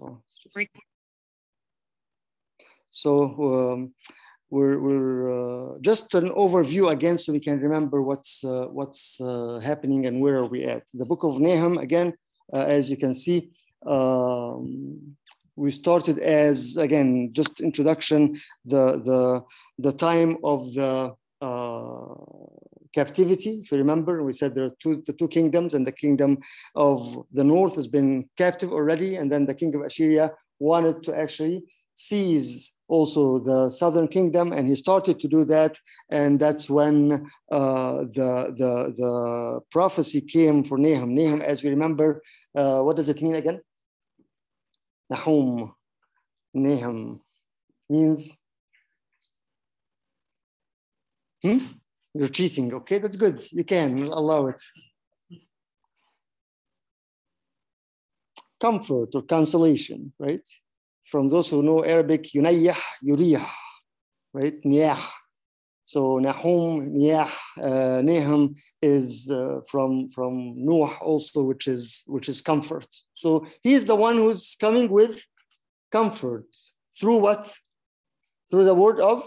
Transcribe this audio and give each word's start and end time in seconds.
Oh, 0.00 0.18
just... 0.42 0.58
So 2.90 3.72
um, 3.72 3.94
we're, 4.50 4.78
we're 4.78 5.74
uh, 5.74 5.78
just 5.80 6.14
an 6.14 6.30
overview 6.30 6.90
again 6.90 7.18
so 7.18 7.32
we 7.32 7.40
can 7.40 7.60
remember 7.60 8.02
what's, 8.02 8.44
uh, 8.44 8.66
what's 8.70 9.20
uh, 9.20 9.60
happening 9.62 10.06
and 10.06 10.20
where 10.20 10.38
are 10.38 10.46
we 10.46 10.64
at. 10.64 10.84
The 10.94 11.04
book 11.04 11.24
of 11.24 11.38
Nahum, 11.38 11.78
again, 11.78 12.14
uh, 12.52 12.64
as 12.68 12.88
you 12.88 12.96
can 12.96 13.12
see, 13.12 13.50
um, 13.86 15.16
we 15.56 15.70
started 15.70 16.18
as, 16.18 16.76
again, 16.76 17.30
just 17.32 17.60
introduction, 17.60 18.40
the, 18.64 19.00
the, 19.04 19.42
the 19.78 19.92
time 19.92 20.38
of 20.44 20.72
the 20.74 21.14
uh, 21.40 22.14
captivity. 22.92 23.60
If 23.62 23.72
you 23.72 23.78
remember, 23.78 24.22
we 24.22 24.32
said 24.32 24.54
there 24.54 24.66
are 24.66 24.76
two, 24.82 25.02
the 25.06 25.12
two 25.12 25.28
kingdoms, 25.28 25.74
and 25.74 25.86
the 25.86 25.92
kingdom 25.92 26.38
of 26.74 27.24
the 27.32 27.44
north 27.44 27.76
has 27.76 27.88
been 27.88 28.28
captive 28.36 28.72
already, 28.72 29.16
and 29.16 29.30
then 29.30 29.46
the 29.46 29.54
king 29.54 29.74
of 29.74 29.82
Assyria 29.82 30.32
wanted 30.58 31.02
to 31.04 31.16
actually 31.16 31.64
seize 31.94 32.72
also 32.88 33.38
the 33.38 33.70
southern 33.70 34.08
kingdom, 34.08 34.52
and 34.52 34.66
he 34.68 34.74
started 34.74 35.20
to 35.20 35.28
do 35.28 35.44
that, 35.44 35.78
and 36.10 36.40
that's 36.40 36.70
when 36.70 37.30
uh, 37.52 37.98
the, 38.14 38.54
the, 38.56 38.94
the 38.96 39.60
prophecy 39.70 40.20
came 40.20 40.64
for 40.64 40.78
Nahum. 40.78 41.14
Nahum, 41.14 41.42
as 41.42 41.62
we 41.62 41.70
remember, 41.70 42.22
uh, 42.56 42.80
what 42.80 42.96
does 42.96 43.08
it 43.10 43.20
mean 43.20 43.34
again? 43.34 43.60
Nahum, 45.10 45.74
Nahum 46.54 47.20
means. 47.90 48.36
Hmm? 51.42 51.58
You're 52.18 52.26
cheating. 52.26 52.74
Okay, 52.74 52.98
that's 52.98 53.14
good. 53.14 53.40
You 53.52 53.62
can 53.62 54.02
allow 54.02 54.48
it. 54.48 54.60
Comfort 58.60 59.14
or 59.14 59.22
consolation, 59.22 60.12
right? 60.18 60.46
From 61.04 61.28
those 61.28 61.48
who 61.48 61.62
know 61.62 61.84
Arabic, 61.84 62.24
yunayyah, 62.34 62.76
yuriyah, 63.04 63.48
right? 64.32 64.60
Niyah. 64.64 65.00
So 65.84 66.18
Nahum, 66.18 66.90
Niyah, 66.92 67.30
uh, 67.62 68.02
Nahum 68.02 68.56
is 68.82 69.30
uh, 69.30 69.60
from 69.68 70.10
from 70.10 70.54
Noah 70.56 70.96
also, 71.00 71.44
which 71.44 71.68
is 71.68 72.02
which 72.08 72.28
is 72.28 72.42
comfort. 72.42 72.88
So 73.14 73.46
he's 73.62 73.86
the 73.86 73.94
one 73.94 74.16
who's 74.16 74.56
coming 74.60 74.90
with 74.90 75.22
comfort 75.92 76.46
through 76.98 77.18
what? 77.18 77.56
Through 78.50 78.64
the 78.64 78.74
word 78.74 78.98
of 78.98 79.22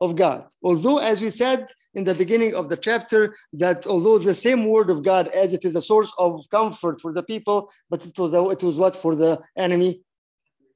of 0.00 0.16
God. 0.16 0.46
Although, 0.62 0.98
as 0.98 1.20
we 1.20 1.30
said 1.30 1.66
in 1.94 2.04
the 2.04 2.14
beginning 2.14 2.54
of 2.54 2.68
the 2.68 2.76
chapter, 2.76 3.34
that 3.54 3.86
although 3.86 4.18
the 4.18 4.34
same 4.34 4.66
word 4.66 4.90
of 4.90 5.02
God, 5.02 5.28
as 5.28 5.52
it 5.52 5.64
is 5.64 5.76
a 5.76 5.82
source 5.82 6.12
of 6.18 6.44
comfort 6.50 7.00
for 7.00 7.12
the 7.12 7.22
people, 7.22 7.70
but 7.90 8.04
it 8.04 8.18
was 8.18 8.34
a, 8.34 8.48
it 8.50 8.62
was 8.62 8.78
what 8.78 8.94
for 8.94 9.14
the 9.16 9.40
enemy, 9.56 10.02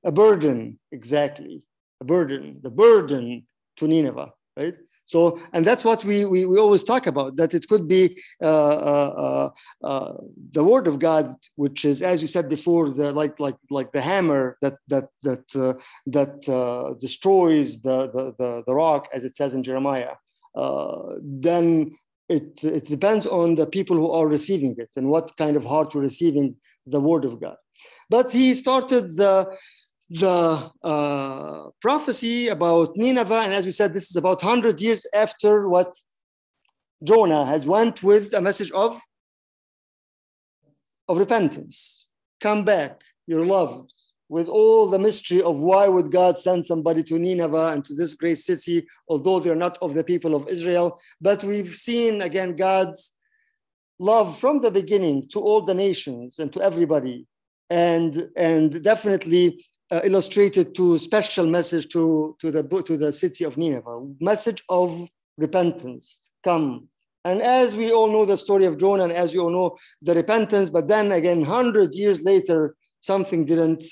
a 0.04 0.12
burden. 0.12 0.78
Exactly, 0.90 1.62
a 2.00 2.04
burden. 2.04 2.60
The 2.62 2.70
burden 2.70 3.46
to 3.76 3.88
Nineveh, 3.88 4.32
right? 4.56 4.76
So, 5.06 5.38
and 5.52 5.64
that's 5.64 5.84
what 5.84 6.04
we, 6.04 6.24
we, 6.24 6.46
we 6.46 6.58
always 6.58 6.84
talk 6.84 7.06
about, 7.06 7.36
that 7.36 7.54
it 7.54 7.68
could 7.68 7.86
be 7.88 8.18
uh, 8.40 8.46
uh, 8.46 9.50
uh, 9.82 9.86
uh, 9.86 10.14
the 10.52 10.64
word 10.64 10.86
of 10.86 10.98
God, 10.98 11.34
which 11.56 11.84
is, 11.84 12.02
as 12.02 12.20
you 12.22 12.28
said 12.28 12.48
before, 12.48 12.90
the, 12.90 13.12
like, 13.12 13.38
like, 13.38 13.56
like 13.70 13.92
the 13.92 14.00
hammer 14.00 14.56
that, 14.62 14.74
that, 14.88 15.08
that, 15.22 15.44
uh, 15.56 15.74
that 16.06 16.48
uh, 16.48 16.94
destroys 17.00 17.82
the, 17.82 18.10
the, 18.12 18.34
the, 18.38 18.62
the, 18.66 18.74
rock, 18.74 19.08
as 19.12 19.24
it 19.24 19.36
says 19.36 19.54
in 19.54 19.62
Jeremiah. 19.62 20.14
then 21.22 21.92
it, 22.28 22.64
it 22.64 22.86
depends 22.86 23.26
on 23.26 23.56
the 23.56 23.66
people 23.66 23.96
who 23.96 24.10
are 24.10 24.26
receiving 24.26 24.74
it 24.78 24.90
and 24.96 25.08
what 25.08 25.36
kind 25.36 25.56
of 25.56 25.64
heart 25.64 25.94
we're 25.94 26.02
receiving 26.02 26.56
the 26.86 27.00
word 27.00 27.24
of 27.24 27.40
God. 27.40 27.56
But 28.08 28.32
he 28.32 28.54
started 28.54 29.16
the, 29.16 29.54
the 30.12 30.70
uh, 30.82 31.70
prophecy 31.80 32.48
about 32.48 32.96
Nineveh, 32.96 33.42
and 33.44 33.54
as 33.54 33.64
we 33.64 33.72
said, 33.72 33.94
this 33.94 34.10
is 34.10 34.16
about 34.16 34.42
100 34.42 34.78
years 34.80 35.06
after 35.14 35.68
what 35.68 35.96
Jonah 37.02 37.46
has 37.46 37.66
went 37.66 38.02
with 38.02 38.34
a 38.34 38.40
message 38.40 38.70
of, 38.72 39.00
of 41.08 41.16
repentance. 41.16 42.06
Come 42.40 42.62
back, 42.64 43.00
you're 43.26 43.46
loved. 43.46 43.90
With 44.28 44.48
all 44.48 44.86
the 44.86 44.98
mystery 44.98 45.42
of 45.42 45.58
why 45.58 45.88
would 45.88 46.10
God 46.10 46.36
send 46.36 46.64
somebody 46.66 47.02
to 47.04 47.18
Nineveh 47.18 47.72
and 47.72 47.84
to 47.86 47.94
this 47.94 48.14
great 48.14 48.38
city, 48.38 48.86
although 49.08 49.40
they're 49.40 49.54
not 49.54 49.78
of 49.80 49.94
the 49.94 50.04
people 50.04 50.34
of 50.34 50.48
Israel. 50.48 51.00
But 51.20 51.42
we've 51.42 51.74
seen 51.74 52.22
again 52.22 52.56
God's 52.56 53.16
love 53.98 54.38
from 54.38 54.60
the 54.60 54.70
beginning 54.70 55.28
to 55.32 55.40
all 55.40 55.62
the 55.62 55.74
nations 55.74 56.38
and 56.38 56.52
to 56.52 56.62
everybody. 56.62 57.26
And, 57.68 58.28
and 58.36 58.82
definitely 58.82 59.64
uh, 59.92 60.00
illustrated 60.04 60.74
to 60.74 60.98
special 60.98 61.46
message 61.46 61.88
to, 61.88 62.34
to, 62.40 62.50
the, 62.50 62.62
to 62.86 62.96
the 62.96 63.12
city 63.12 63.44
of 63.44 63.58
Nineveh, 63.58 64.06
message 64.20 64.64
of 64.68 65.06
repentance, 65.36 66.22
come. 66.42 66.88
And 67.24 67.42
as 67.42 67.76
we 67.76 67.92
all 67.92 68.10
know 68.10 68.24
the 68.24 68.36
story 68.36 68.64
of 68.64 68.78
Jonah, 68.78 69.04
and 69.04 69.12
as 69.12 69.34
we 69.34 69.38
all 69.38 69.50
know 69.50 69.76
the 70.00 70.14
repentance, 70.14 70.70
but 70.70 70.88
then 70.88 71.12
again, 71.12 71.40
100 71.40 71.94
years 71.94 72.22
later, 72.22 72.74
something 73.00 73.44
didn't, 73.44 73.84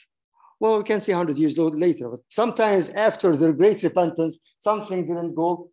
well, 0.59 0.79
we 0.79 0.85
can't 0.85 1.03
say 1.03 1.13
100 1.13 1.39
years 1.39 1.57
later, 1.59 2.09
but 2.09 2.21
sometimes 2.29 2.89
after 2.91 3.37
the 3.37 3.53
great 3.53 3.83
repentance, 3.83 4.41
something 4.59 5.07
didn't 5.07 5.35
go 5.35 5.71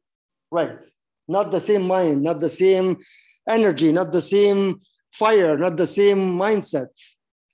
right. 0.52 0.86
Not 1.30 1.52
the 1.52 1.62
same 1.62 1.88
mind, 1.88 2.22
not 2.22 2.40
the 2.40 2.50
same 2.50 2.98
energy, 3.50 3.92
not 3.94 4.12
the 4.12 4.22
same 4.22 4.82
fire, 5.14 5.58
not 5.58 5.78
the 5.78 5.88
same 5.88 6.38
mindset, 6.38 6.90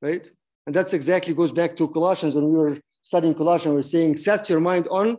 right? 0.02 0.28
And 0.66 0.76
that's 0.76 0.94
exactly 0.94 1.34
goes 1.34 1.52
back 1.52 1.76
to 1.78 1.88
Colossians 1.88 2.36
when 2.36 2.46
we 2.46 2.58
were 2.58 2.78
studying 3.02 3.36
Colossians, 3.36 3.74
we 3.74 3.80
are 3.80 3.84
saying, 3.84 4.18
set 4.18 4.50
your 4.50 4.62
mind 4.62 4.88
on 4.90 5.18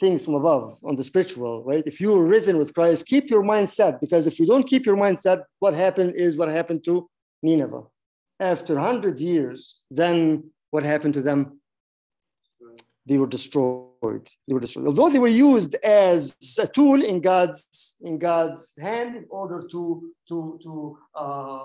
things 0.00 0.24
from 0.24 0.34
above, 0.34 0.78
on 0.82 0.96
the 0.96 1.04
spiritual, 1.04 1.62
right? 1.62 1.84
If 1.86 2.00
you 2.00 2.14
are 2.14 2.24
risen 2.24 2.56
with 2.56 2.74
Christ, 2.74 3.06
keep 3.06 3.28
your 3.30 3.42
mind 3.42 3.68
set, 3.68 4.00
because 4.00 4.26
if 4.26 4.40
you 4.40 4.46
don't 4.46 4.66
keep 4.66 4.86
your 4.86 4.96
mind 4.96 5.20
set, 5.20 5.40
what 5.58 5.74
happened 5.74 6.14
is 6.16 6.38
what 6.38 6.48
happened 6.48 6.82
to 6.86 7.08
Nineveh. 7.42 7.82
After 8.40 8.74
100 8.74 9.20
years, 9.20 9.80
then 9.90 10.50
what 10.70 10.82
happened 10.82 11.14
to 11.14 11.22
them? 11.22 11.60
They 13.04 13.18
were 13.18 13.26
destroyed. 13.26 14.28
They 14.48 14.54
were 14.54 14.60
destroyed. 14.60 14.86
Although 14.86 15.10
they 15.10 15.18
were 15.18 15.28
used 15.28 15.74
as 15.84 16.36
a 16.58 16.66
tool 16.66 17.02
in 17.04 17.20
God's 17.20 17.96
in 18.02 18.18
God's 18.18 18.78
hand 18.80 19.16
in 19.16 19.26
order 19.30 19.66
to 19.72 20.10
to 20.28 20.60
to 20.62 20.98
uh, 21.14 21.60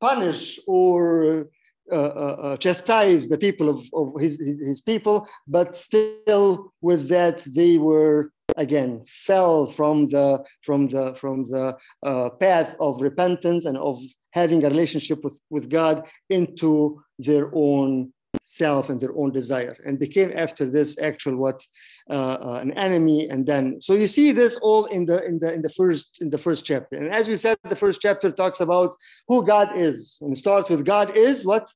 punish 0.00 0.58
or 0.66 1.48
uh, 1.90 1.96
uh, 1.96 2.36
uh, 2.42 2.56
chastise 2.58 3.28
the 3.28 3.38
people 3.38 3.68
of, 3.70 3.82
of 3.94 4.12
his, 4.20 4.38
his, 4.38 4.60
his, 4.60 4.80
people, 4.80 5.26
but 5.46 5.74
still 5.74 6.72
with 6.82 7.08
that 7.08 7.42
they 7.46 7.78
were 7.78 8.30
again 8.58 9.02
fell 9.06 9.66
from 9.66 10.08
the 10.08 10.44
from 10.62 10.86
the 10.88 11.14
from 11.14 11.46
the 11.46 11.76
uh, 12.02 12.28
path 12.40 12.76
of 12.80 13.00
repentance 13.00 13.64
and 13.64 13.78
of 13.78 13.98
having 14.32 14.62
a 14.64 14.68
relationship 14.68 15.24
with, 15.24 15.40
with 15.48 15.70
God 15.70 16.06
into 16.28 17.02
their 17.18 17.50
own 17.54 18.12
self 18.48 18.88
and 18.88 18.98
their 18.98 19.14
own 19.14 19.30
desire 19.30 19.76
and 19.84 19.98
became 19.98 20.32
after 20.34 20.64
this 20.64 20.98
actual 20.98 21.36
what 21.36 21.60
uh, 22.08 22.38
uh, 22.40 22.58
an 22.62 22.72
enemy 22.72 23.28
and 23.28 23.46
then 23.46 23.80
so 23.80 23.92
you 23.92 24.06
see 24.06 24.32
this 24.32 24.56
all 24.62 24.86
in 24.86 25.04
the 25.04 25.22
in 25.26 25.38
the 25.38 25.52
in 25.52 25.60
the 25.60 25.68
first 25.68 26.18
in 26.22 26.30
the 26.30 26.38
first 26.38 26.64
chapter. 26.64 26.96
And 26.96 27.08
as 27.12 27.28
we 27.28 27.36
said 27.36 27.58
the 27.64 27.76
first 27.76 28.00
chapter 28.00 28.30
talks 28.30 28.60
about 28.60 28.96
who 29.28 29.44
god 29.44 29.68
is 29.76 30.18
and 30.22 30.36
starts 30.36 30.70
with 30.70 30.84
god 30.84 31.14
is 31.14 31.44
what? 31.44 31.70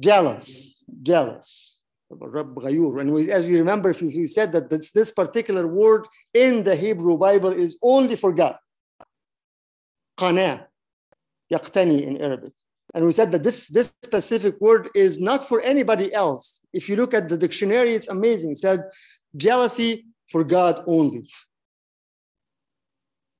Jealous 0.00 0.82
jealous. 1.02 1.82
And 2.10 3.12
we, 3.12 3.32
as 3.32 3.48
you 3.48 3.58
remember 3.58 3.90
if 3.90 4.00
you 4.00 4.28
said 4.28 4.52
that 4.52 4.70
this, 4.70 4.92
this 4.92 5.10
particular 5.10 5.66
word 5.66 6.06
in 6.32 6.62
the 6.62 6.76
hebrew 6.76 7.18
bible 7.18 7.50
is 7.50 7.76
only 7.82 8.16
for 8.16 8.32
god. 8.32 8.56
Qana 10.18 10.66
yaqtani 11.52 12.02
in 12.06 12.16
arabic 12.22 12.52
and 12.94 13.04
we 13.04 13.12
said 13.12 13.32
that 13.32 13.42
this, 13.42 13.68
this 13.68 13.94
specific 14.04 14.60
word 14.60 14.88
is 14.94 15.18
not 15.18 15.46
for 15.46 15.60
anybody 15.60 16.14
else. 16.14 16.64
If 16.72 16.88
you 16.88 16.94
look 16.94 17.12
at 17.12 17.28
the 17.28 17.36
dictionary, 17.36 17.94
it's 17.94 18.08
amazing. 18.08 18.52
It 18.52 18.58
said 18.58 18.84
jealousy 19.36 20.06
for 20.30 20.44
God 20.44 20.84
only. 20.86 21.28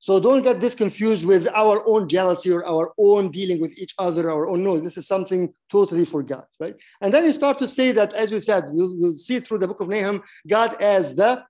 So 0.01 0.21
don't 0.21 0.43
get 0.43 0.61
this 0.61 0.75
confused 0.75 1.25
with 1.25 1.49
our 1.55 1.83
own 1.87 2.09
jealousy 2.11 2.51
or 2.51 2.67
our 2.67 2.93
own 2.99 3.31
dealing 3.31 3.59
with 3.59 3.79
each 3.79 3.95
other 3.99 4.31
or 4.31 4.49
own 4.49 4.63
no, 4.63 4.79
this 4.79 4.99
is 4.99 5.07
something 5.07 5.55
totally 5.71 6.05
for 6.05 6.23
God, 6.23 6.45
right? 6.61 6.75
And 7.01 7.15
then 7.15 7.25
you 7.25 7.33
start 7.33 7.59
to 7.61 7.69
say 7.69 7.93
that, 7.93 8.13
as 8.13 8.31
we 8.31 8.41
said, 8.41 8.65
we'll, 8.69 8.95
we'll 8.99 9.17
see 9.17 9.41
through 9.41 9.59
the 9.59 9.69
book 9.69 9.81
of 9.81 9.89
Nahum, 9.89 10.23
God 10.47 10.83
as 10.83 11.15
the 11.15 11.45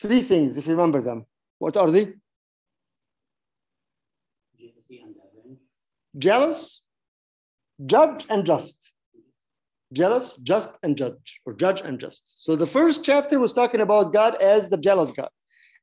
three 0.00 0.22
things, 0.22 0.56
if 0.56 0.66
you 0.66 0.72
remember 0.72 1.00
them. 1.00 1.24
What 1.58 1.76
are 1.76 1.88
they? 1.88 2.14
Jealous, 6.18 6.82
judge 7.86 8.26
and 8.28 8.44
just. 8.44 8.92
Jealous, 9.92 10.36
just, 10.42 10.70
and 10.84 10.96
judge, 10.96 11.40
or 11.44 11.52
judge 11.52 11.80
and 11.80 11.98
just. 11.98 12.44
So 12.44 12.54
the 12.54 12.66
first 12.66 13.04
chapter 13.04 13.40
was 13.40 13.52
talking 13.52 13.80
about 13.80 14.12
God 14.12 14.40
as 14.40 14.70
the 14.70 14.76
jealous 14.76 15.10
God, 15.10 15.30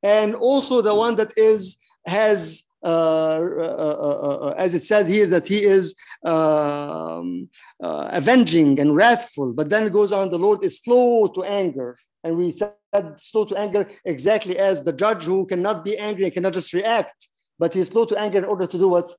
and 0.02 0.34
also 0.34 0.80
the 0.80 0.94
one 0.94 1.16
that 1.16 1.32
is 1.36 1.76
has 2.06 2.64
uh, 2.84 3.40
uh, 3.58 4.38
uh, 4.40 4.54
as 4.56 4.72
it 4.74 4.80
said 4.80 5.08
here, 5.08 5.26
that 5.26 5.46
he 5.46 5.64
is 5.64 5.96
um, 6.24 7.48
avenging 7.80 8.78
and 8.78 8.94
wrathful. 8.94 9.52
But 9.52 9.68
then 9.68 9.84
it 9.84 9.92
goes 9.92 10.12
on, 10.12 10.30
the 10.30 10.38
Lord 10.38 10.62
is 10.62 10.78
slow 10.78 11.26
to 11.28 11.42
anger. 11.42 11.98
And 12.22 12.36
we 12.36 12.52
said 12.52 12.74
slow 13.16 13.44
to 13.46 13.56
anger 13.56 13.88
exactly 14.04 14.58
as 14.58 14.82
the 14.82 14.92
judge 14.92 15.24
who 15.24 15.46
cannot 15.46 15.84
be 15.84 15.98
angry 15.98 16.24
and 16.24 16.32
cannot 16.32 16.52
just 16.52 16.72
react, 16.72 17.28
but 17.58 17.74
he's 17.74 17.88
slow 17.88 18.04
to 18.06 18.18
anger 18.18 18.38
in 18.38 18.44
order 18.44 18.66
to 18.66 18.78
do 18.78 18.88
what? 18.88 19.10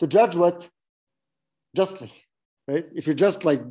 To 0.00 0.06
judge 0.06 0.36
what? 0.36 0.68
Justly, 1.74 2.12
right? 2.68 2.86
If 2.94 3.06
you're 3.06 3.14
just 3.14 3.44
like 3.44 3.62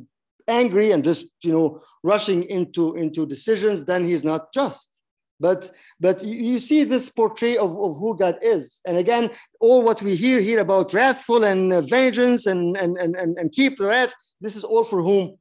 angry 0.48 0.92
and 0.92 1.02
just 1.02 1.28
you 1.42 1.52
know 1.52 1.82
rushing 2.02 2.44
into 2.44 2.94
into 2.96 3.26
decisions, 3.26 3.84
then 3.84 4.04
he's 4.04 4.24
not 4.24 4.52
just. 4.52 4.96
But 5.38 5.70
but 6.00 6.24
you 6.24 6.58
see 6.60 6.84
this 6.84 7.10
portray 7.10 7.56
of, 7.56 7.70
of 7.78 7.98
who 7.98 8.16
God 8.16 8.38
is. 8.40 8.80
And 8.86 8.96
again, 8.96 9.30
all 9.60 9.82
what 9.82 10.00
we 10.02 10.16
hear 10.16 10.40
here 10.40 10.60
about 10.60 10.94
wrathful 10.94 11.44
and 11.44 11.72
uh, 11.72 11.82
vengeance 11.82 12.46
and, 12.46 12.76
and, 12.76 12.96
and, 12.96 13.14
and, 13.16 13.36
and 13.38 13.52
keep 13.52 13.76
the 13.76 13.86
wrath, 13.86 14.14
this 14.40 14.56
is 14.56 14.64
all 14.64 14.84
for 14.84 15.02
whom? 15.02 15.36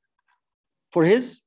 For 0.92 1.06
his 1.06 1.42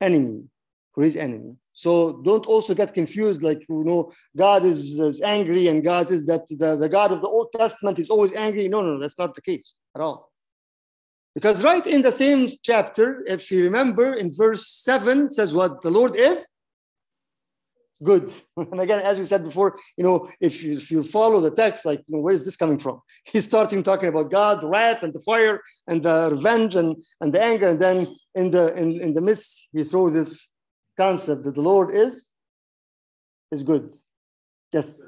enemy, 0.00 0.48
for 0.94 1.02
his 1.02 1.16
enemy. 1.16 1.56
So 1.72 2.20
don't 2.22 2.46
also 2.46 2.74
get 2.74 2.92
confused, 2.92 3.42
like 3.42 3.66
you 3.68 3.84
know, 3.84 4.12
God 4.36 4.64
is, 4.64 4.98
is 4.98 5.20
angry 5.22 5.68
and 5.68 5.82
God 5.82 6.10
is 6.10 6.26
that 6.26 6.46
the, 6.48 6.76
the 6.76 6.88
God 6.88 7.12
of 7.12 7.22
the 7.22 7.28
Old 7.28 7.50
Testament 7.52 7.98
is 7.98 8.10
always 8.10 8.32
angry. 8.32 8.68
No, 8.68 8.82
no, 8.82 8.98
that's 8.98 9.18
not 9.18 9.34
the 9.34 9.42
case 9.42 9.74
at 9.94 10.02
all. 10.02 10.30
Because 11.34 11.64
right 11.64 11.86
in 11.86 12.02
the 12.02 12.12
same 12.12 12.46
chapter, 12.62 13.24
if 13.26 13.50
you 13.50 13.64
remember 13.64 14.12
in 14.12 14.32
verse 14.32 14.68
7, 14.68 15.30
says 15.30 15.54
what 15.54 15.82
the 15.82 15.90
Lord 15.90 16.14
is 16.16 16.46
good. 18.02 18.30
And 18.56 18.80
again, 18.80 19.00
as 19.00 19.18
we 19.18 19.24
said 19.24 19.44
before, 19.44 19.78
you 19.96 20.04
know, 20.04 20.28
if 20.40 20.62
you, 20.62 20.76
if 20.76 20.90
you 20.90 21.02
follow 21.02 21.40
the 21.40 21.50
text, 21.50 21.84
like, 21.86 22.02
you 22.06 22.16
know, 22.16 22.22
where 22.22 22.34
is 22.34 22.44
this 22.44 22.56
coming 22.56 22.78
from? 22.78 23.00
He's 23.24 23.44
starting 23.44 23.82
talking 23.82 24.08
about 24.08 24.30
God, 24.30 24.60
the 24.60 24.68
wrath 24.68 25.02
and 25.02 25.14
the 25.14 25.20
fire 25.20 25.60
and 25.86 26.02
the 26.02 26.28
revenge 26.32 26.76
and, 26.76 26.96
and 27.20 27.32
the 27.32 27.42
anger. 27.42 27.68
And 27.68 27.80
then 27.80 28.14
in 28.34 28.50
the 28.50 28.74
in, 28.74 29.00
in 29.00 29.14
the 29.14 29.20
midst, 29.20 29.68
he 29.72 29.84
throws 29.84 30.12
this 30.12 30.51
concept 30.96 31.44
that 31.44 31.54
the 31.54 31.62
Lord 31.62 31.94
is 31.94 32.30
is 33.50 33.62
good. 33.62 33.96
Yes. 34.72 35.00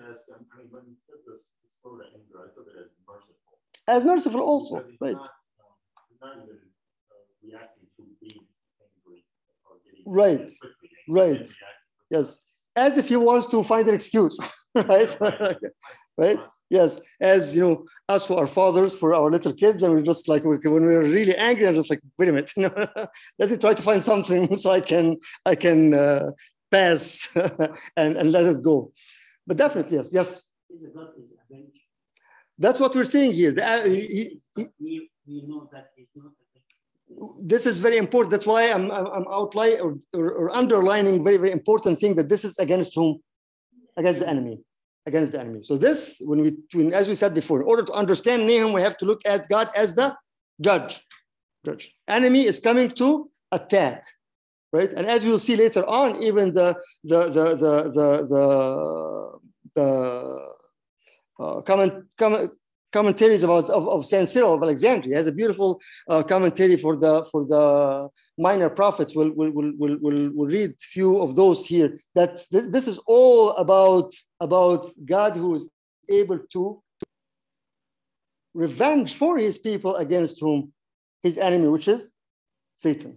As 3.86 4.04
merciful 4.04 4.40
also, 4.40 4.84
right. 5.00 5.16
Right, 10.06 10.50
right. 11.08 11.48
Yes 12.10 12.42
as 12.76 12.98
if 12.98 13.08
he 13.08 13.16
wants 13.16 13.46
to 13.48 13.62
find 13.62 13.88
an 13.88 13.94
excuse, 13.94 14.38
right? 14.74 15.16
right? 16.16 16.38
Yes, 16.70 17.00
as 17.20 17.54
you 17.54 17.62
know, 17.62 17.84
us 18.08 18.26
who 18.26 18.34
are 18.34 18.46
fathers 18.46 18.94
for 18.94 19.14
our 19.14 19.30
little 19.30 19.52
kids, 19.52 19.82
and 19.82 19.92
we're 19.92 20.02
just 20.02 20.28
like 20.28 20.44
when 20.44 20.60
we're 20.62 21.02
really 21.02 21.36
angry, 21.36 21.68
I'm 21.68 21.74
just 21.74 21.90
like, 21.90 22.00
wait 22.18 22.28
a 22.28 22.32
minute, 22.32 22.52
let 23.38 23.50
me 23.50 23.56
try 23.56 23.74
to 23.74 23.82
find 23.82 24.02
something 24.02 24.56
so 24.62 24.70
I 24.70 24.80
can 24.80 25.16
I 25.44 25.54
can 25.54 25.94
uh, 25.94 26.30
pass 26.70 27.28
and 27.96 28.16
and 28.16 28.32
let 28.32 28.44
it 28.46 28.62
go. 28.62 28.92
But 29.46 29.56
definitely, 29.56 29.98
yes, 29.98 30.10
yes. 30.12 30.50
That's 32.58 32.78
what 32.78 32.94
we're 32.94 33.04
seeing 33.04 33.32
here. 33.32 33.52
The, 33.52 33.66
uh, 33.66 33.84
he, 33.84 34.38
he, 34.54 34.66
we, 34.80 35.10
we 35.26 35.42
know 35.42 35.68
that 35.72 35.88
it's 35.96 36.10
not 36.14 36.30
this 37.40 37.66
is 37.66 37.78
very 37.78 37.96
important. 37.96 38.30
That's 38.30 38.46
why 38.46 38.70
I'm, 38.70 38.90
I'm 38.90 39.26
outlining 39.30 39.80
or, 39.80 39.96
or, 40.14 40.30
or, 40.30 40.56
underlining 40.56 41.22
very, 41.22 41.36
very 41.36 41.52
important 41.52 41.98
thing 41.98 42.14
that 42.16 42.28
this 42.28 42.44
is 42.44 42.58
against 42.58 42.94
whom? 42.94 43.20
Against 43.96 44.20
the 44.20 44.28
enemy. 44.28 44.60
Against 45.06 45.32
the 45.32 45.40
enemy. 45.40 45.60
So 45.62 45.76
this, 45.76 46.18
when 46.24 46.40
we, 46.40 46.56
when, 46.72 46.94
as 46.94 47.08
we 47.08 47.14
said 47.14 47.34
before, 47.34 47.60
in 47.60 47.66
order 47.66 47.82
to 47.82 47.92
understand 47.92 48.46
Nahum, 48.46 48.72
we 48.72 48.80
have 48.80 48.96
to 48.98 49.04
look 49.04 49.20
at 49.26 49.48
God 49.50 49.68
as 49.76 49.94
the 49.94 50.16
judge. 50.60 51.02
Judge. 51.64 51.94
Enemy 52.08 52.46
is 52.46 52.58
coming 52.58 52.88
to 52.92 53.30
attack, 53.52 54.04
right? 54.72 54.90
And 54.90 55.06
as 55.06 55.24
we'll 55.24 55.38
see 55.38 55.56
later 55.56 55.84
on, 55.84 56.22
even 56.22 56.54
the 56.54 56.76
the 57.04 57.28
the 57.28 57.56
the 57.56 57.74
the 57.96 58.12
the, 58.28 59.38
the 59.74 60.48
uh, 61.38 61.60
comment, 61.62 62.04
comment 62.16 62.50
commentaries 62.94 63.42
about 63.42 63.66
of, 63.78 63.84
of 63.94 64.06
Saint 64.12 64.28
Cyril 64.28 64.54
of 64.54 64.62
Alexandria. 64.62 65.12
He 65.14 65.18
has 65.20 65.26
a 65.26 65.36
beautiful 65.40 65.70
uh, 66.12 66.22
commentary 66.32 66.76
for 66.84 66.94
the 67.02 67.14
for 67.30 67.42
the 67.52 67.64
minor 68.46 68.70
prophets. 68.80 69.12
We'll, 69.16 69.32
we'll, 69.38 69.52
we'll, 69.56 69.96
we'll, 70.04 70.30
we'll 70.36 70.52
read 70.58 70.70
a 70.70 70.88
few 70.96 71.10
of 71.24 71.30
those 71.40 71.58
here. 71.72 71.88
That 72.18 72.32
th- 72.52 72.70
this 72.76 72.86
is 72.92 72.98
all 73.16 73.44
about 73.64 74.08
about 74.48 74.82
God 75.14 75.32
who 75.40 75.50
is 75.58 75.64
able 76.20 76.40
to 76.54 76.62
revenge 78.66 79.10
for 79.22 79.32
his 79.46 79.56
people 79.68 79.92
against 80.04 80.40
whom 80.40 80.58
his 81.26 81.36
enemy, 81.48 81.68
which 81.76 81.88
is 81.96 82.02
Satan. 82.84 83.12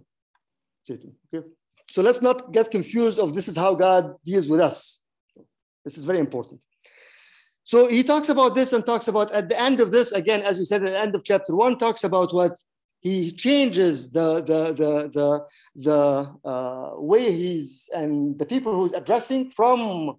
Satan. 0.88 1.10
Okay. 1.26 1.46
So 1.94 2.02
let's 2.02 2.22
not 2.28 2.52
get 2.56 2.70
confused 2.78 3.18
of 3.18 3.28
this 3.36 3.48
is 3.50 3.56
how 3.64 3.72
God 3.74 4.02
deals 4.30 4.48
with 4.52 4.60
us. 4.70 4.78
This 5.84 5.96
is 5.96 6.04
very 6.10 6.20
important. 6.28 6.60
So 7.68 7.86
he 7.86 8.02
talks 8.02 8.30
about 8.30 8.54
this 8.54 8.72
and 8.72 8.82
talks 8.86 9.08
about 9.08 9.30
at 9.30 9.50
the 9.50 9.60
end 9.60 9.78
of 9.80 9.92
this, 9.92 10.12
again, 10.12 10.40
as 10.40 10.58
we 10.58 10.64
said 10.64 10.82
at 10.84 10.88
the 10.88 10.98
end 10.98 11.14
of 11.14 11.22
chapter 11.22 11.54
one, 11.54 11.76
talks 11.76 12.02
about 12.02 12.32
what 12.32 12.56
he 13.00 13.30
changes 13.30 14.10
the 14.10 14.40
the 14.50 14.60
the 14.80 14.92
the, 15.16 15.28
the 15.88 16.48
uh, 16.48 16.92
way 16.94 17.30
he's 17.30 17.90
and 17.94 18.38
the 18.38 18.46
people 18.46 18.72
who's 18.74 18.94
addressing 18.94 19.50
from 19.50 20.16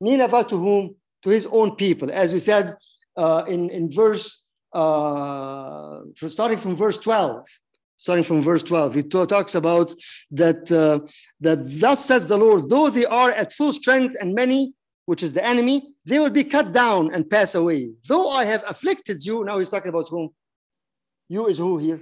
Nineveh 0.00 0.44
to 0.44 0.56
whom 0.56 0.94
to 1.22 1.28
his 1.28 1.46
own 1.52 1.76
people, 1.76 2.08
as 2.10 2.32
we 2.32 2.38
said 2.38 2.74
uh, 3.14 3.42
in 3.46 3.68
in 3.68 3.92
verse 3.92 4.42
uh, 4.72 5.98
starting 6.14 6.56
from 6.56 6.76
verse 6.76 6.96
twelve. 6.96 7.46
Starting 7.98 8.24
from 8.24 8.40
verse 8.40 8.62
12, 8.62 8.94
he 8.94 9.02
talks 9.02 9.54
about 9.54 9.92
that, 10.30 10.72
uh, 10.72 11.06
that 11.40 11.58
thus 11.78 12.02
says 12.02 12.26
the 12.26 12.38
Lord, 12.38 12.70
though 12.70 12.88
they 12.88 13.04
are 13.04 13.30
at 13.30 13.52
full 13.52 13.74
strength 13.74 14.16
and 14.18 14.34
many, 14.34 14.72
which 15.04 15.22
is 15.22 15.34
the 15.34 15.44
enemy, 15.44 15.82
they 16.10 16.18
will 16.18 16.30
be 16.30 16.42
cut 16.42 16.72
down 16.72 17.14
and 17.14 17.30
pass 17.30 17.54
away. 17.54 17.92
Though 18.08 18.30
I 18.30 18.44
have 18.44 18.64
afflicted 18.68 19.24
you, 19.24 19.44
now 19.44 19.58
he's 19.58 19.68
talking 19.68 19.90
about 19.90 20.08
whom? 20.08 20.30
You 21.28 21.46
is 21.46 21.58
who 21.58 21.78
here? 21.78 22.00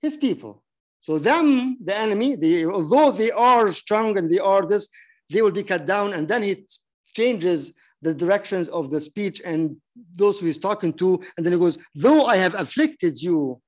His 0.00 0.16
people. 0.16 0.64
So 1.02 1.20
them, 1.20 1.78
the 1.84 1.96
enemy, 1.96 2.34
they, 2.34 2.66
although 2.66 3.12
they 3.12 3.30
are 3.30 3.70
strong 3.70 4.18
and 4.18 4.28
they 4.28 4.40
are 4.40 4.66
this, 4.66 4.88
they 5.30 5.40
will 5.40 5.52
be 5.52 5.62
cut 5.62 5.86
down. 5.86 6.14
And 6.14 6.26
then 6.26 6.42
he 6.42 6.66
changes 7.14 7.72
the 8.02 8.12
directions 8.12 8.68
of 8.68 8.90
the 8.90 9.00
speech 9.00 9.40
and 9.44 9.76
those 10.16 10.40
who 10.40 10.46
he's 10.46 10.58
talking 10.58 10.92
to. 10.94 11.22
And 11.36 11.46
then 11.46 11.52
he 11.52 11.60
goes, 11.60 11.78
though 11.94 12.24
I 12.24 12.38
have 12.38 12.54
afflicted 12.54 13.22
you, 13.22 13.60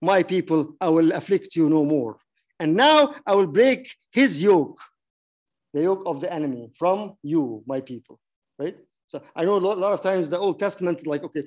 my 0.00 0.22
people, 0.22 0.76
I 0.80 0.88
will 0.88 1.12
afflict 1.12 1.56
you 1.56 1.68
no 1.68 1.84
more. 1.84 2.16
And 2.58 2.74
now 2.74 3.14
I 3.26 3.34
will 3.34 3.48
break 3.48 3.94
his 4.12 4.42
yoke 4.42 4.80
the 5.76 5.82
yoke 5.82 6.04
of 6.06 6.20
the 6.20 6.32
enemy 6.32 6.70
from 6.74 7.18
you, 7.22 7.62
my 7.66 7.82
people, 7.82 8.18
right? 8.58 8.76
So 9.06 9.22
I 9.34 9.44
know 9.44 9.56
a 9.56 9.58
lot, 9.58 9.78
a 9.78 9.80
lot 9.80 9.92
of 9.92 10.02
times 10.02 10.28
the 10.28 10.38
Old 10.38 10.58
Testament, 10.58 11.06
like, 11.06 11.22
okay, 11.22 11.44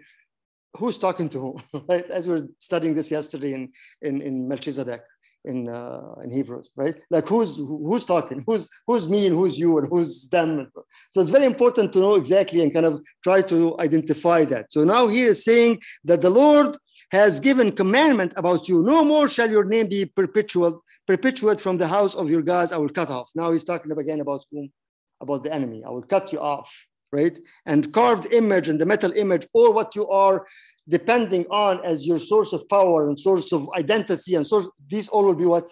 who's 0.78 0.98
talking 0.98 1.30
to 1.30 1.40
whom, 1.40 1.64
right? 1.90 2.10
As 2.10 2.28
we 2.28 2.36
were 2.36 2.48
studying 2.58 2.94
this 2.94 3.12
yesterday 3.12 3.54
in, 3.54 3.72
in, 4.02 4.22
in 4.22 4.48
Melchizedek 4.48 5.02
in 5.46 5.70
uh, 5.70 6.16
in 6.24 6.32
Hebrews, 6.32 6.72
right? 6.76 6.96
Like 7.10 7.26
who's 7.28 7.58
who's 7.58 8.04
talking, 8.04 8.44
who's 8.46 8.70
who's 8.86 9.08
me 9.08 9.26
and 9.28 9.36
who's 9.36 9.58
you 9.58 9.78
and 9.78 9.88
who's 9.88 10.28
them. 10.28 10.70
So 11.12 11.22
it's 11.22 11.30
very 11.30 11.46
important 11.46 11.94
to 11.94 12.00
know 12.00 12.16
exactly 12.16 12.62
and 12.62 12.74
kind 12.74 12.86
of 12.86 13.02
try 13.24 13.42
to 13.44 13.80
identify 13.80 14.44
that. 14.46 14.72
So 14.74 14.84
now 14.84 15.08
he 15.08 15.22
is 15.24 15.46
saying 15.46 15.82
that 16.04 16.22
the 16.22 16.30
Lord 16.30 16.76
has 17.12 17.40
given 17.40 17.72
commandment 17.72 18.34
about 18.36 18.68
you. 18.68 18.84
No 18.84 19.06
more 19.06 19.30
shall 19.30 19.50
your 19.50 19.64
name 19.64 19.88
be 19.88 20.06
perpetual 20.06 20.84
perpetuate 21.08 21.60
from 21.60 21.76
the 21.78 21.88
house 21.88 22.14
of 22.14 22.30
your 22.30 22.44
gods, 22.44 22.72
I 22.72 22.78
will 22.78 22.96
cut 23.00 23.10
off. 23.10 23.32
Now 23.34 23.52
he's 23.52 23.64
talking 23.64 23.92
again 23.92 24.20
about 24.20 24.46
whom? 24.52 24.72
About 25.20 25.44
the 25.44 25.52
enemy. 25.52 25.84
I 25.84 25.90
will 25.90 26.04
cut 26.04 26.32
you 26.32 26.40
off, 26.40 26.70
right? 27.12 27.38
And 27.66 27.92
carved 27.94 28.34
image 28.34 28.70
and 28.70 28.80
the 28.80 28.86
metal 28.86 29.12
image, 29.14 29.48
or 29.54 29.74
what 29.74 29.96
you 29.96 30.08
are 30.08 30.46
depending 30.88 31.46
on 31.52 31.80
as 31.86 32.08
your 32.08 32.20
source 32.20 32.52
of 32.52 32.68
power 32.68 33.08
and 33.08 33.20
source 33.20 33.52
of 33.52 33.70
identity 33.78 34.36
and 34.36 34.46
source, 34.46 34.68
these 34.88 35.08
all 35.08 35.24
will 35.24 35.36
be 35.36 35.46
what? 35.46 35.70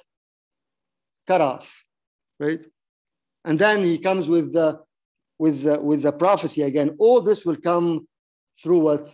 Cut 1.26 1.42
off, 1.42 1.84
right? 2.40 2.64
And 3.44 3.58
then 3.58 3.84
he 3.84 3.98
comes 3.98 4.30
with 4.30 4.54
the 4.54 4.80
with 5.40 5.64
the 5.64 5.80
with 5.80 6.04
the 6.04 6.12
prophecy 6.12 6.62
again. 6.62 6.96
All 7.00 7.22
this 7.22 7.46
will 7.46 7.56
come 7.56 8.08
through 8.62 8.80
what? 8.80 9.10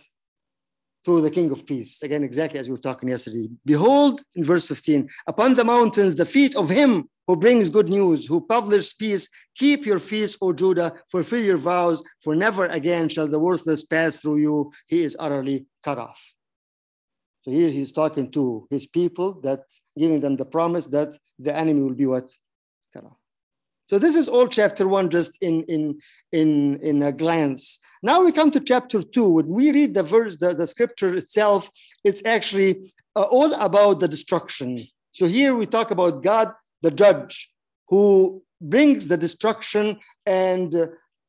Through 1.04 1.20
the 1.20 1.30
King 1.30 1.50
of 1.50 1.66
Peace. 1.66 2.02
Again, 2.02 2.24
exactly 2.24 2.58
as 2.58 2.68
we 2.68 2.72
were 2.72 2.78
talking 2.78 3.08
yesterday. 3.08 3.48
Behold, 3.64 4.22
in 4.34 4.44
verse 4.44 4.66
15, 4.66 5.08
upon 5.26 5.54
the 5.54 5.64
mountains, 5.64 6.14
the 6.14 6.24
feet 6.24 6.56
of 6.56 6.68
him 6.68 7.08
who 7.26 7.36
brings 7.36 7.68
good 7.68 7.88
news, 7.88 8.26
who 8.26 8.40
publishes 8.40 8.94
peace, 8.94 9.28
keep 9.54 9.84
your 9.84 9.98
feast, 9.98 10.38
O 10.40 10.52
Judah, 10.52 10.94
fulfill 11.10 11.42
your 11.42 11.58
vows, 11.58 12.02
for 12.22 12.34
never 12.34 12.66
again 12.66 13.08
shall 13.08 13.28
the 13.28 13.38
worthless 13.38 13.84
pass 13.84 14.18
through 14.18 14.38
you. 14.38 14.72
He 14.86 15.02
is 15.02 15.16
utterly 15.18 15.66
cut 15.82 15.98
off. 15.98 16.34
So 17.42 17.50
here 17.50 17.68
he's 17.68 17.92
talking 17.92 18.30
to 18.32 18.66
his 18.70 18.86
people 18.86 19.40
that 19.42 19.60
giving 19.98 20.20
them 20.20 20.36
the 20.36 20.46
promise 20.46 20.86
that 20.86 21.14
the 21.38 21.54
enemy 21.54 21.82
will 21.82 21.94
be 21.94 22.06
what? 22.06 22.30
So 23.86 23.98
this 23.98 24.16
is 24.16 24.28
all 24.28 24.48
chapter 24.48 24.88
one, 24.88 25.10
just 25.10 25.32
in 25.42 25.64
in 25.64 25.98
in 26.32 26.80
in 26.80 27.02
a 27.02 27.12
glance. 27.12 27.78
Now 28.02 28.22
we 28.24 28.32
come 28.32 28.50
to 28.52 28.60
chapter 28.60 29.02
two. 29.02 29.28
When 29.28 29.48
we 29.48 29.72
read 29.72 29.94
the 29.94 30.02
verse, 30.02 30.36
the, 30.36 30.54
the 30.54 30.66
scripture 30.66 31.14
itself, 31.14 31.70
it's 32.02 32.22
actually 32.24 32.94
uh, 33.14 33.22
all 33.22 33.52
about 33.54 34.00
the 34.00 34.08
destruction. 34.08 34.86
So 35.12 35.26
here 35.26 35.54
we 35.54 35.66
talk 35.66 35.90
about 35.90 36.22
God, 36.22 36.52
the 36.82 36.90
judge, 36.90 37.52
who 37.88 38.42
brings 38.60 39.08
the 39.08 39.16
destruction 39.16 40.00
and 40.24 40.74
uh, 40.74 40.86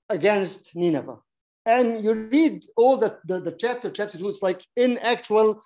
against 0.09 0.75
Nineveh. 0.75 1.17
And 1.65 2.03
you 2.03 2.13
read 2.13 2.63
all 2.77 2.95
the, 2.97 3.17
the, 3.25 3.39
the 3.39 3.51
chapter, 3.51 3.89
chapter 3.89 4.17
two, 4.17 4.29
it's 4.29 4.43
like 4.43 4.61
in 4.75 4.97
actual 4.99 5.61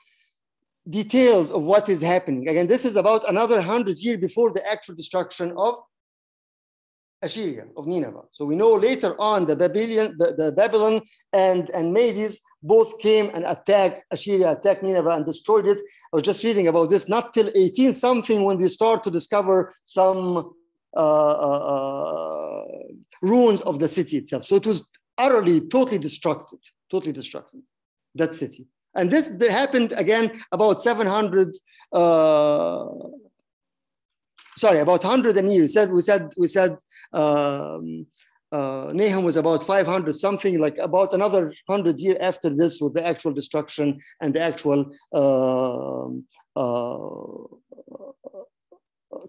details 0.90 1.52
of 1.52 1.64
what 1.64 1.90
is 1.90 2.02
happening. 2.02 2.48
Again, 2.48 2.68
this 2.68 2.86
is 2.86 2.96
about 2.96 3.30
another 3.30 3.62
hundred 3.62 4.00
years 4.00 4.20
before 4.20 4.52
the 4.52 4.66
actual 4.68 4.96
destruction 4.96 5.54
of 5.58 5.76
Assyria, 7.22 7.66
of 7.76 7.86
Nineveh. 7.86 8.24
So 8.32 8.46
we 8.46 8.56
know 8.56 8.74
later 8.74 9.20
on 9.20 9.46
the 9.46 9.56
Babylon, 9.56 10.16
the, 10.18 10.34
the 10.38 10.52
Babylon 10.52 11.02
and, 11.34 11.70
and 11.72 11.94
Medes 11.94 12.40
both 12.64 12.98
came 13.00 13.30
and 13.34 13.44
attacked 13.46 14.06
Assyria, 14.12 14.52
attacked 14.52 14.84
Nineveh 14.84 15.10
and 15.10 15.26
destroyed 15.26 15.68
it. 15.68 15.80
I 16.14 16.16
was 16.16 16.24
just 16.24 16.44
reading 16.44 16.68
about 16.68 16.90
this, 16.90 17.10
not 17.10 17.34
till 17.34 17.52
18 17.54 17.94
something 17.94 18.44
when 18.44 18.60
they 18.60 18.70
start 18.70 19.04
to 19.04 19.12
discover 19.12 19.74
some 19.86 20.54
uh, 20.96 21.00
uh, 21.00 22.64
uh, 22.64 22.66
ruins 23.22 23.62
of 23.62 23.80
the 23.80 23.88
city 23.88 24.18
itself. 24.18 24.46
So 24.46 24.56
it 24.56 24.66
was 24.66 24.88
utterly, 25.18 25.62
totally 25.62 26.00
destructed, 26.00 26.60
totally 26.90 27.14
destructed, 27.14 27.62
that 28.16 28.34
city. 28.34 28.66
And 28.96 29.12
this 29.12 29.30
happened 29.50 29.94
again 29.96 30.32
about 30.52 30.82
700, 30.82 31.56
uh, 31.94 32.86
sorry, 34.58 34.80
about 34.80 35.04
100 35.04 35.38
and 35.38 35.52
years. 35.52 35.74
Said, 35.74 35.92
we 35.92 36.02
said, 36.02 36.34
we 36.38 36.48
said 36.48 36.76
um, 37.14 38.06
uh, 38.52 38.92
Nahum 38.94 39.24
was 39.24 39.36
about 39.36 39.64
500 39.64 40.16
something, 40.16 40.60
like 40.60 40.78
about 40.78 41.14
another 41.14 41.54
100 41.68 42.00
year 42.00 42.18
after 42.20 42.50
this 42.50 42.82
with 42.82 42.94
the 42.94 43.06
actual 43.06 43.32
destruction 43.32 44.00
and 44.22 44.34
the 44.34 44.42
actual 44.42 44.92
uh, 45.14 46.08
uh, 46.60 47.44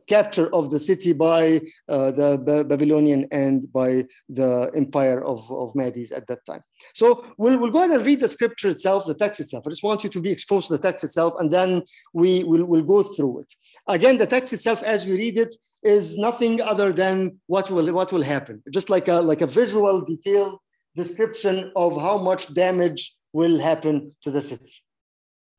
capture 0.07 0.53
of 0.55 0.71
the 0.71 0.79
city 0.79 1.13
by 1.13 1.61
uh, 1.89 2.11
the 2.11 2.39
B 2.39 2.63
Babylonian 2.63 3.27
and 3.31 3.71
by 3.73 4.05
the 4.29 4.71
empire 4.75 5.25
of, 5.25 5.51
of 5.51 5.75
Medes 5.75 6.13
at 6.13 6.27
that 6.27 6.45
time. 6.45 6.63
So 6.95 7.25
we'll, 7.39 7.59
we'll 7.59 7.71
go 7.71 7.81
ahead 7.81 7.97
and 7.97 8.07
read 8.07 8.21
the 8.21 8.29
scripture 8.29 8.71
itself, 8.71 9.07
the 9.07 9.15
text 9.15 9.41
itself. 9.41 9.65
I 9.67 9.71
just 9.71 9.83
want 9.83 10.05
you 10.05 10.11
to 10.11 10.21
be 10.21 10.31
exposed 10.31 10.69
to 10.69 10.77
the 10.77 10.83
text 10.83 11.05
itself 11.05 11.35
and 11.39 11.51
then 11.51 11.83
we 12.13 12.45
will 12.45 12.65
we'll 12.65 12.83
go 12.83 13.03
through 13.03 13.41
it. 13.41 13.53
Again, 13.89 14.19
the 14.19 14.27
text 14.27 14.53
itself 14.53 14.83
as 14.83 15.07
we 15.07 15.15
read 15.15 15.39
it 15.39 15.55
is 15.83 16.19
nothing 16.19 16.61
other 16.61 16.93
than 16.93 17.41
what 17.47 17.71
will, 17.71 17.93
what 17.93 18.13
will 18.13 18.23
happen. 18.23 18.63
Just 18.71 18.91
like 18.91 19.09
a, 19.09 19.15
like 19.15 19.41
a 19.41 19.47
visual 19.47 20.03
detailed 20.03 20.59
description 20.97 21.73
of 21.77 22.01
how 22.01 22.19
much 22.19 22.53
damage 22.53 23.17
will 23.33 23.59
happen 23.59 24.15
to 24.23 24.31
the 24.31 24.43
city 24.43 24.75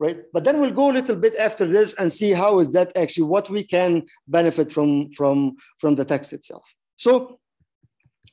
right? 0.02 0.20
But 0.34 0.44
then 0.44 0.60
we'll 0.60 0.80
go 0.82 0.90
a 0.90 0.98
little 1.00 1.16
bit 1.16 1.36
after 1.36 1.66
this 1.66 1.94
and 1.94 2.12
see 2.12 2.32
how 2.32 2.60
is 2.60 2.72
that 2.72 2.92
actually 2.98 3.28
what 3.36 3.50
we 3.50 3.64
can 3.64 4.04
benefit 4.28 4.72
from 4.76 5.12
from 5.12 5.56
from 5.78 5.96
the 5.96 6.04
text 6.04 6.34
itself. 6.34 6.66
So 6.98 7.40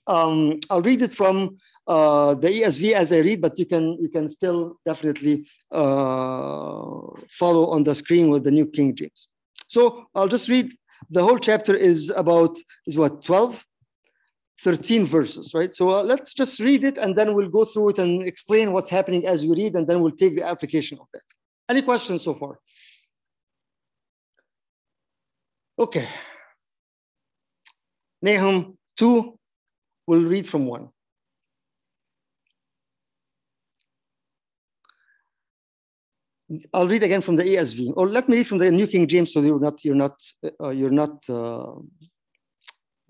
um, 0.06 0.60
I'll 0.70 0.88
read 0.90 1.02
it 1.02 1.12
from 1.12 1.58
uh, 1.87 2.32
the 2.42 2.48
ESV 2.58 2.92
as 2.94 3.12
I 3.12 3.18
read, 3.18 3.42
but 3.42 3.58
you 3.58 3.66
can 3.66 3.84
you 4.04 4.08
can 4.08 4.26
still 4.38 4.60
definitely 4.90 5.46
uh, 5.70 6.98
follow 7.40 7.64
on 7.75 7.84
the 7.84 7.94
screen 7.94 8.30
with 8.30 8.42
the 8.44 8.54
New 8.58 8.66
King 8.66 8.96
James. 8.96 9.28
So 9.68 10.06
I'll 10.14 10.34
just 10.37 10.48
read. 10.48 10.72
The 11.10 11.22
whole 11.22 11.38
chapter 11.38 11.75
is 11.76 12.10
about 12.22 12.56
is 12.87 12.98
what 12.98 13.22
12 13.22 13.64
13 14.64 15.06
verses, 15.06 15.54
right? 15.54 15.72
So 15.76 15.90
uh, 15.90 16.02
let's 16.02 16.34
just 16.34 16.58
read 16.58 16.82
it 16.82 16.98
and 16.98 17.14
then 17.14 17.34
we'll 17.34 17.54
go 17.58 17.64
through 17.64 17.90
it 17.90 17.98
and 18.00 18.26
explain 18.26 18.72
what's 18.72 18.90
happening 18.90 19.25
as 19.25 19.46
we 19.46 19.54
read, 19.54 19.76
and 19.76 19.87
then 19.87 20.00
we'll 20.00 20.18
take 20.22 20.34
the 20.34 20.44
application 20.44 20.98
of 21.00 21.06
that. 21.12 21.28
Any 21.68 21.82
questions 21.82 22.22
so 22.22 22.34
far? 22.34 22.58
Okay. 25.78 26.08
Nahum 28.22 28.76
2, 28.96 29.38
we'll 30.06 30.25
read 30.25 30.46
from 30.46 30.66
1. 30.66 30.88
I'll 36.72 36.88
read 36.88 37.02
again 37.02 37.20
from 37.20 37.37
the 37.37 37.44
ESV, 37.44 37.92
or 37.96 38.08
let 38.08 38.28
me 38.28 38.38
read 38.38 38.46
from 38.46 38.58
the 38.58 38.70
New 38.70 38.87
King 38.87 39.06
James, 39.06 39.34
so 39.34 39.40
you're 39.40 39.60
not 39.60 39.84
you're 39.84 39.94
not 39.94 40.18
uh, 40.62 40.70
you're 40.70 40.90
not 40.90 41.28
uh, 41.28 41.75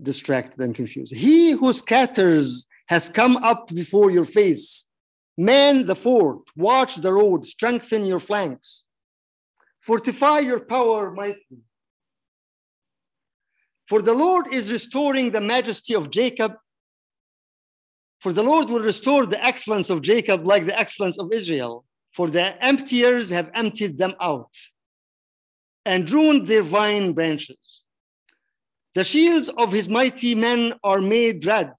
distracted 0.02 0.58
and 0.60 0.74
confused. 0.74 1.14
He 1.14 1.52
who 1.52 1.72
scatters 1.72 2.66
has 2.88 3.08
come 3.08 3.36
up 3.36 3.68
before 3.68 4.10
your 4.10 4.24
face. 4.24 4.86
Man 5.40 5.86
the 5.86 5.94
fort, 5.94 6.40
watch 6.56 6.96
the 6.96 7.12
road, 7.12 7.46
strengthen 7.46 8.04
your 8.04 8.18
flanks. 8.18 8.84
Fortify 9.80 10.40
your 10.40 10.58
power 10.58 11.12
mightily. 11.12 11.62
For 13.88 14.02
the 14.02 14.14
Lord 14.14 14.52
is 14.52 14.72
restoring 14.72 15.30
the 15.30 15.40
majesty 15.40 15.94
of 15.94 16.10
Jacob. 16.10 16.54
For 18.18 18.32
the 18.32 18.42
Lord 18.42 18.68
will 18.68 18.80
restore 18.80 19.26
the 19.26 19.42
excellence 19.42 19.90
of 19.90 20.02
Jacob 20.02 20.44
like 20.44 20.66
the 20.66 20.76
excellence 20.76 21.20
of 21.20 21.32
Israel. 21.32 21.84
For 22.16 22.28
the 22.28 22.60
emptiers 22.62 23.30
have 23.30 23.48
emptied 23.54 23.96
them 23.96 24.14
out 24.20 24.54
and 25.86 26.10
ruined 26.10 26.48
their 26.48 26.64
vine 26.64 27.12
branches. 27.12 27.84
The 28.96 29.04
shields 29.04 29.48
of 29.56 29.70
his 29.70 29.88
mighty 29.88 30.34
men 30.34 30.74
are 30.82 31.00
made 31.00 31.46
red. 31.46 31.72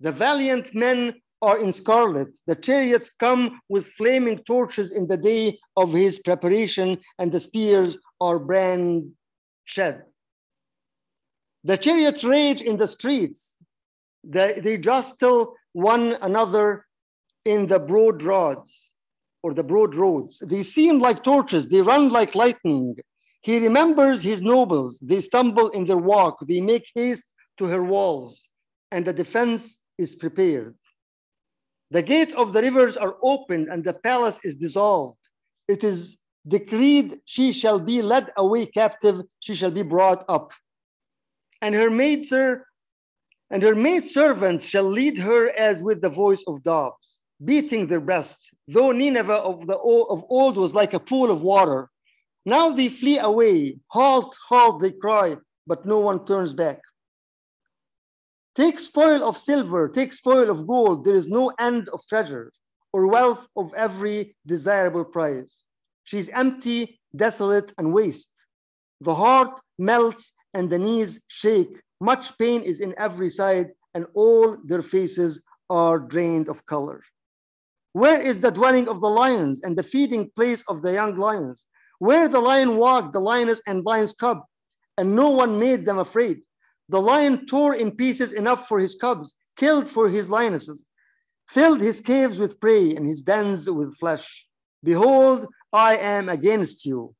The 0.00 0.12
valiant 0.12 0.74
men 0.74 1.14
are 1.44 1.58
in 1.58 1.72
scarlet. 1.72 2.28
The 2.46 2.56
chariots 2.56 3.10
come 3.24 3.60
with 3.68 3.92
flaming 3.98 4.38
torches 4.52 4.90
in 4.90 5.06
the 5.06 5.20
day 5.30 5.58
of 5.76 5.92
his 5.92 6.18
preparation, 6.18 6.98
and 7.18 7.30
the 7.30 7.40
spears 7.48 7.98
are 8.20 8.38
brand 8.38 9.12
shed. 9.64 10.02
The 11.64 11.76
chariots 11.76 12.24
rage 12.24 12.62
in 12.70 12.76
the 12.78 12.88
streets. 12.88 13.58
They, 14.22 14.60
they 14.64 14.76
jostle 14.78 15.54
one 15.72 16.16
another 16.22 16.86
in 17.44 17.66
the 17.66 17.78
broad 17.78 18.22
roads 18.22 18.90
or 19.42 19.52
the 19.52 19.68
broad 19.72 19.94
roads. 19.94 20.42
They 20.52 20.62
seem 20.62 20.98
like 20.98 21.22
torches. 21.22 21.68
They 21.68 21.82
run 21.82 22.08
like 22.08 22.34
lightning. 22.34 22.96
He 23.42 23.58
remembers 23.58 24.22
his 24.22 24.40
nobles. 24.40 24.98
They 25.00 25.20
stumble 25.20 25.68
in 25.70 25.84
their 25.84 26.04
walk. 26.12 26.38
They 26.48 26.62
make 26.62 26.86
haste 26.94 27.28
to 27.58 27.66
her 27.66 27.84
walls, 27.84 28.42
and 28.90 29.04
the 29.04 29.12
defense 29.12 29.78
is 29.98 30.14
prepared. 30.14 30.74
The 31.90 32.02
gates 32.02 32.32
of 32.34 32.52
the 32.52 32.62
rivers 32.62 32.96
are 32.96 33.16
opened 33.22 33.68
and 33.68 33.84
the 33.84 33.94
palace 33.94 34.38
is 34.44 34.56
dissolved. 34.56 35.18
It 35.68 35.84
is 35.84 36.18
decreed 36.46 37.20
she 37.24 37.52
shall 37.52 37.78
be 37.78 38.02
led 38.02 38.32
away 38.36 38.66
captive, 38.66 39.22
she 39.40 39.54
shall 39.54 39.70
be 39.70 39.82
brought 39.82 40.24
up. 40.28 40.52
And 41.62 41.74
her 41.74 41.90
maids 41.90 42.32
and 43.50 43.62
her 43.62 43.74
maid 43.74 44.10
servants 44.10 44.64
shall 44.64 44.90
lead 44.90 45.18
her 45.18 45.48
as 45.50 45.82
with 45.82 46.00
the 46.00 46.08
voice 46.08 46.42
of 46.46 46.62
dogs, 46.62 47.20
beating 47.44 47.86
their 47.86 48.00
breasts. 48.00 48.50
Though 48.68 48.92
Nineveh 48.92 49.32
of 49.32 49.66
the 49.66 49.76
of 49.76 50.24
old 50.28 50.56
was 50.56 50.74
like 50.74 50.94
a 50.94 51.00
pool 51.00 51.30
of 51.30 51.42
water, 51.42 51.90
now 52.44 52.70
they 52.70 52.88
flee 52.88 53.18
away. 53.18 53.78
Halt, 53.88 54.36
halt, 54.48 54.80
they 54.80 54.92
cry, 54.92 55.36
but 55.66 55.86
no 55.86 55.98
one 55.98 56.26
turns 56.26 56.52
back. 56.52 56.80
Take 58.54 58.78
spoil 58.78 59.24
of 59.24 59.36
silver, 59.36 59.88
take 59.88 60.12
spoil 60.12 60.48
of 60.48 60.66
gold. 60.66 61.04
There 61.04 61.14
is 61.14 61.26
no 61.26 61.52
end 61.58 61.88
of 61.88 62.06
treasure 62.06 62.52
or 62.92 63.08
wealth 63.08 63.46
of 63.56 63.74
every 63.74 64.36
desirable 64.46 65.04
prize. 65.04 65.64
She 66.04 66.18
is 66.18 66.28
empty, 66.28 67.00
desolate, 67.16 67.72
and 67.78 67.92
waste. 67.92 68.46
The 69.00 69.14
heart 69.14 69.60
melts 69.78 70.32
and 70.54 70.70
the 70.70 70.78
knees 70.78 71.20
shake. 71.26 71.80
Much 72.00 72.38
pain 72.38 72.62
is 72.62 72.78
in 72.80 72.94
every 72.96 73.30
side, 73.30 73.70
and 73.94 74.06
all 74.14 74.56
their 74.64 74.82
faces 74.82 75.42
are 75.70 75.98
drained 75.98 76.48
of 76.48 76.64
color. 76.66 77.00
Where 77.92 78.20
is 78.20 78.40
the 78.40 78.50
dwelling 78.50 78.88
of 78.88 79.00
the 79.00 79.08
lions 79.08 79.62
and 79.62 79.76
the 79.76 79.82
feeding 79.82 80.30
place 80.34 80.62
of 80.68 80.82
the 80.82 80.92
young 80.92 81.16
lions? 81.16 81.64
Where 81.98 82.28
the 82.28 82.40
lion 82.40 82.76
walked, 82.76 83.12
the 83.12 83.20
lioness 83.20 83.60
and 83.66 83.84
lion's 83.84 84.12
cub, 84.12 84.42
and 84.98 85.16
no 85.16 85.30
one 85.30 85.58
made 85.58 85.86
them 85.86 85.98
afraid. 85.98 86.42
The 86.88 87.00
lion 87.00 87.46
tore 87.46 87.74
in 87.74 87.92
pieces 87.92 88.32
enough 88.32 88.68
for 88.68 88.78
his 88.78 88.94
cubs, 88.94 89.34
killed 89.56 89.88
for 89.88 90.08
his 90.08 90.28
lionesses, 90.28 90.88
filled 91.48 91.80
his 91.80 92.00
caves 92.00 92.38
with 92.38 92.60
prey 92.60 92.94
and 92.94 93.06
his 93.06 93.22
dens 93.22 93.70
with 93.70 93.96
flesh. 93.98 94.46
Behold, 94.82 95.46
I 95.72 95.96
am 95.96 96.28
against 96.28 96.84
you, 96.84 97.14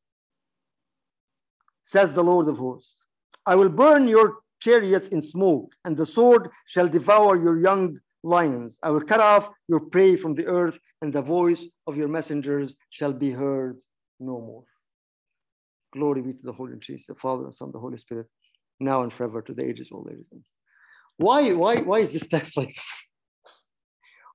says 1.85 2.13
the 2.13 2.25
Lord 2.25 2.49
of 2.49 2.59
hosts. 2.59 3.05
I 3.47 3.55
will 3.55 3.71
burn 3.71 4.07
your 4.07 4.39
chariots 4.61 5.09
in 5.09 5.21
smoke, 5.21 5.73
and 5.85 5.97
the 5.97 6.07
sword 6.07 6.51
shall 6.67 6.89
devour 6.89 7.37
your 7.37 7.59
young 7.59 7.99
lions. 8.23 8.79
I 8.83 8.91
will 8.91 9.03
cut 9.03 9.21
off 9.21 9.49
your 9.69 9.81
prey 9.81 10.17
from 10.17 10.35
the 10.35 10.47
earth, 10.47 10.79
and 11.01 11.13
the 11.13 11.23
voice 11.23 11.67
of 11.87 11.97
your 11.97 12.09
messengers 12.09 12.75
shall 12.91 13.13
be 13.13 13.31
heard 13.31 13.79
no 14.21 14.41
more. 14.41 14.65
Glory 15.93 16.23
be 16.23 16.33
to 16.33 16.43
the 16.43 16.53
Holy 16.53 16.77
Jesus, 16.79 17.07
the 17.07 17.15
Father, 17.15 17.45
and 17.45 17.55
Son, 17.55 17.71
the 17.73 17.79
Holy 17.79 17.99
Spirit 17.99 18.27
now 18.81 19.03
and 19.03 19.13
forever 19.13 19.43
to 19.43 19.55
the 19.55 19.65
ages 19.65 19.91
of 19.93 20.07
ages. 20.09 20.27
why, 21.17 21.53
why, 21.53 21.77
why 21.77 21.99
is 22.01 22.13
this 22.13 22.27
text 22.27 22.57
like 22.57 22.75
this? 22.75 22.91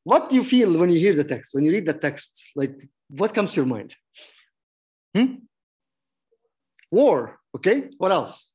What 0.03 0.29
do 0.29 0.35
you 0.35 0.43
feel 0.43 0.77
when 0.77 0.89
you 0.89 0.99
hear 0.99 1.13
the 1.13 1.23
text, 1.23 1.53
when 1.53 1.65
you 1.65 1.71
read 1.71 1.85
the 1.85 1.93
text? 1.93 2.51
Like, 2.55 2.73
what 3.09 3.33
comes 3.33 3.51
to 3.51 3.57
your 3.57 3.65
mind? 3.65 3.93
Hmm? 5.15 5.35
War, 6.91 7.39
okay? 7.55 7.89
What 7.97 8.11
else? 8.11 8.51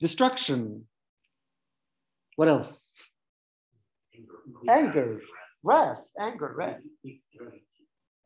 Destruction. 0.00 0.86
What 2.36 2.48
else? 2.48 2.90
Anger, 4.68 5.20
wrath, 5.62 6.02
anger, 6.18 6.52
wrath. 6.56 6.80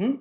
Hmm? 0.01 0.15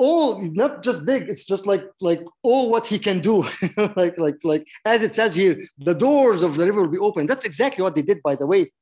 All 0.00 0.40
not 0.62 0.82
just 0.82 1.04
big 1.04 1.28
it's 1.28 1.44
just 1.44 1.66
like 1.66 1.84
like 2.00 2.22
all 2.42 2.70
what 2.70 2.86
he 2.86 2.98
can 2.98 3.20
do. 3.20 3.36
Like 4.00 4.16
like 4.26 4.38
like 4.52 4.64
as 4.84 5.02
it 5.02 5.14
says 5.14 5.34
here 5.34 5.54
the 5.78 5.94
doors 5.94 6.42
of 6.42 6.56
the 6.56 6.64
river 6.66 6.82
will 6.82 6.96
be 6.98 7.06
open. 7.08 7.26
That's 7.26 7.44
exactly 7.44 7.82
what 7.82 7.94
they 7.94 8.02
did 8.10 8.22
by 8.22 8.34
the 8.34 8.46
way. 8.46 8.72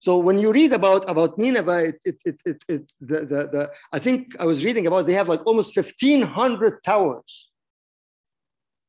So 0.00 0.18
when 0.18 0.38
you 0.38 0.52
read 0.52 0.72
about 0.72 1.02
about 1.08 1.38
nineveh 1.38 1.78
it 1.88 1.98
it 2.04 2.18
it, 2.24 2.38
it, 2.44 2.64
it 2.74 2.82
the, 3.00 3.18
the 3.32 3.40
the 3.54 3.62
i 3.96 3.98
think 3.98 4.20
i 4.38 4.44
was 4.44 4.64
reading 4.66 4.86
about 4.86 5.06
they 5.06 5.18
have 5.20 5.28
like 5.34 5.44
almost 5.46 5.76
1500 5.76 6.84
towers. 6.84 7.32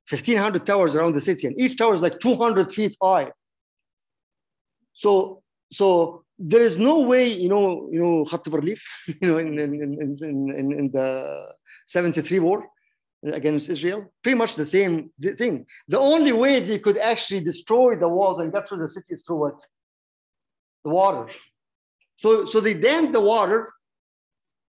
1500 0.09 0.65
towers 0.65 0.95
around 0.95 1.13
the 1.15 1.21
city 1.29 1.47
and 1.47 1.55
each 1.63 1.77
tower 1.77 1.93
is 1.93 2.01
like 2.01 2.19
200 2.19 2.71
feet 2.73 2.95
high. 3.01 3.31
So 4.93 5.43
so 5.71 6.23
there 6.39 6.61
is 6.61 6.77
no 6.77 6.99
way, 6.99 7.27
you 7.27 7.49
know, 7.49 7.89
you 7.91 7.99
know, 7.99 8.23
Khat 8.23 8.45
Barlif, 8.45 8.81
you 9.07 9.27
know, 9.27 9.37
in, 9.37 9.59
in, 9.59 9.73
in, 9.73 10.17
in, 10.21 10.71
in 10.71 10.91
the 10.91 11.47
73 11.87 12.39
war 12.39 12.65
against 13.25 13.69
Israel, 13.69 14.11
pretty 14.23 14.37
much 14.37 14.55
the 14.55 14.65
same 14.65 15.11
thing. 15.37 15.65
The 15.89 15.99
only 15.99 16.31
way 16.31 16.61
they 16.61 16.79
could 16.79 16.97
actually 16.97 17.41
destroy 17.41 17.97
the 17.97 18.07
walls 18.07 18.39
and 18.39 18.53
get 18.53 18.69
through 18.69 18.79
the 18.79 18.89
city 18.89 19.15
is 19.15 19.23
through 19.27 19.35
what? 19.35 19.59
The 20.85 20.91
water. 20.91 21.29
So, 22.15 22.45
so 22.45 22.61
they 22.61 22.73
dammed 22.73 23.13
the 23.13 23.19
water 23.19 23.73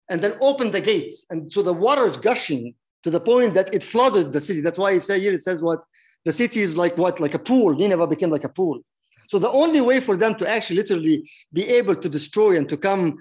and 0.09 0.23
then 0.23 0.37
opened 0.41 0.73
the 0.73 0.81
gates. 0.81 1.27
And 1.31 1.53
so 1.53 1.63
the 1.63 1.73
water 1.73 2.07
is 2.07 2.17
gushing 2.17 2.75
to 3.03 3.11
the 3.11 3.21
point 3.21 3.55
that 3.55 3.75
it 3.75 3.83
flooded 3.83 4.33
the 4.33 4.41
city. 4.41 4.61
That's 4.61 4.79
why 4.79 4.93
it 4.93 5.03
says 5.03 5.21
here, 5.21 5.33
it 5.33 5.43
says 5.43 5.63
what? 5.63 5.85
The 6.25 6.33
city 6.33 6.61
is 6.61 6.77
like 6.77 6.97
what? 6.97 7.19
Like 7.19 7.35
a 7.35 7.41
pool. 7.41 7.75
Nineveh 7.75 8.07
became 8.07 8.31
like 8.31 8.45
a 8.45 8.49
pool. 8.49 8.81
So 9.29 9.39
the 9.39 9.51
only 9.51 9.81
way 9.81 10.01
for 10.01 10.17
them 10.17 10.37
to 10.37 10.49
actually 10.49 10.77
literally 10.77 11.31
be 11.53 11.67
able 11.69 11.97
to 11.97 12.09
destroy 12.09 12.57
and 12.57 12.69
to 12.69 12.77
come 12.77 13.19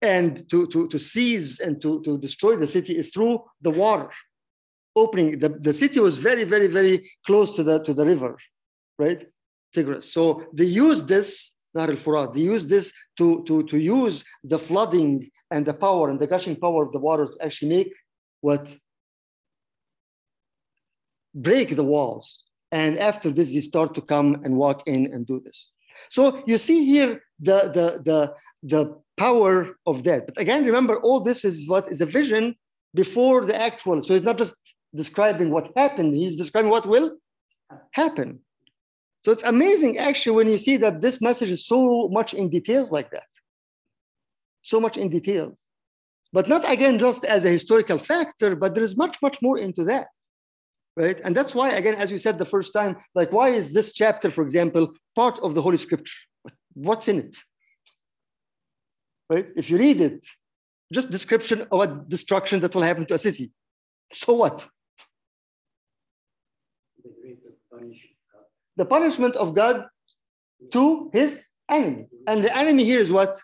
and 0.00 0.48
to, 0.50 0.66
to, 0.68 0.88
to 0.88 0.98
seize 0.98 1.60
and 1.60 1.82
to, 1.82 2.02
to 2.02 2.18
destroy 2.18 2.56
the 2.56 2.66
city 2.66 2.96
is 2.96 3.10
through 3.10 3.42
the 3.60 3.70
water 3.70 4.10
opening. 4.94 5.38
The, 5.38 5.48
the 5.48 5.74
city 5.74 6.00
was 6.00 6.18
very, 6.18 6.44
very, 6.44 6.68
very 6.68 7.10
close 7.26 7.54
to 7.56 7.62
the, 7.62 7.80
to 7.80 7.94
the 7.94 8.06
river, 8.06 8.38
right? 8.98 9.24
Tigris. 9.74 10.12
So 10.12 10.44
they 10.52 10.64
used 10.64 11.08
this, 11.08 11.52
Nahr 11.74 11.90
al-Furat, 11.90 12.32
they 12.32 12.40
used 12.40 12.68
this 12.68 12.92
to, 13.18 13.44
to, 13.46 13.64
to 13.64 13.78
use 13.78 14.24
the 14.44 14.58
flooding 14.58 15.30
and 15.50 15.66
the 15.66 15.74
power 15.74 16.08
and 16.08 16.18
the 16.18 16.26
gushing 16.26 16.56
power 16.56 16.84
of 16.84 16.92
the 16.92 16.98
water 16.98 17.26
to 17.26 17.44
actually 17.44 17.68
make 17.68 17.92
what? 18.40 18.74
Break 21.34 21.76
the 21.76 21.84
walls 21.84 22.44
and 22.70 22.98
after 22.98 23.30
this, 23.30 23.52
they 23.52 23.60
start 23.60 23.94
to 23.94 24.02
come 24.02 24.42
and 24.44 24.56
walk 24.56 24.82
in 24.86 25.12
and 25.12 25.26
do 25.26 25.40
this. 25.40 25.70
So 26.10 26.42
you 26.46 26.58
see 26.58 26.84
here 26.84 27.22
the, 27.40 27.70
the, 27.74 28.02
the, 28.04 28.34
the 28.62 28.96
power 29.16 29.76
of 29.86 30.04
that. 30.04 30.26
But 30.26 30.38
again, 30.38 30.64
remember, 30.64 30.98
all 31.00 31.20
this 31.20 31.44
is 31.44 31.68
what 31.68 31.90
is 31.90 32.00
a 32.00 32.06
vision 32.06 32.54
before 32.94 33.44
the 33.44 33.56
actual. 33.56 34.02
So 34.02 34.14
it's 34.14 34.24
not 34.24 34.38
just 34.38 34.56
describing 34.94 35.50
what 35.50 35.72
happened, 35.76 36.14
he's 36.14 36.36
describing 36.36 36.70
what 36.70 36.86
will 36.86 37.16
happen. 37.92 38.40
So 39.24 39.32
it's 39.32 39.42
amazing 39.42 39.98
actually 39.98 40.36
when 40.36 40.48
you 40.48 40.58
see 40.58 40.76
that 40.78 41.00
this 41.00 41.20
message 41.20 41.50
is 41.50 41.66
so 41.66 42.08
much 42.08 42.34
in 42.34 42.48
details 42.48 42.92
like 42.92 43.10
that. 43.10 43.26
So 44.62 44.80
much 44.80 44.96
in 44.96 45.10
details. 45.10 45.64
But 46.32 46.48
not 46.48 46.70
again 46.70 46.98
just 46.98 47.24
as 47.24 47.44
a 47.44 47.50
historical 47.50 47.98
factor, 47.98 48.54
but 48.54 48.74
there 48.74 48.84
is 48.84 48.96
much, 48.96 49.20
much 49.22 49.40
more 49.42 49.58
into 49.58 49.84
that 49.84 50.08
right? 50.98 51.20
And 51.24 51.34
that's 51.34 51.54
why, 51.54 51.70
again, 51.70 51.94
as 51.94 52.10
we 52.10 52.18
said 52.18 52.38
the 52.38 52.44
first 52.44 52.72
time, 52.72 52.96
like, 53.14 53.30
why 53.32 53.50
is 53.50 53.72
this 53.72 53.92
chapter, 53.92 54.30
for 54.30 54.42
example, 54.42 54.92
part 55.14 55.38
of 55.38 55.54
the 55.54 55.62
Holy 55.62 55.78
Scripture? 55.78 56.20
What's 56.74 57.06
in 57.08 57.18
it? 57.20 57.36
Right? 59.30 59.46
If 59.56 59.70
you 59.70 59.78
read 59.78 60.00
it, 60.00 60.26
just 60.92 61.10
description 61.10 61.66
of 61.70 61.80
a 61.80 61.86
destruction 62.08 62.60
that 62.60 62.74
will 62.74 62.82
happen 62.82 63.06
to 63.06 63.14
a 63.14 63.18
city. 63.18 63.52
So 64.12 64.34
what? 64.34 64.66
The 68.76 68.84
punishment 68.84 69.36
of 69.36 69.54
God 69.54 69.86
to 70.72 71.10
his 71.12 71.46
enemy. 71.70 72.06
And 72.26 72.42
the 72.42 72.56
enemy 72.56 72.84
here 72.84 72.98
is 72.98 73.12
what? 73.12 73.36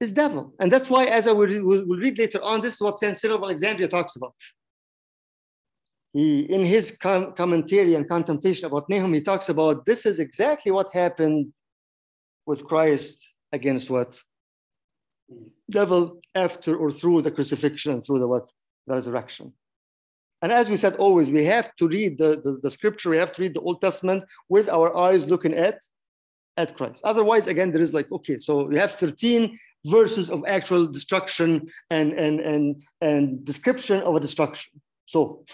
Is 0.00 0.12
devil. 0.12 0.52
And 0.58 0.72
that's 0.72 0.90
why, 0.90 1.04
as 1.04 1.28
I 1.28 1.32
will, 1.32 1.48
will, 1.62 1.86
will 1.86 1.98
read 1.98 2.18
later 2.18 2.42
on, 2.42 2.60
this 2.60 2.74
is 2.74 2.80
what 2.80 2.98
St. 2.98 3.16
Cyril 3.16 3.36
of 3.36 3.42
Alexandria 3.44 3.86
talks 3.86 4.16
about 4.16 4.34
he, 6.14 6.42
in 6.42 6.64
his 6.64 6.92
com- 6.92 7.32
commentary 7.34 7.96
and 7.96 8.08
contemplation 8.08 8.66
about 8.66 8.88
Nahum, 8.88 9.12
he 9.12 9.20
talks 9.20 9.48
about 9.48 9.84
this 9.84 10.06
is 10.06 10.20
exactly 10.20 10.70
what 10.70 10.94
happened 10.94 11.52
with 12.46 12.64
Christ 12.64 13.34
against 13.52 13.90
what? 13.90 14.20
Devil 15.68 16.20
after 16.36 16.76
or 16.76 16.92
through 16.92 17.22
the 17.22 17.32
crucifixion 17.32 17.92
and 17.92 18.04
through 18.04 18.20
the 18.20 18.28
what? 18.28 18.44
The 18.86 18.94
resurrection. 18.94 19.52
And 20.40 20.52
as 20.52 20.70
we 20.70 20.76
said 20.76 20.94
always, 20.96 21.30
we 21.30 21.44
have 21.46 21.74
to 21.76 21.88
read 21.88 22.16
the, 22.16 22.40
the, 22.44 22.60
the 22.62 22.70
scripture, 22.70 23.10
we 23.10 23.16
have 23.16 23.32
to 23.32 23.42
read 23.42 23.54
the 23.54 23.62
Old 23.62 23.80
Testament 23.80 24.22
with 24.48 24.68
our 24.68 24.96
eyes 24.96 25.26
looking 25.26 25.54
at, 25.54 25.80
at 26.56 26.76
Christ. 26.76 27.00
Otherwise, 27.02 27.48
again, 27.48 27.72
there 27.72 27.82
is 27.82 27.92
like, 27.92 28.12
okay, 28.12 28.38
so 28.38 28.66
we 28.66 28.76
have 28.76 28.92
13 28.92 29.58
verses 29.86 30.30
of 30.30 30.44
actual 30.46 30.86
destruction 30.86 31.66
and, 31.90 32.12
and, 32.12 32.38
and, 32.38 32.82
and 33.00 33.44
description 33.44 34.00
of 34.02 34.14
a 34.14 34.20
destruction. 34.20 34.80
So 35.06 35.44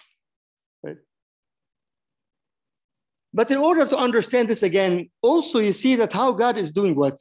But 3.32 3.50
in 3.50 3.58
order 3.58 3.86
to 3.86 3.96
understand 3.96 4.48
this 4.48 4.62
again, 4.62 5.10
also 5.22 5.58
you 5.60 5.72
see 5.72 5.96
that 5.96 6.12
how 6.12 6.32
God 6.32 6.56
is 6.56 6.72
doing 6.72 6.94
what? 6.94 7.18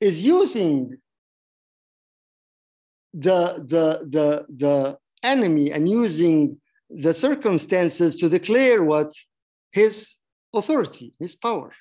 Is 0.00 0.22
using 0.22 0.98
the, 3.12 3.64
the, 3.66 4.08
the, 4.08 4.46
the 4.48 4.98
enemy 5.22 5.72
and 5.72 5.88
using 5.88 6.60
the 6.90 7.14
circumstances 7.14 8.16
to 8.16 8.28
declare 8.28 8.82
what? 8.84 9.12
His 9.72 10.16
authority, 10.52 11.12
his 11.18 11.34
power 11.34 11.72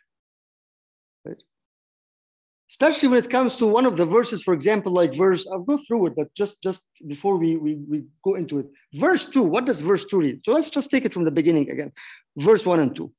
especially 2.83 3.07
when 3.07 3.19
it 3.19 3.29
comes 3.29 3.55
to 3.55 3.65
one 3.65 3.85
of 3.85 3.95
the 3.95 4.05
verses, 4.05 4.43
for 4.43 4.53
example, 4.53 4.91
like 4.91 5.15
verse, 5.15 5.47
I'll 5.49 5.59
go 5.59 5.77
through 5.77 6.07
it, 6.07 6.15
but 6.17 6.33
just, 6.35 6.61
just 6.61 6.81
before 7.07 7.37
we, 7.37 7.55
we, 7.55 7.75
we 7.75 8.03
go 8.25 8.35
into 8.35 8.59
it. 8.59 8.67
Verse 8.93 9.25
two, 9.25 9.41
what 9.41 9.65
does 9.65 9.79
verse 9.79 10.03
two 10.03 10.19
read? 10.19 10.43
So 10.43 10.51
let's 10.51 10.69
just 10.69 10.91
take 10.91 11.05
it 11.05 11.13
from 11.13 11.23
the 11.23 11.31
beginning 11.31 11.69
again. 11.69 11.93
Verse 12.35 12.65
one 12.65 12.81
and 12.81 12.93
two. 12.93 13.13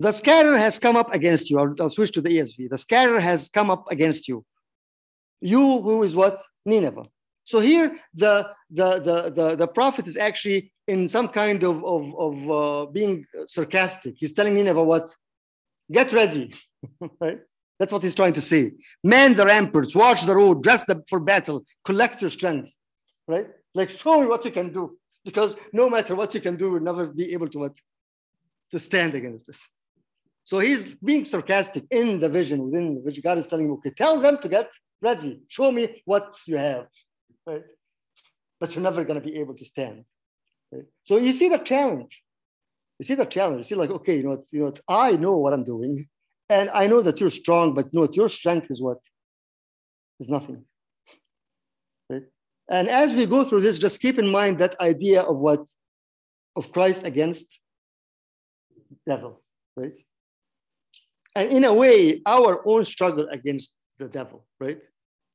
The 0.00 0.12
scatterer 0.12 0.56
has 0.56 0.78
come 0.78 0.96
up 0.96 1.14
against 1.14 1.50
you. 1.50 1.58
I'll, 1.58 1.74
I'll 1.78 1.90
switch 1.90 2.12
to 2.12 2.22
the 2.22 2.30
ESV. 2.38 2.70
The 2.70 2.78
scatterer 2.78 3.20
has 3.20 3.50
come 3.50 3.70
up 3.70 3.84
against 3.90 4.28
you. 4.28 4.46
You 5.42 5.60
who 5.60 6.02
is 6.04 6.16
what? 6.16 6.40
Nineveh. 6.64 7.04
So 7.44 7.60
here 7.60 7.98
the, 8.14 8.48
the, 8.70 8.98
the, 9.00 9.30
the, 9.30 9.56
the 9.56 9.68
prophet 9.68 10.06
is 10.06 10.16
actually 10.16 10.72
in 10.88 11.06
some 11.06 11.28
kind 11.28 11.62
of, 11.64 11.84
of, 11.84 12.02
of 12.18 12.50
uh, 12.50 12.90
being 12.90 13.26
sarcastic. 13.46 14.14
He's 14.16 14.32
telling 14.32 14.54
Nineveh 14.54 14.82
what? 14.82 15.14
Get 15.90 16.12
ready, 16.14 16.54
right? 17.20 17.40
That's 17.82 17.92
what 17.92 18.04
he's 18.04 18.14
trying 18.14 18.34
to 18.34 18.40
say. 18.40 18.70
Man 19.02 19.34
the 19.34 19.44
ramparts, 19.44 19.92
watch 19.92 20.22
the 20.22 20.36
road, 20.36 20.62
dress 20.62 20.84
them 20.84 21.02
for 21.08 21.18
battle, 21.18 21.64
collect 21.84 22.20
your 22.20 22.30
strength, 22.30 22.72
right? 23.26 23.48
Like 23.74 23.90
show 23.90 24.20
me 24.20 24.28
what 24.28 24.44
you 24.44 24.52
can 24.52 24.72
do, 24.72 24.96
because 25.24 25.56
no 25.72 25.90
matter 25.90 26.14
what 26.14 26.32
you 26.32 26.40
can 26.40 26.54
do, 26.54 26.66
you'll 26.70 26.88
never 26.92 27.06
be 27.06 27.32
able 27.32 27.48
to 27.48 27.58
what 27.58 27.76
to 28.70 28.78
stand 28.78 29.16
against 29.16 29.48
this. 29.48 29.60
So 30.44 30.60
he's 30.60 30.94
being 30.94 31.24
sarcastic 31.24 31.82
in 31.90 32.20
the 32.20 32.28
vision, 32.28 32.62
within 32.66 33.02
which. 33.02 33.20
God 33.20 33.38
is 33.38 33.48
telling 33.48 33.66
him, 33.66 33.72
okay, 33.72 33.90
tell 33.90 34.20
them 34.20 34.38
to 34.38 34.48
get 34.48 34.70
ready. 35.00 35.42
Show 35.48 35.72
me 35.72 36.02
what 36.04 36.36
you 36.46 36.58
have, 36.58 36.86
right? 37.44 37.64
But 38.60 38.76
you're 38.76 38.84
never 38.84 39.02
going 39.02 39.20
to 39.20 39.28
be 39.28 39.40
able 39.40 39.56
to 39.56 39.64
stand. 39.64 40.04
Right? 40.70 40.84
So 41.02 41.16
you 41.16 41.32
see 41.32 41.48
the 41.48 41.58
challenge. 41.58 42.22
You 43.00 43.06
see 43.06 43.16
the 43.16 43.24
challenge. 43.24 43.58
You 43.58 43.64
see, 43.64 43.74
like, 43.74 43.90
okay, 43.90 44.18
you 44.18 44.22
know, 44.22 44.34
it's, 44.38 44.52
you 44.52 44.60
know, 44.60 44.68
it's, 44.68 44.80
I 44.86 45.08
know 45.24 45.36
what 45.38 45.52
I'm 45.52 45.64
doing. 45.64 46.06
And 46.52 46.68
I 46.70 46.86
know 46.86 47.00
that 47.00 47.18
you're 47.18 47.30
strong, 47.30 47.72
but 47.72 47.94
know 47.94 48.06
your 48.12 48.28
strength 48.28 48.70
is 48.70 48.80
what? 48.86 48.98
Is 50.20 50.28
nothing. 50.28 50.64
Right? 52.10 52.24
And 52.70 52.88
as 52.88 53.14
we 53.14 53.24
go 53.26 53.42
through 53.44 53.62
this, 53.62 53.78
just 53.78 54.02
keep 54.02 54.18
in 54.18 54.28
mind 54.28 54.58
that 54.58 54.78
idea 54.78 55.22
of 55.22 55.36
what? 55.38 55.62
Of 56.54 56.70
Christ 56.70 57.06
against 57.06 57.46
devil, 59.06 59.40
right? 59.76 59.94
And 61.34 61.50
in 61.50 61.64
a 61.64 61.72
way, 61.72 62.20
our 62.26 62.60
own 62.68 62.84
struggle 62.84 63.26
against 63.30 63.74
the 63.98 64.08
devil, 64.08 64.44
right? 64.60 64.82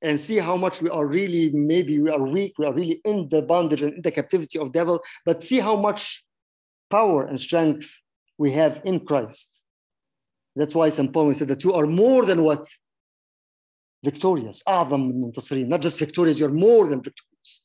And 0.04 0.22
see 0.22 0.38
how 0.38 0.56
much 0.56 0.84
we 0.84 0.90
are 0.92 1.08
really, 1.08 1.50
maybe 1.50 2.00
we 2.00 2.12
are 2.12 2.22
weak, 2.22 2.54
we 2.60 2.68
are 2.68 2.74
really 2.74 3.02
in 3.04 3.28
the 3.30 3.42
bondage 3.42 3.82
and 3.82 3.94
in 3.96 4.02
the 4.04 4.12
captivity 4.12 4.60
of 4.60 4.72
devil, 4.72 5.02
but 5.26 5.42
see 5.42 5.60
how 5.60 5.76
much 5.76 6.24
power 6.92 7.26
and 7.26 7.42
strength 7.42 7.90
we 8.38 8.52
have 8.52 8.82
in 8.86 9.00
Christ. 9.00 9.64
That's 10.58 10.74
why 10.74 10.90
St. 10.90 11.14
Paul 11.14 11.34
said 11.34 11.50
that 11.50 11.64
you 11.64 11.74
are 11.74 11.86
more 11.86 12.26
than 12.26 12.44
what? 12.44 12.68
Victorious. 14.04 14.64
Ah, 14.66 14.84
not 14.86 15.82
just 15.82 16.00
victorious, 16.00 16.40
you're 16.40 16.50
more 16.50 16.88
than 16.88 17.02
victorious. 17.02 17.62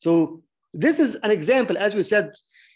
So 0.00 0.42
this 0.74 1.00
is 1.00 1.14
an 1.16 1.30
example, 1.30 1.78
as 1.78 1.94
we 1.94 2.02
said 2.02 2.32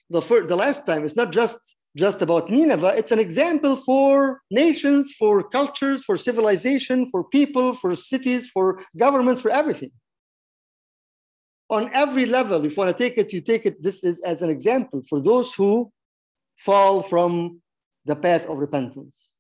the, 0.08 0.22
first, 0.22 0.48
the 0.48 0.56
last 0.56 0.86
time, 0.86 1.04
it's 1.04 1.16
not 1.16 1.32
just, 1.32 1.58
just 1.96 2.22
about 2.22 2.50
Nineveh, 2.50 2.94
it's 2.96 3.12
an 3.12 3.18
example 3.18 3.76
for 3.76 4.40
nations, 4.50 5.12
for 5.18 5.42
cultures, 5.42 6.02
for 6.04 6.16
civilization, 6.16 7.06
for 7.10 7.24
people, 7.24 7.74
for 7.74 7.94
cities, 7.94 8.48
for 8.48 8.80
governments, 8.98 9.40
for 9.40 9.50
everything. 9.50 9.90
On 11.70 11.90
every 11.92 12.26
level, 12.26 12.64
if 12.64 12.72
you 12.72 12.82
want 12.82 12.96
to 12.96 13.02
take 13.02 13.18
it, 13.18 13.32
you 13.32 13.40
take 13.40 13.66
it, 13.66 13.82
this 13.82 14.02
is 14.02 14.20
as 14.22 14.40
an 14.42 14.50
example 14.50 15.02
for 15.08 15.20
those 15.20 15.52
who 15.54 15.90
fall 16.58 17.02
from 17.02 17.60
the 18.04 18.16
path 18.16 18.46
of 18.46 18.58
repentance. 18.58 19.34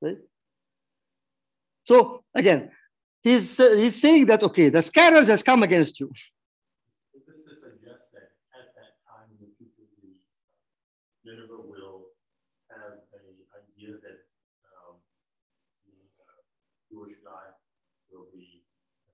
Right? 0.00 0.18
So 1.84 2.24
again, 2.34 2.70
he's, 3.22 3.58
uh, 3.58 3.74
he's 3.76 4.00
saying 4.00 4.26
that, 4.26 4.42
okay, 4.42 4.68
the 4.68 4.82
scatters 4.82 5.28
has 5.28 5.42
come 5.42 5.62
against 5.62 6.00
you. 6.00 6.10
This 7.12 7.22
to 7.26 7.54
suggest 7.54 8.10
that 8.14 8.32
at 8.54 8.74
that 8.74 8.92
time, 9.04 9.28
the 9.40 9.50
people 9.58 9.84
of 9.84 9.92
Nineveh 11.24 11.62
will 11.68 12.10
have 12.70 13.02
an 13.12 13.26
idea 13.54 13.98
that 14.00 14.18
um, 14.64 14.96
the 15.86 15.94
Jewish 16.90 17.18
God 17.24 17.54
will 18.10 18.26
be 18.32 18.62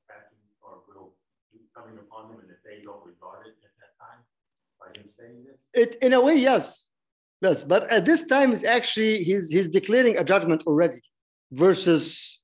attacking 0.04 0.44
or 0.62 0.84
will 0.88 1.16
be 1.52 1.66
coming 1.74 1.98
upon 1.98 2.30
them, 2.30 2.40
and 2.40 2.50
if 2.50 2.62
they 2.64 2.84
don't 2.84 3.04
regard 3.04 3.46
it 3.46 3.56
at 3.64 3.72
that 3.80 3.92
time, 3.98 4.22
by 4.78 4.86
him 4.94 5.08
saying 5.08 5.44
this? 5.44 5.60
It, 5.74 5.96
in 6.02 6.12
a 6.12 6.20
way, 6.20 6.36
yes. 6.36 6.88
Yes, 7.40 7.62
but 7.62 7.88
at 7.90 8.04
this 8.04 8.26
time 8.26 8.52
is 8.52 8.64
actually 8.64 9.22
he's 9.22 9.48
he's 9.48 9.68
declaring 9.68 10.18
a 10.18 10.24
judgment 10.24 10.64
already, 10.66 11.00
versus 11.52 12.40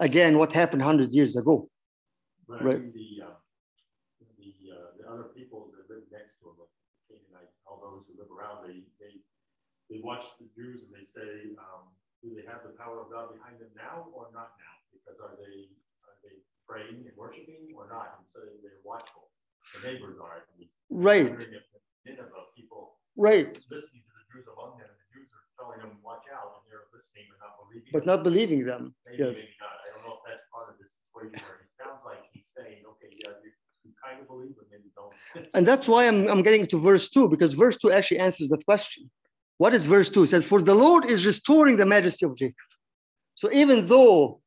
again 0.00 0.38
what 0.38 0.52
happened 0.52 0.82
hundred 0.82 1.12
years 1.12 1.36
ago. 1.36 1.68
But 2.48 2.64
right. 2.64 2.80
the, 2.80 3.08
uh, 3.22 3.36
the, 4.40 4.50
uh, 4.72 4.90
the 4.98 5.04
other 5.12 5.28
people 5.36 5.70
that 5.76 5.92
live 5.92 6.08
next 6.10 6.40
to 6.40 6.50
him, 6.50 6.56
like 6.56 6.72
the 7.06 7.20
Canaanites, 7.20 7.54
all 7.68 7.78
those 7.84 8.08
who 8.08 8.16
live 8.16 8.32
around, 8.32 8.64
they 8.64 8.80
they 8.96 9.20
they 9.92 10.00
watch 10.00 10.24
the 10.40 10.48
Jews 10.56 10.88
and 10.88 10.92
they 10.96 11.04
say, 11.04 11.52
um, 11.60 11.92
do 12.24 12.32
they 12.32 12.48
have 12.48 12.64
the 12.64 12.72
power 12.80 12.96
of 12.96 13.12
God 13.12 13.36
behind 13.36 13.60
them 13.60 13.70
now 13.76 14.08
or 14.16 14.32
not 14.32 14.56
now? 14.56 14.74
Because 14.88 15.20
are 15.20 15.36
they 15.36 15.68
are 16.08 16.16
they 16.24 16.40
praying 16.64 17.04
and 17.04 17.12
worshiping 17.12 17.76
or 17.76 17.86
not? 17.92 18.16
And 18.16 18.24
so 18.24 18.40
they're 18.64 18.80
watchful. 18.88 19.28
The 19.76 19.84
neighbors 19.84 20.16
are 20.16 20.42
at 20.42 20.48
least. 20.56 20.72
Right. 20.88 21.36
Nineveh 22.08 22.48
people 22.56 22.96
right. 23.14 23.52
listening 23.68 24.02
Jews 24.40 24.48
among 24.56 24.80
them, 24.80 24.88
and 24.88 24.96
the 24.96 25.08
Jews 25.12 25.28
are 25.36 25.44
telling 25.52 25.80
them, 25.84 26.00
watch 26.00 26.24
out, 26.32 26.56
and 26.56 26.64
they're 26.72 26.88
listening 26.96 27.28
but 27.28 27.38
not 27.44 27.52
believing. 27.60 27.90
But 27.92 28.04
not 28.08 28.20
believing 28.24 28.60
them. 28.64 28.94
Maybe, 29.04 29.20
yes. 29.20 29.36
maybe 29.36 29.56
not. 29.60 29.76
I 29.84 29.88
don't 29.92 30.04
know 30.08 30.16
if 30.16 30.24
that's 30.24 30.46
part 30.48 30.72
of 30.72 30.80
this 30.80 30.96
equation 31.04 31.36
where 31.44 31.60
it 31.60 31.72
sounds 31.76 32.00
like 32.08 32.24
he's 32.32 32.48
saying, 32.56 32.80
okay, 32.96 33.12
yeah, 33.20 33.36
you, 33.44 33.52
you 33.84 33.92
kind 34.00 34.16
of 34.20 34.26
believe, 34.32 34.56
but 34.56 34.66
maybe 34.72 34.88
don't. 34.96 35.12
and 35.54 35.68
that's 35.68 35.86
why 35.88 36.08
I'm, 36.08 36.24
I'm 36.28 36.42
getting 36.42 36.64
to 36.72 36.78
verse 36.80 37.10
2, 37.10 37.28
because 37.28 37.52
verse 37.52 37.76
2 37.76 37.92
actually 37.92 38.20
answers 38.20 38.48
that 38.48 38.64
question. 38.64 39.10
What 39.58 39.74
is 39.74 39.84
verse 39.84 40.08
2? 40.08 40.24
It 40.24 40.30
says, 40.32 40.44
For 40.44 40.62
the 40.62 40.74
Lord 40.74 41.04
is 41.04 41.26
restoring 41.26 41.76
the 41.76 41.84
majesty 41.84 42.24
of 42.24 42.34
Jacob. 42.34 42.64
So 43.34 43.52
even 43.52 43.86
though 43.86 44.40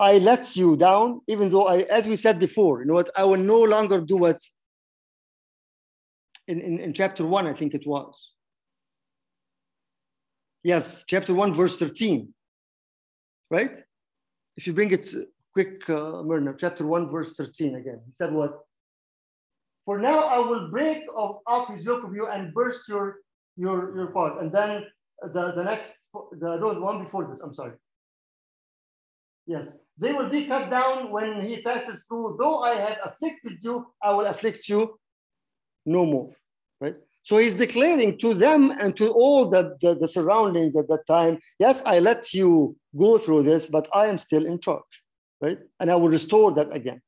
I 0.00 0.16
let 0.16 0.56
you 0.56 0.76
down, 0.76 1.20
even 1.28 1.50
though 1.50 1.66
I, 1.68 1.82
as 1.92 2.08
we 2.08 2.16
said 2.16 2.38
before, 2.40 2.80
you 2.80 2.86
know 2.86 2.94
what, 2.94 3.10
I 3.14 3.24
will 3.24 3.36
no 3.36 3.60
longer 3.60 4.00
do 4.00 4.16
what 4.16 4.40
in, 6.48 6.60
in, 6.60 6.78
in 6.80 6.92
chapter 6.92 7.24
one, 7.24 7.46
I 7.46 7.54
think 7.54 7.74
it 7.74 7.86
was. 7.86 8.30
Yes, 10.62 11.04
chapter 11.06 11.34
1, 11.34 11.54
verse 11.54 11.76
13. 11.76 12.32
Right? 13.50 13.70
If 14.56 14.66
you 14.66 14.72
bring 14.72 14.92
it 14.92 15.12
quick, 15.52 15.88
uh, 15.88 16.22
Myrna, 16.22 16.54
chapter 16.58 16.86
1, 16.86 17.10
verse 17.10 17.34
13 17.34 17.76
again. 17.76 18.00
He 18.06 18.12
said 18.12 18.32
what? 18.32 18.60
For 19.86 19.98
now 19.98 20.20
I 20.24 20.38
will 20.38 20.70
break 20.70 21.02
off 21.14 21.68
his 21.74 21.86
yoke 21.86 22.04
of 22.04 22.14
you 22.14 22.28
and 22.28 22.54
burst 22.54 22.88
your 22.88 23.16
your 23.56 23.96
your 23.96 24.06
part. 24.08 24.40
And 24.40 24.52
then 24.52 24.84
the, 25.20 25.52
the 25.52 25.64
next, 25.64 25.94
the, 26.12 26.56
no, 26.56 26.74
the 26.74 26.80
one 26.80 27.02
before 27.02 27.26
this, 27.26 27.40
I'm 27.40 27.54
sorry. 27.54 27.72
Yes, 29.46 29.74
they 29.98 30.12
will 30.12 30.28
be 30.28 30.46
cut 30.46 30.70
down 30.70 31.10
when 31.10 31.42
he 31.42 31.62
passes 31.62 32.04
through. 32.04 32.36
Though 32.38 32.60
I 32.62 32.74
have 32.76 32.98
afflicted 33.04 33.58
you, 33.62 33.86
I 34.02 34.12
will 34.12 34.26
afflict 34.26 34.68
you 34.68 34.98
no 35.86 36.06
more. 36.06 36.36
Right? 36.80 36.96
So 37.22 37.36
he's 37.36 37.54
declaring 37.54 38.18
to 38.20 38.34
them 38.34 38.70
and 38.70 38.96
to 38.96 39.10
all 39.10 39.48
the, 39.48 39.76
the, 39.80 39.94
the, 39.94 40.08
surroundings 40.08 40.74
at 40.76 40.88
that 40.88 41.06
time, 41.06 41.38
yes, 41.58 41.82
I 41.84 41.98
let 41.98 42.32
you 42.32 42.76
go 42.98 43.18
through 43.18 43.42
this, 43.42 43.68
but 43.68 43.88
I 43.94 44.06
am 44.06 44.18
still 44.18 44.46
in 44.46 44.58
charge, 44.60 45.02
right? 45.40 45.58
And 45.78 45.90
I 45.90 45.96
will 45.96 46.08
restore 46.08 46.52
that 46.52 46.74
again. 46.74 47.00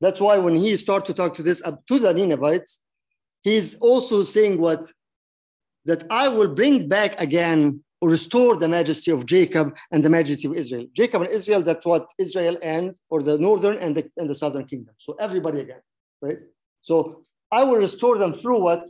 That's 0.00 0.20
why 0.20 0.38
when 0.38 0.54
he 0.54 0.76
started 0.76 1.06
to 1.06 1.14
talk 1.14 1.34
to 1.36 1.42
this 1.42 1.62
uh, 1.64 1.72
to 1.88 1.98
the 1.98 2.12
Ninevites, 2.12 2.82
he's 3.42 3.74
also 3.76 4.22
saying 4.22 4.60
what 4.60 4.82
that 5.86 6.04
I 6.10 6.28
will 6.28 6.48
bring 6.48 6.88
back 6.88 7.20
again 7.20 7.82
or 8.00 8.10
restore 8.10 8.56
the 8.56 8.68
majesty 8.68 9.10
of 9.10 9.26
Jacob 9.26 9.76
and 9.90 10.04
the 10.04 10.10
majesty 10.10 10.46
of 10.46 10.54
Israel. 10.54 10.86
Jacob 10.92 11.22
and 11.22 11.30
Israel, 11.30 11.62
that's 11.62 11.84
what 11.84 12.06
Israel 12.18 12.56
and 12.62 12.94
or 13.10 13.22
the 13.22 13.38
northern 13.38 13.78
and 13.78 13.96
the, 13.96 14.08
and 14.16 14.30
the 14.30 14.34
southern 14.34 14.66
kingdom. 14.66 14.94
So 14.98 15.14
everybody 15.14 15.60
again, 15.60 15.80
right? 16.22 16.38
So 16.82 17.22
I 17.50 17.64
will 17.64 17.76
restore 17.76 18.18
them 18.18 18.34
through 18.34 18.60
what? 18.60 18.88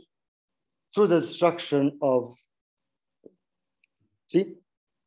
Through 0.93 1.07
the 1.07 1.21
destruction 1.21 1.97
of. 2.01 2.35
See? 4.31 4.45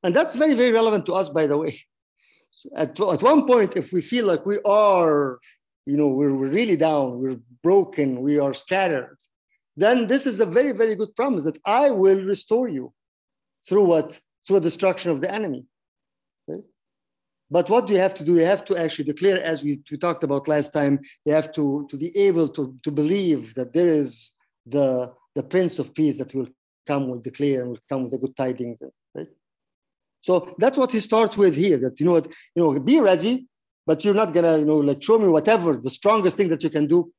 And 0.03 0.15
that's 0.15 0.35
very, 0.35 0.55
very 0.55 0.73
relevant 0.73 1.07
to 1.07 1.15
us, 1.15 1.29
by 1.29 1.47
the 1.47 1.57
way. 1.57 1.79
At, 2.77 2.99
at 3.01 3.23
one 3.23 3.47
point, 3.47 3.77
if 3.77 3.93
we 3.93 4.01
feel 4.01 4.27
like 4.27 4.45
we 4.45 4.59
are, 4.65 5.39
you 5.87 5.97
know, 5.97 6.09
we're, 6.09 6.35
we're 6.35 6.49
really 6.49 6.77
down, 6.77 7.19
we're 7.19 7.41
broken, 7.63 8.21
we 8.21 8.39
are 8.39 8.53
scattered, 8.53 9.17
then 9.77 10.07
this 10.07 10.27
is 10.27 10.41
a 10.41 10.47
very, 10.47 10.73
very 10.73 10.95
good 10.95 11.15
promise 11.17 11.45
that 11.45 11.59
I 11.65 11.91
will 11.91 12.23
restore 12.23 12.69
you 12.69 12.93
through 13.69 13.85
what? 13.85 14.21
Through 14.47 14.61
destruction 14.61 15.11
of 15.11 15.21
the 15.21 15.33
enemy. 15.33 15.67
But 17.53 17.69
what 17.69 17.87
do 17.87 17.93
you 17.93 17.99
have 17.99 18.15
to 18.15 18.25
do? 18.25 18.37
You 18.37 18.47
have 18.47 18.65
to 18.65 18.79
actually 18.79 19.05
declare, 19.05 19.43
as 19.45 19.63
we, 19.63 19.83
we 19.91 19.99
talked 19.99 20.25
about 20.25 20.49
last 20.49 20.73
time, 20.73 21.01
you 21.27 21.35
have 21.35 21.53
to, 21.53 21.87
to 21.91 21.97
be 21.99 22.17
able 22.17 22.49
to, 22.49 22.75
to 22.83 22.91
believe 22.91 23.55
that 23.55 23.75
there 23.75 23.89
is 23.89 24.33
the 24.65 25.13
the 25.35 25.43
Prince 25.43 25.79
of 25.79 25.95
Peace 25.95 26.19
that 26.19 26.35
will 26.35 26.49
come, 26.87 27.09
will 27.09 27.21
declare, 27.21 27.63
and 27.63 27.71
will 27.71 27.79
come 27.89 28.03
with 28.05 28.13
the 28.13 28.19
good 28.19 28.37
tidings. 28.37 28.81
Right? 29.15 29.29
So 30.21 30.55
that's 30.59 30.79
what 30.79 30.93
he 30.93 31.01
starts 31.01 31.37
with 31.37 31.57
here. 31.57 31.79
That 31.79 31.99
you 32.01 32.07
know, 32.07 32.13
what, 32.13 32.27
you 32.55 32.63
know, 32.63 32.79
be 32.81 33.01
ready, 33.01 33.47
but 33.87 34.05
you're 34.05 34.15
not 34.15 34.33
gonna, 34.33 34.59
you 34.59 34.65
know, 34.65 34.77
like 34.77 35.03
show 35.03 35.19
me 35.19 35.29
whatever 35.29 35.77
the 35.77 35.91
strongest 35.91 36.37
thing 36.37 36.49
that 36.49 36.63
you 36.63 36.71
can 36.71 36.87
do. 36.87 37.13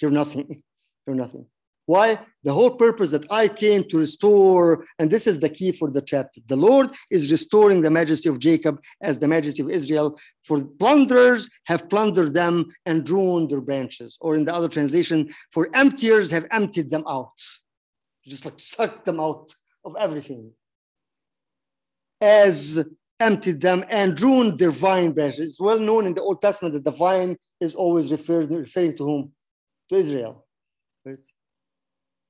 You're 0.00 0.10
nothing. 0.10 0.62
You're 1.06 1.16
nothing. 1.16 1.46
Why? 1.88 2.18
The 2.44 2.52
whole 2.52 2.72
purpose 2.72 3.12
that 3.12 3.24
I 3.32 3.48
came 3.48 3.82
to 3.84 3.96
restore, 3.98 4.84
and 4.98 5.10
this 5.10 5.26
is 5.26 5.40
the 5.40 5.48
key 5.48 5.72
for 5.72 5.90
the 5.90 6.02
chapter. 6.02 6.42
The 6.46 6.62
Lord 6.68 6.90
is 7.10 7.30
restoring 7.30 7.80
the 7.80 7.90
majesty 7.90 8.28
of 8.28 8.38
Jacob 8.38 8.78
as 9.00 9.18
the 9.18 9.26
majesty 9.26 9.62
of 9.62 9.70
Israel. 9.70 10.20
For 10.44 10.60
plunderers 10.80 11.48
have 11.64 11.88
plundered 11.88 12.34
them 12.34 12.66
and 12.84 13.08
ruined 13.08 13.48
their 13.48 13.62
branches. 13.62 14.18
Or 14.20 14.36
in 14.36 14.44
the 14.44 14.54
other 14.54 14.68
translation, 14.68 15.30
for 15.50 15.70
emptiers 15.74 16.30
have 16.30 16.46
emptied 16.50 16.90
them 16.90 17.04
out. 17.08 17.40
Just 18.26 18.44
like 18.44 18.60
sucked 18.60 19.06
them 19.06 19.18
out 19.18 19.54
of 19.82 19.96
everything. 19.98 20.52
As 22.20 22.84
emptied 23.18 23.62
them 23.62 23.82
and 23.88 24.20
ruined 24.20 24.58
their 24.58 24.72
vine 24.72 25.12
branches. 25.12 25.40
It's 25.40 25.60
well 25.60 25.80
known 25.80 26.04
in 26.04 26.12
the 26.12 26.20
Old 26.20 26.42
Testament 26.42 26.74
that 26.74 26.84
the 26.84 26.90
vine 26.90 27.38
is 27.62 27.74
always 27.74 28.10
referred, 28.10 28.50
referring 28.50 28.94
to 28.98 29.04
whom? 29.04 29.32
To 29.88 29.96
Israel. 29.96 30.44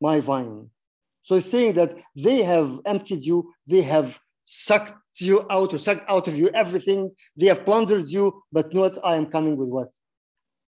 My 0.00 0.20
vine. 0.20 0.70
So 1.22 1.40
saying 1.40 1.74
that 1.74 1.94
they 2.16 2.42
have 2.42 2.80
emptied 2.87 3.24
you, 3.24 3.52
they 3.68 3.82
have 3.82 4.18
sucked 4.44 4.94
you 5.20 5.44
out 5.50 5.74
or 5.74 5.78
sucked 5.78 6.08
out 6.08 6.26
of 6.26 6.38
you 6.38 6.48
everything, 6.54 7.11
they 7.37 7.46
have 7.46 7.66
plundered 7.66 8.08
you, 8.08 8.42
but 8.50 8.72
not 8.72 8.96
I 9.04 9.16
am 9.16 9.26
coming 9.26 9.56
with 9.56 9.68
what? 9.68 9.88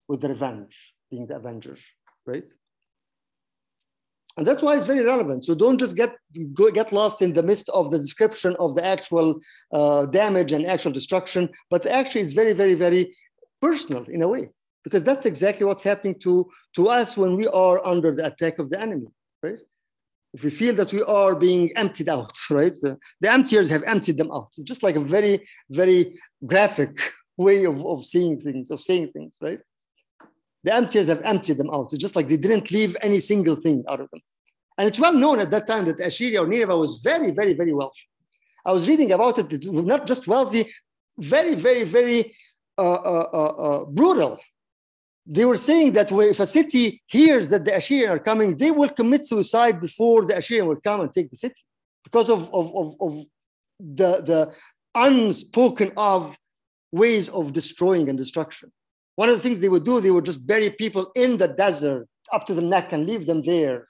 With 0.09 0.19
the 0.19 0.29
revenge, 0.29 0.75
being 1.09 1.27
the 1.27 1.35
avenger, 1.35 1.77
right? 2.25 2.51
And 4.35 4.45
that's 4.45 4.61
why 4.61 4.75
it's 4.75 4.85
very 4.85 5.03
relevant. 5.03 5.45
So 5.45 5.55
don't 5.55 5.77
just 5.77 5.95
get 5.95 6.15
go, 6.53 6.71
get 6.71 6.91
lost 6.91 7.21
in 7.21 7.33
the 7.33 7.43
midst 7.43 7.69
of 7.69 7.91
the 7.91 7.99
description 7.99 8.55
of 8.59 8.75
the 8.75 8.85
actual 8.85 9.39
uh, 9.71 10.07
damage 10.07 10.51
and 10.51 10.65
actual 10.65 10.91
destruction, 10.91 11.49
but 11.69 11.85
actually 11.85 12.21
it's 12.21 12.33
very, 12.33 12.53
very, 12.53 12.73
very 12.73 13.13
personal 13.61 14.03
in 14.05 14.21
a 14.23 14.27
way, 14.27 14.49
because 14.83 15.03
that's 15.03 15.25
exactly 15.25 15.65
what's 15.65 15.83
happening 15.83 16.15
to, 16.19 16.49
to 16.75 16.89
us 16.89 17.17
when 17.17 17.37
we 17.37 17.47
are 17.47 17.85
under 17.85 18.13
the 18.13 18.25
attack 18.25 18.59
of 18.59 18.69
the 18.69 18.79
enemy 18.79 19.07
right? 19.43 19.59
If 20.33 20.43
we 20.43 20.49
feel 20.49 20.75
that 20.75 20.93
we 20.93 21.01
are 21.01 21.35
being 21.35 21.71
emptied 21.75 22.09
out, 22.09 22.37
right? 22.49 22.73
The, 22.73 22.97
the 23.19 23.31
emptiers 23.31 23.69
have 23.69 23.83
emptied 23.83 24.17
them 24.17 24.31
out. 24.31 24.49
It's 24.57 24.63
just 24.63 24.83
like 24.83 24.95
a 24.95 24.99
very, 24.99 25.45
very 25.69 26.19
graphic 26.45 26.99
way 27.37 27.65
of, 27.65 27.85
of 27.85 28.05
seeing 28.05 28.39
things, 28.39 28.69
of 28.69 28.81
saying 28.81 29.11
things, 29.11 29.37
right? 29.41 29.59
The 30.63 30.73
emptiers 30.73 31.07
have 31.07 31.21
emptied 31.23 31.57
them 31.57 31.69
out. 31.71 31.93
It's 31.93 32.01
just 32.01 32.15
like 32.15 32.27
they 32.27 32.37
didn't 32.37 32.69
leave 32.69 32.95
any 33.01 33.19
single 33.19 33.55
thing 33.55 33.83
out 33.89 34.01
of 34.01 34.09
them. 34.11 34.21
And 34.77 34.87
it's 34.87 34.99
well 34.99 35.13
known 35.13 35.39
at 35.39 35.51
that 35.51 35.67
time 35.67 35.85
that 35.85 35.99
Assyria 35.99 36.43
or 36.43 36.47
Nineveh 36.47 36.77
was 36.77 37.01
very, 37.03 37.31
very, 37.31 37.53
very 37.53 37.73
wealthy. 37.73 38.07
I 38.65 38.71
was 38.71 38.87
reading 38.87 39.11
about 39.11 39.37
it, 39.39 39.51
it 39.51 39.71
was 39.71 39.85
not 39.85 40.05
just 40.05 40.27
wealthy, 40.27 40.65
very, 41.17 41.55
very, 41.55 41.83
very 41.83 42.33
uh, 42.77 42.93
uh, 42.93 43.29
uh, 43.33 43.53
uh 43.65 43.85
brutal. 43.85 44.39
They 45.31 45.45
were 45.45 45.57
saying 45.57 45.93
that 45.93 46.11
if 46.11 46.39
a 46.39 46.47
city 46.47 47.03
hears 47.05 47.51
that 47.51 47.63
the 47.63 47.75
Assyrians 47.75 48.09
are 48.09 48.19
coming, 48.19 48.57
they 48.57 48.71
will 48.71 48.89
commit 48.89 49.27
suicide 49.27 49.79
before 49.79 50.25
the 50.25 50.35
Assyrian 50.35 50.67
will 50.67 50.81
come 50.81 51.01
and 51.01 51.13
take 51.13 51.29
the 51.29 51.37
city 51.37 51.61
because 52.03 52.31
of, 52.31 52.51
of, 52.51 52.75
of, 52.75 52.95
of 52.99 53.25
the, 53.79 54.21
the 54.21 54.55
unspoken 54.95 55.91
of 55.95 56.35
ways 56.91 57.29
of 57.29 57.53
destroying 57.53 58.09
and 58.09 58.17
destruction. 58.17 58.71
One 59.17 59.29
of 59.29 59.35
the 59.35 59.41
things 59.41 59.59
they 59.59 59.69
would 59.69 59.85
do, 59.85 60.01
they 60.01 60.09
would 60.09 60.25
just 60.25 60.47
bury 60.47 60.71
people 60.71 61.11
in 61.15 61.37
the 61.37 61.49
desert 61.49 62.07
up 62.33 62.47
to 62.47 62.55
the 62.55 62.61
neck 62.61 62.91
and 62.91 63.05
leave 63.05 63.27
them 63.27 63.43
there 63.43 63.87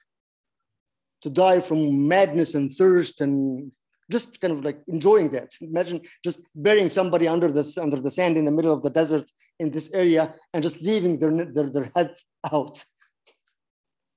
to 1.22 1.30
die 1.30 1.60
from 1.60 2.06
madness 2.06 2.54
and 2.54 2.70
thirst 2.70 3.22
and 3.22 3.72
just 4.10 4.40
kind 4.40 4.52
of 4.52 4.64
like 4.64 4.80
enjoying 4.88 5.30
that. 5.30 5.50
Imagine 5.60 6.00
just 6.24 6.44
burying 6.54 6.90
somebody 6.90 7.28
under 7.28 7.50
this 7.50 7.78
under 7.78 8.00
the 8.00 8.10
sand 8.10 8.36
in 8.36 8.44
the 8.44 8.52
middle 8.52 8.72
of 8.72 8.82
the 8.82 8.90
desert 8.90 9.30
in 9.58 9.70
this 9.70 9.92
area 9.92 10.34
and 10.52 10.62
just 10.62 10.82
leaving 10.82 11.18
their, 11.18 11.32
their, 11.46 11.70
their 11.70 11.90
head 11.94 12.14
out. 12.52 12.84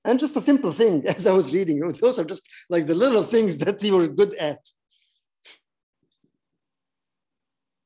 And 0.05 0.19
just 0.19 0.35
a 0.35 0.41
simple 0.41 0.71
thing, 0.71 1.05
as 1.07 1.27
I 1.27 1.31
was 1.31 1.53
reading, 1.53 1.79
those 1.79 2.19
are 2.19 2.25
just 2.25 2.47
like 2.69 2.87
the 2.87 2.95
little 2.95 3.23
things 3.23 3.59
that 3.59 3.79
they 3.79 3.91
were 3.91 4.07
good 4.07 4.35
at. 4.35 4.59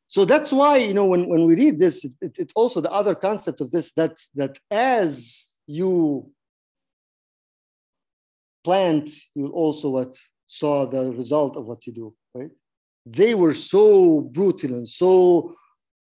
So 0.07 0.25
that's 0.25 0.51
why, 0.51 0.77
you 0.77 0.93
know, 0.93 1.05
when, 1.05 1.27
when 1.27 1.43
we 1.45 1.55
read 1.55 1.77
this, 1.77 2.03
it, 2.21 2.37
it's 2.39 2.53
also 2.55 2.81
the 2.81 2.91
other 2.91 3.13
concept 3.13 3.61
of 3.61 3.69
this 3.69 3.93
that, 3.93 4.17
that 4.35 4.57
as 4.71 5.53
you 5.67 6.31
plant, 8.63 9.09
you 9.35 9.47
also 9.49 9.89
what 9.89 10.15
saw 10.47 10.85
the 10.85 11.11
result 11.11 11.55
of 11.55 11.65
what 11.65 11.85
you 11.85 11.93
do, 11.93 12.15
right? 12.33 12.49
They 13.05 13.35
were 13.35 13.53
so 13.53 14.21
brutal 14.21 14.73
and 14.73 14.87
so 14.87 15.55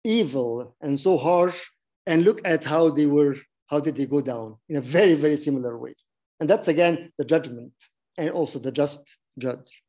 evil 0.05 0.77
and 0.81 0.99
so 0.99 1.17
harsh. 1.17 1.61
And 2.07 2.25
look 2.25 2.41
at 2.45 2.65
how 2.65 2.91
they 2.91 3.07
were, 3.07 3.37
how 3.69 3.81
did 3.81 3.97
they 3.97 4.07
go 4.07 4.21
down 4.21 4.57
in 4.69 4.77
a 4.77 4.81
very, 4.81 5.15
very 5.15 5.37
similar 5.37 5.79
way. 5.79 5.95
And 6.39 6.49
that's 6.49 6.69
again 6.69 7.11
the 7.19 7.25
judgment 7.25 7.73
and 8.19 8.31
also 8.31 8.59
the 8.59 8.73
just 8.73 9.19
judge. 9.39 9.83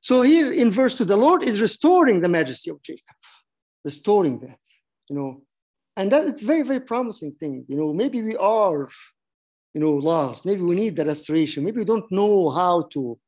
So 0.00 0.22
here 0.22 0.52
in 0.52 0.70
verse 0.70 0.96
2, 0.98 1.04
the 1.04 1.16
Lord 1.16 1.42
is 1.42 1.60
restoring 1.60 2.20
the 2.20 2.28
majesty 2.28 2.70
of 2.70 2.82
Jacob, 2.82 3.16
restoring 3.84 4.38
that, 4.40 4.58
you 5.08 5.16
know. 5.16 5.42
And 5.96 6.12
that 6.12 6.26
it's 6.26 6.42
very, 6.42 6.62
very 6.62 6.80
promising 6.80 7.32
thing. 7.32 7.64
You 7.68 7.76
know, 7.76 7.92
maybe 7.92 8.22
we 8.22 8.36
are, 8.36 8.88
you 9.76 9.82
know, 9.82 9.92
lost. 9.92 10.46
Maybe 10.46 10.62
we 10.62 10.74
need 10.74 10.96
the 10.96 11.04
restoration. 11.04 11.62
Maybe 11.62 11.80
we 11.80 11.84
don't 11.84 12.10
know 12.10 12.48
how 12.48 12.88
to. 12.94 13.18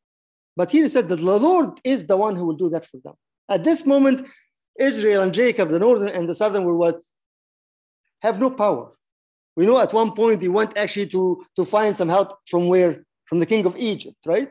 But 0.57 0.71
here 0.71 0.85
he 0.85 0.89
said 0.89 1.07
that 1.11 1.17
the 1.17 1.39
Lord 1.39 1.79
is 1.85 2.07
the 2.07 2.17
one 2.17 2.37
who 2.37 2.47
will 2.47 2.57
do 2.57 2.71
that 2.71 2.87
for 2.87 2.97
them. 3.05 3.13
At 3.51 3.65
this 3.65 3.85
moment, 3.85 4.27
Israel 4.81 5.25
and 5.25 5.35
Jacob, 5.35 5.69
the 5.69 5.79
northern 5.79 6.09
and 6.09 6.27
the 6.27 6.35
southern, 6.35 6.65
were 6.65 6.75
what? 6.75 7.03
Have 8.23 8.41
no 8.41 8.51
power. 8.51 8.93
We 9.57 9.67
know 9.67 9.79
at 9.79 9.93
one 9.93 10.13
point 10.13 10.41
they 10.41 10.49
went 10.49 10.79
actually 10.79 11.09
to, 11.09 11.45
to 11.57 11.67
find 11.67 11.95
some 11.95 12.09
help 12.09 12.39
from 12.49 12.69
where? 12.69 13.05
From 13.27 13.41
the 13.41 13.47
king 13.47 13.67
of 13.67 13.77
Egypt, 13.77 14.17
right? 14.25 14.49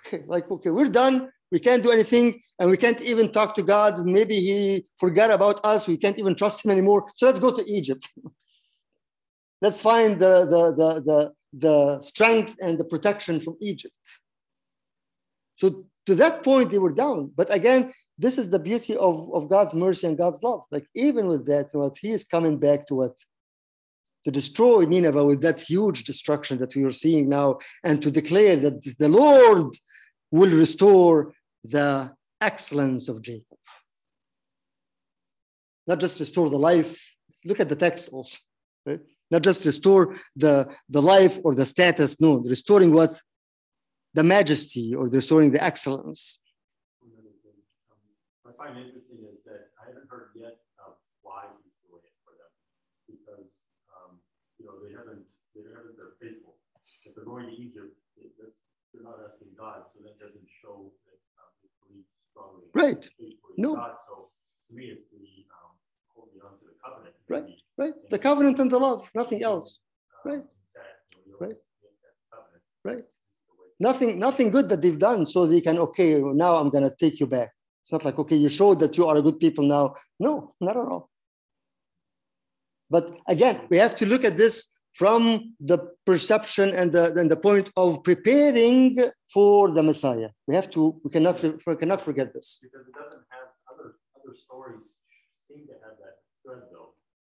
Okay, 0.00 0.24
like, 0.26 0.50
okay, 0.50 0.70
we're 0.70 0.88
done. 0.88 1.30
We 1.52 1.60
can't 1.60 1.84
do 1.84 1.92
anything 1.92 2.40
and 2.58 2.68
we 2.68 2.76
can't 2.76 3.00
even 3.02 3.30
talk 3.30 3.54
to 3.54 3.62
God. 3.62 4.04
Maybe 4.04 4.40
he 4.40 4.84
forgot 4.98 5.30
about 5.30 5.64
us. 5.64 5.86
We 5.86 5.96
can't 5.96 6.18
even 6.18 6.34
trust 6.34 6.64
him 6.64 6.72
anymore. 6.72 7.06
So 7.14 7.26
let's 7.26 7.38
go 7.38 7.52
to 7.52 7.64
Egypt. 7.70 8.08
let's 9.60 9.80
find 9.80 10.18
the, 10.18 10.46
the, 10.46 10.72
the, 10.72 11.00
the, 11.00 11.32
the 11.52 12.02
strength 12.02 12.54
and 12.60 12.78
the 12.78 12.84
protection 12.84 13.40
from 13.40 13.56
Egypt. 13.60 13.96
So 15.56 15.86
to 16.06 16.14
that 16.16 16.42
point, 16.42 16.70
they 16.70 16.78
were 16.78 16.92
down. 16.92 17.32
But 17.34 17.52
again, 17.52 17.92
this 18.18 18.38
is 18.38 18.50
the 18.50 18.58
beauty 18.58 18.96
of, 18.96 19.32
of 19.32 19.48
God's 19.48 19.74
mercy 19.74 20.06
and 20.06 20.16
God's 20.16 20.42
love. 20.42 20.62
Like 20.70 20.86
even 20.94 21.26
with 21.26 21.46
that, 21.46 21.70
what 21.72 21.96
he 21.98 22.12
is 22.12 22.24
coming 22.24 22.58
back 22.58 22.86
to 22.86 22.94
what 22.94 23.16
to 24.24 24.30
destroy 24.30 24.84
Nineveh 24.84 25.24
with 25.24 25.40
that 25.40 25.60
huge 25.60 26.04
destruction 26.04 26.58
that 26.58 26.74
we 26.74 26.84
are 26.84 26.90
seeing 26.90 27.28
now, 27.28 27.58
and 27.82 28.02
to 28.02 28.10
declare 28.10 28.56
that 28.56 28.82
the 28.98 29.08
Lord 29.08 29.72
will 30.30 30.50
restore 30.50 31.32
the 31.64 32.12
excellence 32.40 33.08
of 33.08 33.22
Jacob. 33.22 33.58
Not 35.86 36.00
just 36.00 36.20
restore 36.20 36.50
the 36.50 36.58
life, 36.58 37.14
look 37.44 37.60
at 37.60 37.68
the 37.70 37.76
text 37.76 38.10
also. 38.12 38.38
Not 39.30 39.42
just 39.42 39.64
restore 39.64 40.16
the, 40.34 40.68
the 40.88 41.02
life 41.02 41.38
or 41.44 41.54
the 41.54 41.66
status, 41.66 42.20
no, 42.20 42.38
restoring 42.38 42.92
what? 42.92 43.10
The 44.14 44.24
majesty 44.24 44.94
or 44.94 45.06
restoring 45.06 45.52
the 45.52 45.62
excellence. 45.62 46.40
I 48.42 48.50
find 48.58 48.76
interesting 48.76 49.22
is 49.22 49.38
that 49.46 49.70
I 49.78 49.86
haven't 49.86 50.10
heard 50.10 50.34
yet 50.34 50.58
of 50.82 50.98
why 51.22 51.46
he's 51.62 51.78
doing 51.86 52.02
it 52.02 52.16
for 52.26 52.34
them 52.34 52.50
because 53.06 53.46
um, 53.94 54.18
you 54.58 54.66
know 54.66 54.82
they 54.82 54.90
haven't 54.90 55.30
they 55.54 55.62
haven't 55.70 55.94
been 55.94 56.10
faithful. 56.18 56.58
If 57.06 57.14
they're 57.14 57.24
going 57.24 57.46
to 57.46 57.56
Egypt, 57.56 57.94
they're 58.92 59.06
not 59.06 59.22
asking 59.22 59.54
God, 59.56 59.86
so 59.94 60.02
that 60.02 60.18
doesn't 60.18 60.48
show 60.60 60.90
that 61.06 61.20
um, 61.38 61.50
they 61.62 61.70
believe 61.86 62.06
strongly. 62.30 62.66
Right. 62.74 63.02
No. 63.56 63.78
God. 63.78 63.96
So 64.04 64.26
to 64.26 64.72
me, 64.74 64.90
it's 64.90 65.06
the 65.14 65.46
um, 65.54 65.78
holding 66.14 66.42
on 66.42 66.58
to 66.58 66.64
the 66.66 66.69
covenant. 66.84 67.14
Right. 67.28 67.44
Right. 67.76 67.94
The 68.10 68.18
covenant 68.18 68.58
and 68.58 68.70
the 68.70 68.78
love, 68.78 69.10
nothing 69.14 69.42
else. 69.42 69.80
Um, 70.24 70.32
right. 70.32 70.42
right. 71.40 71.56
Right. 72.84 73.04
Nothing, 73.78 74.18
nothing 74.18 74.50
good 74.50 74.68
that 74.68 74.82
they've 74.82 74.98
done, 74.98 75.24
so 75.24 75.46
they 75.46 75.60
can 75.60 75.78
okay. 75.78 76.18
Now 76.18 76.56
I'm 76.56 76.70
gonna 76.70 76.92
take 76.94 77.20
you 77.20 77.26
back. 77.26 77.50
It's 77.82 77.92
not 77.92 78.04
like 78.04 78.18
okay, 78.18 78.36
you 78.36 78.48
showed 78.48 78.78
that 78.80 78.96
you 78.98 79.06
are 79.06 79.16
a 79.16 79.22
good 79.22 79.38
people 79.40 79.64
now. 79.64 79.94
No, 80.18 80.54
not 80.60 80.76
at 80.76 80.84
all. 80.84 81.10
But 82.90 83.16
again, 83.28 83.60
we 83.70 83.78
have 83.78 83.96
to 83.96 84.06
look 84.06 84.24
at 84.24 84.36
this 84.36 84.72
from 84.94 85.54
the 85.60 85.78
perception 86.04 86.70
and 86.74 86.92
the, 86.92 87.14
and 87.14 87.30
the 87.30 87.36
point 87.36 87.70
of 87.76 88.02
preparing 88.02 88.98
for 89.32 89.70
the 89.70 89.82
Messiah. 89.82 90.30
We 90.46 90.54
have 90.56 90.68
to, 90.72 91.00
we 91.04 91.10
cannot, 91.10 91.42
we 91.42 91.76
cannot 91.76 92.00
forget 92.00 92.34
this. 92.34 92.58
Because 92.60 92.86
it 92.88 92.94
doesn't 92.94 93.24
have 93.30 93.48
other, 93.72 93.94
other 94.16 94.34
stories 94.44 94.82
seem 95.38 95.66
to 95.66 95.74
have 95.84 95.96
that 96.02 96.16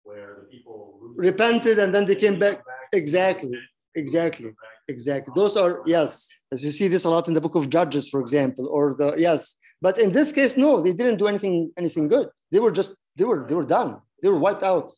where 0.04 0.38
the 0.42 0.46
people 0.48 1.00
repented 1.16 1.80
and 1.80 1.94
then 1.94 2.06
they 2.06 2.16
came 2.16 2.40
back. 2.40 2.58
back. 2.66 2.76
Exactly, 2.94 3.58
exactly, 3.96 4.52
exactly. 4.88 5.32
Those 5.36 5.56
are, 5.58 5.82
yes, 5.86 6.30
as 6.52 6.64
you 6.64 6.72
see 6.72 6.88
this 6.88 7.06
a 7.06 7.10
lot 7.10 7.28
in 7.28 7.34
the 7.34 7.42
book 7.42 7.56
of 7.56 7.70
Judges, 7.70 8.10
for 8.10 8.20
example, 8.20 8.68
or 8.68 8.96
the, 8.98 9.16
yes. 9.18 9.58
But 9.82 9.98
in 9.98 10.12
this 10.12 10.32
case, 10.32 10.58
no, 10.58 10.82
they 10.82 10.94
didn't 10.94 11.18
do 11.18 11.28
anything, 11.28 11.72
anything 11.78 12.08
good. 12.08 12.30
They 12.52 12.60
were 12.60 12.72
just, 12.72 12.96
they 13.16 13.24
were, 13.24 13.46
they 13.48 13.56
were 13.56 13.66
done. 13.66 13.98
They 14.22 14.30
were 14.30 14.38
wiped 14.38 14.64
out. 14.64 14.92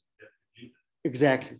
Exactly. 1.04 1.60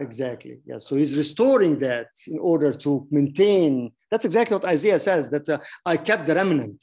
Exactly. 0.00 0.60
Yeah. 0.64 0.78
So 0.78 0.96
he's 0.96 1.14
restoring 1.16 1.78
that 1.80 2.08
in 2.26 2.38
order 2.38 2.72
to 2.72 3.06
maintain. 3.10 3.92
That's 4.10 4.24
exactly 4.24 4.54
what 4.54 4.64
Isaiah 4.64 4.98
says 4.98 5.28
that 5.30 5.46
uh, 5.48 5.58
I 5.84 5.98
kept 5.98 6.24
the 6.26 6.34
remnant, 6.34 6.82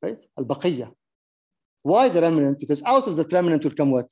right? 0.00 0.18
Al 0.38 0.44
baqiyah. 0.44 0.92
Why 1.82 2.08
the 2.08 2.20
remnant? 2.20 2.60
Because 2.60 2.82
out 2.84 3.08
of 3.08 3.16
the 3.16 3.26
remnant 3.32 3.64
will 3.64 3.72
come 3.72 3.90
what? 3.90 4.10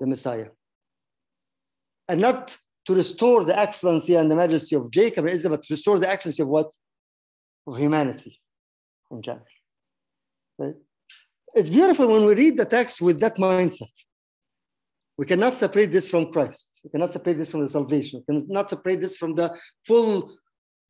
The 0.00 0.06
Messiah. 0.06 0.48
And 2.08 2.20
not 2.20 2.56
to 2.86 2.94
restore 2.94 3.44
the 3.44 3.56
excellency 3.56 4.16
and 4.16 4.30
the 4.30 4.36
majesty 4.36 4.74
of 4.74 4.90
Jacob 4.90 5.26
and 5.26 5.34
Israel, 5.34 5.56
but 5.56 5.62
to 5.64 5.74
restore 5.74 5.98
the 5.98 6.08
excellency 6.08 6.42
of 6.42 6.48
what? 6.48 6.72
Of 7.66 7.76
humanity 7.76 8.40
in 9.10 9.22
general. 9.22 9.44
Right? 10.58 10.74
It's 11.54 11.70
beautiful 11.70 12.08
when 12.08 12.24
we 12.24 12.34
read 12.34 12.56
the 12.56 12.64
text 12.64 13.00
with 13.00 13.20
that 13.20 13.36
mindset 13.36 13.92
we 15.20 15.26
cannot 15.26 15.54
separate 15.54 15.92
this 15.92 16.08
from 16.08 16.32
Christ. 16.32 16.80
We 16.82 16.88
cannot 16.88 17.10
separate 17.10 17.36
this 17.36 17.50
from 17.50 17.60
the 17.60 17.68
salvation. 17.68 18.24
We 18.26 18.40
cannot 18.40 18.70
separate 18.70 19.02
this 19.02 19.18
from 19.18 19.34
the 19.34 19.54
full 19.86 20.32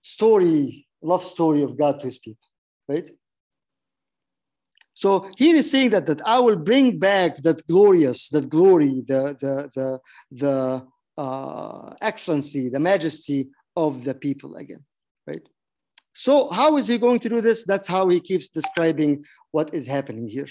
story, 0.02 0.86
love 1.02 1.24
story 1.24 1.64
of 1.64 1.76
God 1.76 1.98
to 1.98 2.06
his 2.06 2.20
people, 2.20 2.46
right? 2.88 3.10
So 5.00 5.30
here 5.38 5.56
is 5.56 5.70
saying 5.70 5.90
that, 5.90 6.04
that 6.08 6.20
I 6.26 6.38
will 6.40 6.56
bring 6.56 6.98
back 6.98 7.36
that 7.38 7.66
glorious, 7.66 8.28
that 8.34 8.50
glory, 8.50 9.02
the, 9.06 9.34
the, 9.40 9.54
the, 9.74 10.00
the 10.30 10.86
uh, 11.16 11.94
excellency, 12.02 12.68
the 12.68 12.80
majesty 12.80 13.48
of 13.74 14.04
the 14.04 14.12
people 14.12 14.56
again, 14.56 14.84
right? 15.26 15.40
So 16.12 16.50
how 16.50 16.76
is 16.76 16.86
he 16.86 16.98
going 16.98 17.20
to 17.20 17.30
do 17.30 17.40
this? 17.40 17.64
That's 17.64 17.88
how 17.88 18.10
he 18.10 18.20
keeps 18.20 18.48
describing 18.48 19.24
what 19.52 19.72
is 19.72 19.86
happening 19.86 20.28
here. 20.28 20.48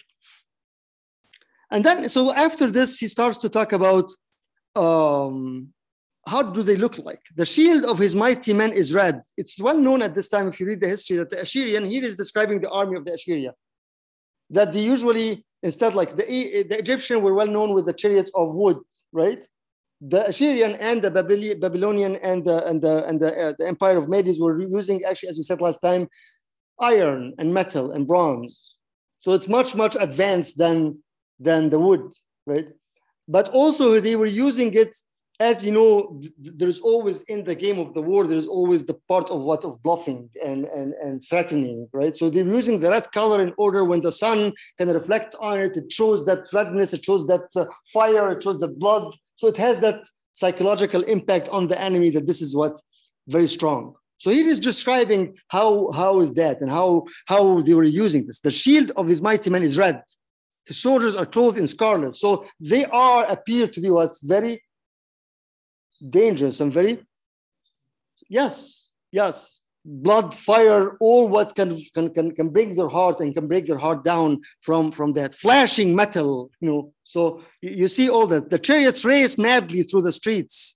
And 1.70 1.84
then, 1.84 2.10
so 2.10 2.34
after 2.34 2.72
this, 2.72 2.98
he 2.98 3.08
starts 3.08 3.38
to 3.44 3.50
talk 3.50 3.72
about 3.72 4.10
um, 4.76 5.72
how 6.26 6.42
do 6.42 6.64
they 6.64 6.76
look 6.76 6.98
like? 6.98 7.22
The 7.36 7.46
shield 7.46 7.86
of 7.86 8.00
his 8.00 8.16
mighty 8.16 8.54
men 8.54 8.72
is 8.72 8.96
red. 8.96 9.22
It's 9.38 9.60
well 9.60 9.78
known 9.78 10.02
at 10.02 10.16
this 10.16 10.28
time, 10.28 10.48
if 10.48 10.60
you 10.60 10.66
read 10.66 10.82
the 10.82 10.88
history, 10.88 11.18
that 11.18 11.30
the 11.30 11.42
Assyrian, 11.42 11.86
here 11.86 12.04
is 12.04 12.16
describing 12.16 12.62
the 12.62 12.72
army 12.72 12.98
of 12.98 13.06
the 13.06 13.14
Assyria. 13.14 13.54
That 14.50 14.72
they 14.72 14.82
usually, 14.82 15.46
instead, 15.62 15.94
like 15.94 16.16
the, 16.16 16.26
the 16.70 16.80
Egyptian 16.80 17.22
were 17.22 17.34
well 17.34 17.48
known 17.48 17.74
with 17.74 17.86
the 17.86 17.94
chariots 17.94 18.32
of 18.36 18.56
wood, 18.56 18.78
right? 19.12 19.46
the 20.02 20.28
Assyrian 20.28 20.76
and 20.76 21.02
the 21.02 21.12
Babylonian 21.12 22.16
and 22.18 22.46
the 22.46 22.66
and 22.66 22.82
the 22.82 23.06
and 23.06 23.20
the, 23.20 23.50
uh, 23.50 23.54
the 23.58 23.68
empire 23.68 23.98
of 23.98 24.08
Medes 24.08 24.40
were 24.40 24.62
using 24.62 25.04
actually, 25.04 25.30
as 25.30 25.38
we 25.38 25.44
said 25.44 25.62
last 25.62 25.80
time, 25.80 26.08
iron 26.80 27.34
and 27.38 27.54
metal 27.54 27.92
and 27.92 28.08
bronze. 28.08 28.76
So 29.20 29.34
it's 29.34 29.50
much 29.50 29.76
much 29.76 29.98
advanced 30.00 30.58
than 30.58 31.04
than 31.40 31.70
the 31.70 31.80
wood, 31.80 32.14
right? 32.46 32.70
But 33.28 33.50
also 33.50 34.00
they 34.00 34.16
were 34.16 34.26
using 34.26 34.74
it 34.74 34.96
as 35.40 35.64
you 35.64 35.72
know, 35.72 36.22
there's 36.38 36.82
always 36.82 37.22
in 37.22 37.46
the 37.46 37.56
game 37.56 37.80
of 37.80 37.94
the 37.94 38.02
war, 38.02 38.28
there's 38.28 38.46
always 38.46 38.84
the 38.84 38.96
part 39.08 39.30
of 39.30 39.44
what 39.44 39.64
of 39.64 39.82
bluffing 39.82 40.30
and, 40.44 40.66
and, 40.66 40.94
and 40.96 41.24
threatening, 41.30 41.88
right? 41.94 42.18
So 42.18 42.30
they're 42.30 42.46
using 42.46 42.80
the 42.80 42.90
red 42.90 43.10
color 43.14 43.42
in 43.42 43.54
order 43.58 43.86
when 43.86 44.02
the 44.02 44.12
sun 44.12 44.52
can 44.78 44.90
reflect 44.90 45.36
on 45.40 45.62
it, 45.62 45.78
it 45.78 45.92
shows 45.92 46.26
that 46.26 46.52
redness, 46.52 46.94
it 46.94 47.06
shows 47.06 47.26
that 47.28 47.46
uh, 47.56 47.66
fire, 47.94 48.32
it 48.34 48.44
shows 48.44 48.60
that 48.60 48.78
blood. 48.78 49.16
So 49.38 49.48
it 49.48 49.56
has 49.58 49.80
that 49.80 50.04
psychological 50.34 51.04
impact 51.04 51.48
on 51.50 51.68
the 51.68 51.80
enemy 51.80 52.10
that 52.12 52.28
this 52.28 52.42
is 52.42 52.54
what 52.54 52.76
very 53.28 53.48
strong. 53.48 53.96
So 54.18 54.32
he 54.32 54.42
is 54.42 54.60
describing 54.60 55.38
how, 55.48 55.90
how 55.92 56.20
is 56.20 56.34
that 56.34 56.60
and 56.60 56.70
how, 56.70 57.06
how 57.28 57.62
they 57.62 57.74
were 57.74 57.86
using 57.86 58.28
this. 58.28 58.42
The 58.42 58.52
shield 58.52 58.92
of 58.98 59.08
these 59.08 59.22
mighty 59.22 59.50
men 59.50 59.64
is 59.64 59.78
red. 59.78 60.02
His 60.66 60.78
soldiers 60.78 61.16
are 61.16 61.26
clothed 61.26 61.58
in 61.58 61.68
scarlet. 61.68 62.14
So 62.14 62.46
they 62.60 62.84
are 62.86 63.26
appear 63.32 63.68
to 63.68 63.80
be 63.80 63.90
what's 63.90 64.22
very 64.22 64.62
dangerous 66.00 66.60
and 66.60 66.72
very 66.72 67.00
yes 68.28 68.90
yes. 69.12 69.62
Blood 69.86 70.36
fire 70.36 70.98
all 71.00 71.30
what 71.30 71.56
can, 71.56 71.80
can 71.94 72.14
can 72.14 72.32
can 72.36 72.50
break 72.50 72.76
their 72.76 72.90
heart 72.90 73.22
and 73.22 73.34
can 73.34 73.48
break 73.48 73.66
their 73.66 73.78
heart 73.78 74.04
down 74.04 74.42
from 74.62 74.92
from 74.92 75.14
that 75.14 75.34
flashing 75.34 75.96
metal 75.96 76.52
you 76.60 76.70
know. 76.70 76.94
So 77.06 77.42
you, 77.62 77.88
see 77.88 78.10
all 78.10 78.28
that. 78.28 78.50
The 78.50 78.60
chariots 78.60 79.06
race 79.06 79.38
madly 79.38 79.84
through 79.84 80.04
the 80.04 80.12
streets. 80.12 80.76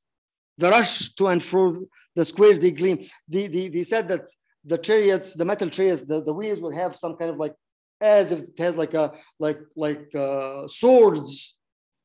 The 0.58 0.70
rush 0.70 1.14
to 1.16 1.28
and 1.28 1.44
fro 1.44 1.74
the 2.16 2.24
squares 2.24 2.60
they 2.60 2.72
gleam. 2.72 3.06
They, 3.28 3.48
they, 3.48 3.68
they 3.68 3.84
said 3.84 4.08
that 4.08 4.32
the 4.64 4.78
chariots 4.78 5.34
the 5.34 5.46
metal 5.46 5.70
chariots 5.70 6.04
the, 6.04 6.24
the 6.24 6.34
wheels 6.34 6.62
would 6.62 6.74
have 6.74 6.96
some 6.96 7.18
kind 7.18 7.30
of 7.30 7.38
like 7.38 7.54
as 8.00 8.32
if 8.32 8.40
it 8.40 8.58
has 8.58 8.76
like 8.78 8.94
a 8.94 9.12
like 9.38 9.60
like 9.76 10.16
uh, 10.16 10.66
swords 10.68 11.60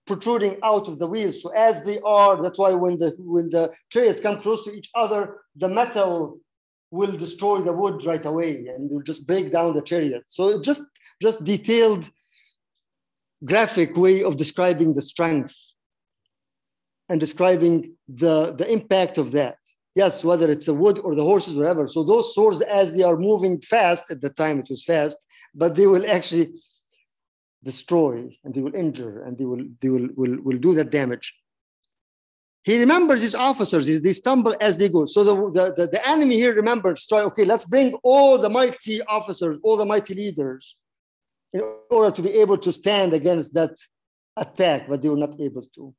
protruding 0.09 0.55
out 0.71 0.89
of 0.89 0.99
the 0.99 1.07
wheels. 1.13 1.37
So 1.43 1.49
as 1.69 1.85
they 1.85 1.99
are, 2.01 2.35
that's 2.43 2.59
why 2.63 2.73
when 2.85 2.99
the 3.03 3.11
when 3.37 3.47
the 3.57 3.65
chariots 3.93 4.21
come 4.21 4.41
close 4.45 4.65
to 4.65 4.73
each 4.79 4.91
other, 5.03 5.21
the 5.63 5.71
metal 5.81 6.41
will 6.91 7.15
destroy 7.25 7.59
the 7.61 7.77
wood 7.81 7.97
right 8.11 8.27
away 8.33 8.53
and 8.73 8.91
will 8.91 9.07
just 9.11 9.27
break 9.31 9.47
down 9.53 9.75
the 9.75 9.83
chariot. 9.91 10.25
So 10.27 10.43
just 10.71 10.83
just 11.27 11.45
detailed 11.45 12.05
graphic 13.45 13.97
way 13.97 14.17
of 14.29 14.37
describing 14.37 14.91
the 14.95 15.03
strength 15.03 15.57
and 17.09 17.21
describing 17.21 17.95
the, 18.09 18.53
the 18.61 18.71
impact 18.71 19.19
of 19.19 19.33
that. 19.33 19.59
Yes, 19.95 20.25
whether 20.25 20.51
it's 20.51 20.67
the 20.67 20.75
wood 20.75 20.99
or 20.99 21.15
the 21.15 21.25
horses, 21.25 21.57
whatever. 21.57 21.89
So 21.89 22.05
those 22.05 22.35
swords, 22.35 22.61
as 22.61 22.95
they 22.95 23.03
are 23.03 23.17
moving 23.17 23.61
fast, 23.61 24.11
at 24.11 24.21
the 24.21 24.31
time 24.31 24.59
it 24.61 24.69
was 24.71 24.85
fast, 24.85 25.19
but 25.55 25.75
they 25.75 25.87
will 25.87 26.09
actually 26.09 26.53
destroy 27.65 28.31
and 28.45 28.55
they 28.55 28.61
will 28.61 28.75
injure 28.75 29.23
and 29.23 29.37
they 29.37 29.45
will 29.45 29.65
they 29.81 29.89
will 29.89 30.09
will, 30.15 30.41
will 30.43 30.59
do 30.59 30.75
that 30.75 30.91
damage. 30.91 31.35
He 32.63 32.79
remembers 32.79 33.23
his 33.23 33.35
officers 33.35 33.87
they 34.03 34.13
stumble 34.13 34.55
as 34.61 34.77
they 34.77 34.89
go. 34.89 35.07
So 35.07 35.25
the, 35.25 35.35
the, 35.51 35.75
the, 35.75 35.87
the 35.89 36.09
enemy 36.09 36.37
here 36.37 36.55
remembers 36.55 37.07
try 37.07 37.23
okay 37.23 37.45
let's 37.45 37.65
bring 37.65 37.95
all 38.03 38.39
the 38.39 38.51
mighty 38.51 39.03
officers 39.03 39.59
all 39.63 39.77
the 39.77 39.85
mighty 39.85 40.15
leaders 40.15 40.77
in 41.53 41.63
order 41.91 42.15
to 42.15 42.23
be 42.23 42.31
able 42.31 42.59
to 42.59 42.71
stand 42.73 43.15
against 43.15 43.55
that 43.55 43.75
attack 44.37 44.89
but 44.89 45.03
they 45.03 45.09
were 45.09 45.17
not 45.17 45.41
able 45.41 45.63
to. 45.75 45.95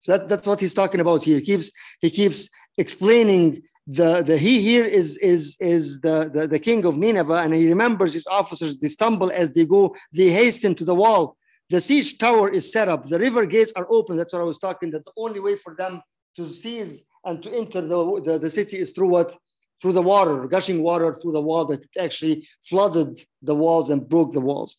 So 0.00 0.12
that, 0.12 0.28
that's 0.28 0.46
what 0.46 0.60
he's 0.60 0.74
talking 0.74 1.00
about 1.00 1.24
here. 1.24 1.38
He 1.38 1.44
keeps 1.44 1.70
he 2.00 2.10
keeps 2.10 2.48
explaining 2.76 3.62
the, 3.88 4.22
the 4.22 4.36
he 4.36 4.60
here 4.60 4.84
is 4.84 5.16
is 5.16 5.56
is 5.60 6.00
the, 6.00 6.30
the, 6.32 6.46
the 6.46 6.58
king 6.58 6.84
of 6.84 6.98
Nineveh, 6.98 7.38
and 7.38 7.54
he 7.54 7.68
remembers 7.68 8.12
his 8.12 8.26
officers. 8.26 8.76
They 8.76 8.88
stumble 8.88 9.30
as 9.30 9.50
they 9.52 9.64
go. 9.64 9.96
They 10.12 10.28
hasten 10.28 10.74
to 10.74 10.84
the 10.84 10.94
wall. 10.94 11.36
The 11.70 11.80
siege 11.80 12.18
tower 12.18 12.50
is 12.50 12.70
set 12.70 12.88
up. 12.88 13.08
The 13.08 13.18
river 13.18 13.46
gates 13.46 13.72
are 13.76 13.86
open. 13.88 14.18
That's 14.18 14.34
what 14.34 14.42
I 14.42 14.44
was 14.44 14.58
talking. 14.58 14.90
That 14.90 15.06
the 15.06 15.12
only 15.16 15.40
way 15.40 15.56
for 15.56 15.74
them 15.74 16.02
to 16.36 16.46
seize 16.46 17.06
and 17.24 17.42
to 17.42 17.50
enter 17.50 17.80
the, 17.80 18.22
the, 18.24 18.38
the 18.38 18.50
city 18.50 18.76
is 18.78 18.92
through 18.92 19.08
what? 19.08 19.34
Through 19.80 19.92
the 19.92 20.02
water, 20.02 20.46
gushing 20.48 20.82
water 20.82 21.14
through 21.14 21.32
the 21.32 21.40
wall 21.40 21.64
that 21.66 21.84
it 21.84 21.96
actually 21.98 22.46
flooded 22.64 23.16
the 23.42 23.54
walls 23.54 23.90
and 23.90 24.06
broke 24.06 24.32
the 24.32 24.40
walls. 24.40 24.76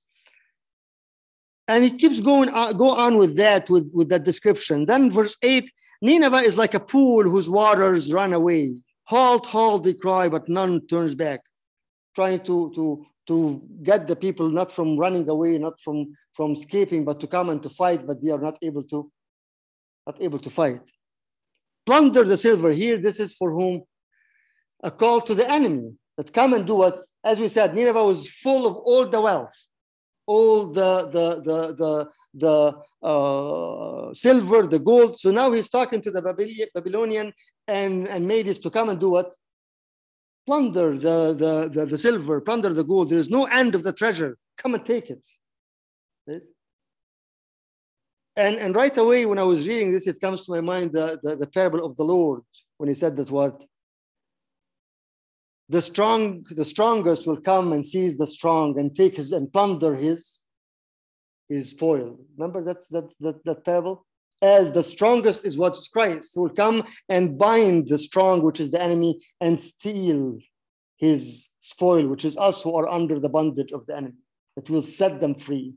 And 1.68 1.84
he 1.84 1.92
keeps 1.92 2.20
going 2.20 2.50
on, 2.50 2.76
go 2.78 2.92
on 2.96 3.16
with 3.16 3.38
that, 3.38 3.70
with, 3.70 3.92
with 3.94 4.10
that 4.10 4.24
description. 4.24 4.86
Then 4.86 5.10
verse 5.10 5.38
8, 5.42 5.72
Nineveh 6.02 6.38
is 6.38 6.58
like 6.58 6.74
a 6.74 6.80
pool 6.80 7.24
whose 7.24 7.50
waters 7.50 8.12
run 8.12 8.34
away. 8.34 8.82
Halt, 9.10 9.48
halt, 9.48 9.84
they 9.84 9.96
cry, 9.96 10.30
but 10.30 10.48
none 10.48 10.86
turns 10.86 11.16
back, 11.16 11.42
trying 12.16 12.40
to, 12.42 12.72
to, 12.76 13.06
to 13.26 13.62
get 13.82 14.06
the 14.06 14.16
people 14.16 14.50
not 14.50 14.72
from 14.72 14.98
running 14.98 15.28
away, 15.28 15.58
not 15.58 15.80
from, 15.80 16.14
from 16.34 16.52
escaping, 16.52 17.04
but 17.04 17.20
to 17.20 17.26
come 17.26 17.50
and 17.50 17.64
to 17.64 17.70
fight, 17.70 18.06
but 18.06 18.22
they 18.22 18.30
are 18.30 18.40
not 18.40 18.60
able 18.62 18.84
to, 18.84 19.12
not 20.06 20.22
able 20.22 20.38
to 20.38 20.52
fight. 20.52 20.88
Plunder 21.88 22.24
the 22.24 22.38
silver. 22.38 22.72
Here, 22.72 23.00
this 23.00 23.20
is 23.20 23.34
for 23.34 23.50
whom? 23.52 23.82
A 24.84 24.92
call 24.92 25.22
to 25.22 25.34
the 25.34 25.50
enemy 25.50 25.96
that 26.16 26.32
come 26.32 26.54
and 26.54 26.68
do 26.68 26.76
what, 26.76 27.00
as 27.24 27.40
we 27.40 27.48
said, 27.48 27.74
Nineveh 27.74 28.06
was 28.06 28.30
full 28.30 28.68
of 28.68 28.76
all 28.76 29.08
the 29.08 29.22
wealth 29.22 29.56
all 30.30 30.68
the 30.80 30.92
the 31.16 31.28
the 31.48 31.60
the, 31.82 31.92
the 32.46 32.56
uh, 33.12 34.14
silver, 34.14 34.68
the 34.68 34.78
gold. 34.78 35.20
So 35.20 35.32
now 35.32 35.52
he's 35.52 35.70
talking 35.70 36.02
to 36.04 36.12
the 36.12 36.22
Babylonian 36.76 37.34
and 37.70 38.08
and 38.08 38.28
Medes 38.28 38.60
to 38.60 38.70
come 38.70 38.90
and 38.90 39.00
do 39.00 39.12
what? 39.12 39.36
Plunder 40.46 40.98
the, 40.98 41.34
the 41.44 41.70
the 41.76 41.86
the 41.86 41.98
silver, 41.98 42.42
plunder 42.42 42.74
the 42.74 42.84
gold. 42.84 43.10
There 43.10 43.20
is 43.20 43.30
no 43.30 43.46
end 43.46 43.76
of 43.76 43.84
the 43.84 43.94
treasure. 43.94 44.38
Come 44.58 44.74
and 44.76 44.86
take 44.86 45.10
it. 45.10 45.26
And, 48.36 48.56
and 48.56 48.74
right 48.74 48.96
away, 48.98 49.26
when 49.26 49.38
I 49.38 49.44
was 49.44 49.68
reading 49.68 49.92
this, 49.92 50.08
it 50.08 50.22
comes 50.22 50.44
to 50.44 50.52
my 50.52 50.62
mind 50.62 50.94
the, 50.94 51.20
the, 51.22 51.36
the 51.36 51.48
parable 51.48 51.86
of 51.86 51.98
the 51.98 52.06
Lord 52.06 52.42
when 52.78 52.88
he 52.88 52.96
said 52.96 53.18
that 53.18 53.30
what 53.30 53.66
the 55.68 55.82
strong, 55.82 56.46
the 56.50 56.64
strongest 56.64 57.28
will 57.28 57.42
come 57.42 57.74
and 57.74 57.86
seize 57.86 58.18
the 58.18 58.26
strong 58.26 58.80
and 58.80 58.96
take 58.96 59.18
his 59.18 59.32
and 59.34 59.52
plunder 59.52 59.96
his 59.96 60.44
his 61.50 61.72
spoil. 61.72 62.18
Remember 62.38 62.64
that 62.64 62.88
that 62.92 63.14
that, 63.20 63.44
that 63.44 63.66
parable? 63.66 64.06
As 64.42 64.72
the 64.72 64.84
strongest 64.84 65.46
is 65.46 65.58
what 65.58 65.74
is 65.74 65.90
Christ, 65.90 66.34
who 66.34 66.44
will 66.44 66.50
come 66.50 66.86
and 67.10 67.38
bind 67.38 67.90
the 67.90 67.98
strong, 67.98 68.42
which 68.42 68.60
is 68.60 68.72
the 68.72 68.82
enemy, 68.82 69.20
and 69.42 69.62
steal 69.62 70.40
his 70.98 71.50
spoil, 71.62 72.08
which 72.08 72.26
is 72.26 72.38
us 72.38 72.62
who 72.62 72.76
are 72.76 72.88
under 72.88 73.20
the 73.20 73.30
bondage 73.30 73.72
of 73.72 73.86
the 73.86 73.96
enemy. 73.96 74.16
It 74.58 74.70
will 74.70 74.84
set 74.84 75.22
them 75.22 75.36
free. 75.36 75.74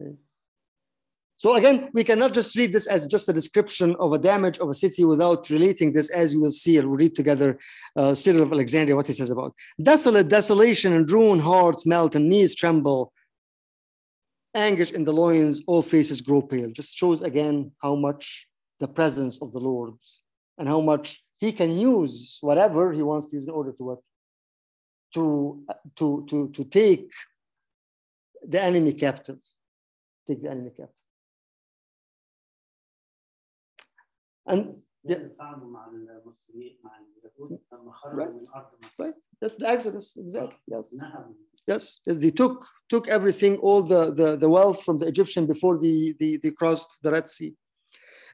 Okay. 0.00 0.14
So 1.36 1.56
again, 1.56 1.90
we 1.92 2.04
cannot 2.04 2.32
just 2.32 2.56
read 2.56 2.72
this 2.72 2.86
as 2.86 3.06
just 3.06 3.28
a 3.28 3.32
description 3.32 3.96
of 3.98 4.12
a 4.12 4.18
damage 4.18 4.58
of 4.58 4.70
a 4.70 4.74
city 4.74 5.04
without 5.04 5.50
relating 5.50 5.92
this, 5.92 6.08
as 6.10 6.34
we 6.34 6.40
will 6.40 6.50
see. 6.50 6.78
and 6.78 6.88
We'll 6.88 6.96
read 6.96 7.14
together 7.14 7.58
uh, 7.96 8.14
Cyril 8.14 8.42
of 8.42 8.52
Alexandria, 8.52 8.96
what 8.96 9.08
he 9.08 9.12
says 9.12 9.30
about 9.30 9.54
desolate, 9.82 10.28
desolation, 10.28 10.94
and 10.94 11.10
ruin 11.10 11.40
hearts 11.40 11.84
melt 11.84 12.14
and 12.14 12.28
knees 12.28 12.54
tremble. 12.54 13.12
Anguish 14.54 14.92
in 14.92 15.02
the 15.02 15.12
loins, 15.12 15.62
all 15.66 15.82
faces 15.82 16.20
grow 16.20 16.40
pale. 16.40 16.70
Just 16.70 16.96
shows 16.96 17.22
again 17.22 17.72
how 17.82 17.96
much 17.96 18.46
the 18.78 18.86
presence 18.86 19.40
of 19.42 19.52
the 19.52 19.58
Lord 19.58 19.94
and 20.58 20.68
how 20.68 20.80
much 20.80 21.24
he 21.38 21.50
can 21.50 21.72
use 21.72 22.38
whatever 22.40 22.92
he 22.92 23.02
wants 23.02 23.26
to 23.26 23.36
use 23.36 23.44
in 23.44 23.50
order 23.50 23.72
to? 23.72 23.98
To, 25.14 25.64
to, 25.96 26.26
to, 26.28 26.48
to 26.50 26.64
take 26.64 27.10
the 28.46 28.60
enemy 28.60 28.92
captive. 28.92 29.38
Take 30.26 30.42
the 30.42 30.50
enemy 30.50 30.70
captive. 30.70 31.04
And 34.46 34.82
yeah. 35.04 35.18
right. 38.12 38.28
right. 38.98 39.14
That's 39.40 39.56
the 39.56 39.68
Exodus, 39.68 40.16
exactly. 40.16 40.56
Yes. 40.66 40.94
Yes. 41.66 42.00
yes. 42.06 42.20
They 42.20 42.30
took 42.30 42.66
took 42.88 43.08
everything, 43.08 43.56
all 43.58 43.82
the, 43.82 44.12
the, 44.12 44.36
the 44.36 44.48
wealth 44.48 44.82
from 44.84 44.98
the 44.98 45.06
Egyptian 45.06 45.46
before 45.46 45.78
the, 45.78 46.14
the, 46.18 46.36
they 46.36 46.50
crossed 46.50 47.02
the 47.02 47.10
Red 47.10 47.28
Sea. 47.28 47.54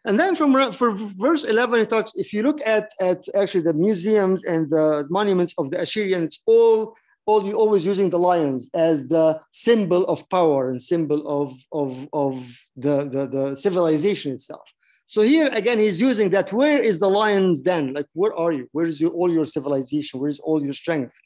And 0.05 0.18
then 0.18 0.34
from 0.34 0.72
for 0.72 0.92
verse 0.92 1.44
11, 1.44 1.80
it 1.80 1.90
talks, 1.90 2.12
if 2.14 2.32
you 2.32 2.42
look 2.42 2.61
at, 2.66 2.90
at 3.01 3.22
actually 3.34 3.62
the 3.62 3.74
museums 3.74 4.44
and 4.44 4.70
the 4.70 5.07
monuments 5.11 5.55
of 5.59 5.70
the 5.70 5.80
Assyrian, 5.80 6.22
it's 6.24 6.42
all, 6.47 6.97
all 7.26 7.44
you 7.47 7.55
always 7.55 7.84
using 7.84 8.09
the 8.11 8.18
lions 8.18 8.70
as 8.74 9.09
the 9.09 9.38
symbol 9.53 10.05
of 10.07 10.28
power 10.30 10.70
and 10.70 10.80
symbol 10.80 11.20
of, 11.28 11.55
of, 11.72 12.09
of 12.12 12.34
the, 12.76 13.05
the, 13.05 13.26
the 13.26 13.57
civilization 13.57 14.32
itself. 14.32 14.66
So 15.11 15.22
here 15.22 15.48
again, 15.52 15.80
he's 15.80 16.00
using 16.00 16.30
that. 16.30 16.52
Where 16.52 16.80
is 16.80 17.00
the 17.00 17.08
lion's 17.08 17.62
den? 17.62 17.94
Like, 17.94 18.06
where 18.12 18.32
are 18.32 18.52
you? 18.52 18.68
Where 18.70 18.86
is 18.86 19.00
your, 19.00 19.11
all 19.11 19.28
your 19.28 19.44
civilization? 19.44 20.20
Where 20.20 20.30
is 20.30 20.38
all 20.38 20.62
your 20.62 20.72
strength? 20.72 21.16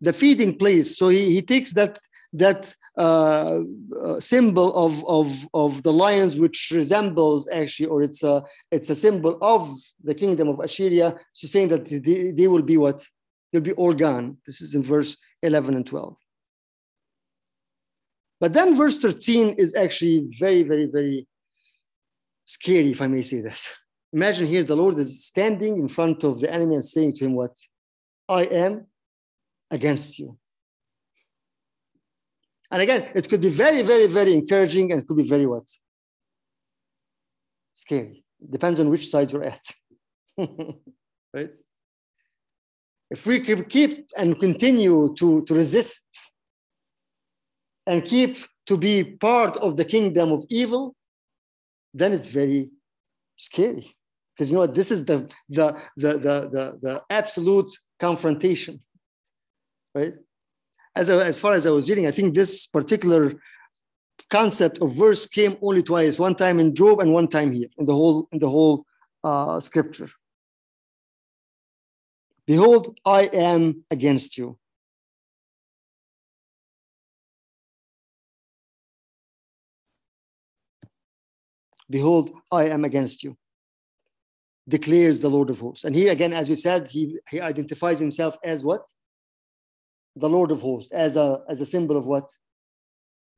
The 0.00 0.12
feeding 0.12 0.56
place. 0.56 0.96
So 0.96 1.08
he, 1.08 1.32
he 1.32 1.42
takes 1.42 1.72
that 1.72 1.98
that 2.34 2.72
uh, 2.96 3.62
uh, 4.00 4.20
symbol 4.20 4.72
of, 4.76 5.04
of, 5.08 5.48
of 5.54 5.82
the 5.82 5.92
lions, 5.92 6.36
which 6.36 6.70
resembles 6.72 7.48
actually, 7.48 7.88
or 7.88 8.00
it's 8.00 8.22
a 8.22 8.44
it's 8.70 8.90
a 8.90 8.94
symbol 8.94 9.38
of 9.42 9.76
the 10.04 10.14
kingdom 10.14 10.46
of 10.46 10.60
Assyria. 10.60 11.16
So 11.32 11.48
saying 11.48 11.70
that 11.70 11.84
they, 11.84 12.30
they 12.30 12.46
will 12.46 12.62
be 12.62 12.76
what? 12.76 13.04
They'll 13.52 13.60
be 13.60 13.72
all 13.72 13.92
gone. 13.92 14.36
This 14.46 14.60
is 14.60 14.76
in 14.76 14.84
verse 14.84 15.16
11 15.42 15.74
and 15.74 15.84
12. 15.84 16.16
But 18.38 18.52
then 18.52 18.76
verse 18.76 18.98
13 18.98 19.56
is 19.58 19.74
actually 19.74 20.28
very, 20.38 20.62
very, 20.62 20.86
very 20.86 21.26
scary, 22.46 22.92
if 22.92 23.02
I 23.02 23.08
may 23.08 23.22
say 23.22 23.42
that. 23.42 23.60
Imagine 24.12 24.46
here 24.46 24.64
the 24.64 24.76
Lord 24.76 24.98
is 24.98 25.24
standing 25.24 25.78
in 25.78 25.88
front 25.88 26.24
of 26.24 26.40
the 26.40 26.50
enemy 26.50 26.76
and 26.76 26.84
saying 26.84 27.14
to 27.16 27.26
him, 27.26 27.34
What? 27.34 27.54
I 28.28 28.44
am 28.44 28.86
against 29.70 30.18
you. 30.18 30.38
And 32.70 32.82
again, 32.82 33.10
it 33.14 33.28
could 33.28 33.40
be 33.40 33.50
very, 33.50 33.82
very, 33.82 34.06
very 34.06 34.34
encouraging 34.34 34.90
and 34.90 35.02
it 35.02 35.06
could 35.06 35.16
be 35.16 35.28
very 35.28 35.46
what? 35.46 35.68
Scary. 37.74 38.24
It 38.42 38.50
depends 38.50 38.80
on 38.80 38.90
which 38.90 39.06
side 39.06 39.30
you're 39.30 39.44
at. 39.44 39.62
right? 41.34 41.50
If 43.10 43.24
we 43.24 43.40
keep 43.40 44.06
and 44.18 44.38
continue 44.40 45.14
to, 45.14 45.44
to 45.44 45.54
resist 45.54 46.06
and 47.86 48.04
keep 48.04 48.38
to 48.66 48.76
be 48.76 49.04
part 49.04 49.56
of 49.58 49.76
the 49.76 49.84
kingdom 49.84 50.32
of 50.32 50.44
evil, 50.50 50.96
then 51.98 52.12
it's 52.12 52.28
very 52.28 52.70
scary. 53.36 53.96
Because 54.34 54.50
you 54.50 54.56
know 54.56 54.60
what? 54.60 54.74
This 54.74 54.90
is 54.90 55.04
the, 55.04 55.30
the, 55.48 55.72
the, 55.96 56.12
the, 56.18 56.36
the, 56.52 56.78
the 56.82 57.02
absolute 57.08 57.70
confrontation, 57.98 58.80
right? 59.94 60.14
As, 60.94 61.08
as 61.10 61.38
far 61.38 61.54
as 61.54 61.66
I 61.66 61.70
was 61.70 61.88
reading, 61.88 62.06
I 62.06 62.10
think 62.10 62.34
this 62.34 62.66
particular 62.66 63.34
concept 64.28 64.78
of 64.80 64.94
verse 64.94 65.26
came 65.26 65.56
only 65.62 65.82
twice, 65.82 66.18
one 66.18 66.34
time 66.34 66.58
in 66.58 66.74
Job 66.74 67.00
and 67.00 67.12
one 67.12 67.28
time 67.28 67.52
here 67.52 67.68
in 67.78 67.86
the 67.86 67.94
whole, 67.94 68.28
in 68.32 68.38
the 68.38 68.48
whole 68.48 68.84
uh, 69.24 69.58
scripture. 69.60 70.08
Behold, 72.46 72.98
I 73.04 73.22
am 73.32 73.84
against 73.90 74.38
you. 74.38 74.58
Behold, 81.88 82.30
I 82.50 82.64
am 82.68 82.84
against 82.84 83.22
you, 83.22 83.36
declares 84.68 85.20
the 85.20 85.28
Lord 85.30 85.50
of 85.50 85.60
hosts. 85.60 85.84
And 85.84 85.94
here 85.94 86.12
again, 86.12 86.32
as 86.32 86.50
you 86.50 86.56
said, 86.56 86.88
he, 86.88 87.18
he 87.30 87.40
identifies 87.40 88.00
himself 88.00 88.36
as 88.44 88.64
what? 88.64 88.82
The 90.16 90.28
Lord 90.28 90.50
of 90.50 90.62
hosts, 90.62 90.92
as 90.92 91.16
a, 91.16 91.42
as 91.48 91.60
a 91.60 91.66
symbol 91.66 91.96
of 91.96 92.06
what? 92.06 92.30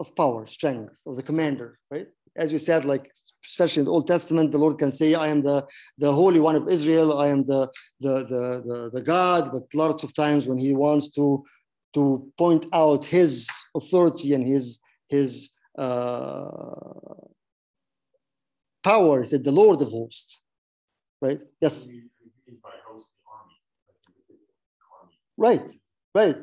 Of 0.01 0.15
power, 0.17 0.47
strength, 0.47 0.99
of 1.07 1.17
the 1.17 1.23
commander, 1.23 1.79
right? 1.91 2.07
As 2.37 2.53
you 2.53 2.59
said, 2.59 2.85
like 2.85 3.11
especially 3.45 3.81
in 3.81 3.87
the 3.87 3.93
Old 3.93 4.07
Testament, 4.07 4.53
the 4.53 4.59
Lord 4.59 4.79
can 4.79 4.91
say, 4.91 5.15
I 5.15 5.29
am 5.29 5.43
the, 5.43 5.67
the 5.99 6.13
Holy 6.13 6.39
One 6.39 6.55
of 6.55 6.69
Israel, 6.69 7.19
I 7.19 7.29
am 7.29 7.45
the, 7.45 7.69
the, 8.01 8.25
the, 8.25 8.63
the, 8.65 8.91
the 8.93 9.03
God, 9.03 9.51
but 9.53 9.65
lots 9.75 10.05
of 10.05 10.15
times 10.15 10.47
when 10.47 10.59
he 10.59 10.75
wants 10.75 11.11
to, 11.13 11.45
to 11.95 12.31
point 12.39 12.67
out 12.73 13.05
his 13.05 13.49
authority 13.75 14.35
and 14.35 14.47
his, 14.47 14.79
his 15.09 15.51
uh, 15.77 16.45
power, 18.93 19.15
is 19.23 19.31
said, 19.31 19.45
the 19.45 19.59
Lord 19.63 19.79
of 19.83 19.91
hosts, 19.91 20.31
right? 21.21 21.41
Yes. 21.61 21.77
Right, 25.37 25.69
right. 26.15 26.41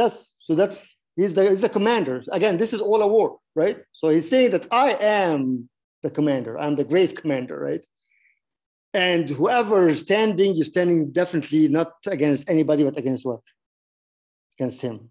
Yes, 0.00 0.12
so 0.46 0.54
that's, 0.60 0.78
he's 1.16 1.34
the, 1.34 1.42
he's 1.50 1.66
the 1.66 1.68
commander. 1.78 2.16
Again, 2.38 2.58
this 2.58 2.72
is 2.72 2.80
all 2.80 3.02
a 3.02 3.10
war, 3.16 3.38
right? 3.62 3.78
So 3.92 4.08
he's 4.08 4.28
saying 4.28 4.50
that 4.54 4.66
I 4.70 4.88
am 5.22 5.68
the 6.04 6.10
commander. 6.10 6.52
I'm 6.58 6.76
the 6.76 6.88
great 6.92 7.12
commander, 7.20 7.58
right? 7.58 7.84
And 8.94 9.28
whoever 9.28 9.88
is 9.88 10.00
standing, 10.00 10.54
you're 10.54 10.72
standing 10.76 11.10
definitely 11.10 11.66
not 11.68 11.92
against 12.06 12.48
anybody, 12.48 12.84
but 12.84 12.96
against 12.96 13.26
what? 13.26 13.40
Against 14.56 14.80
him? 14.80 15.10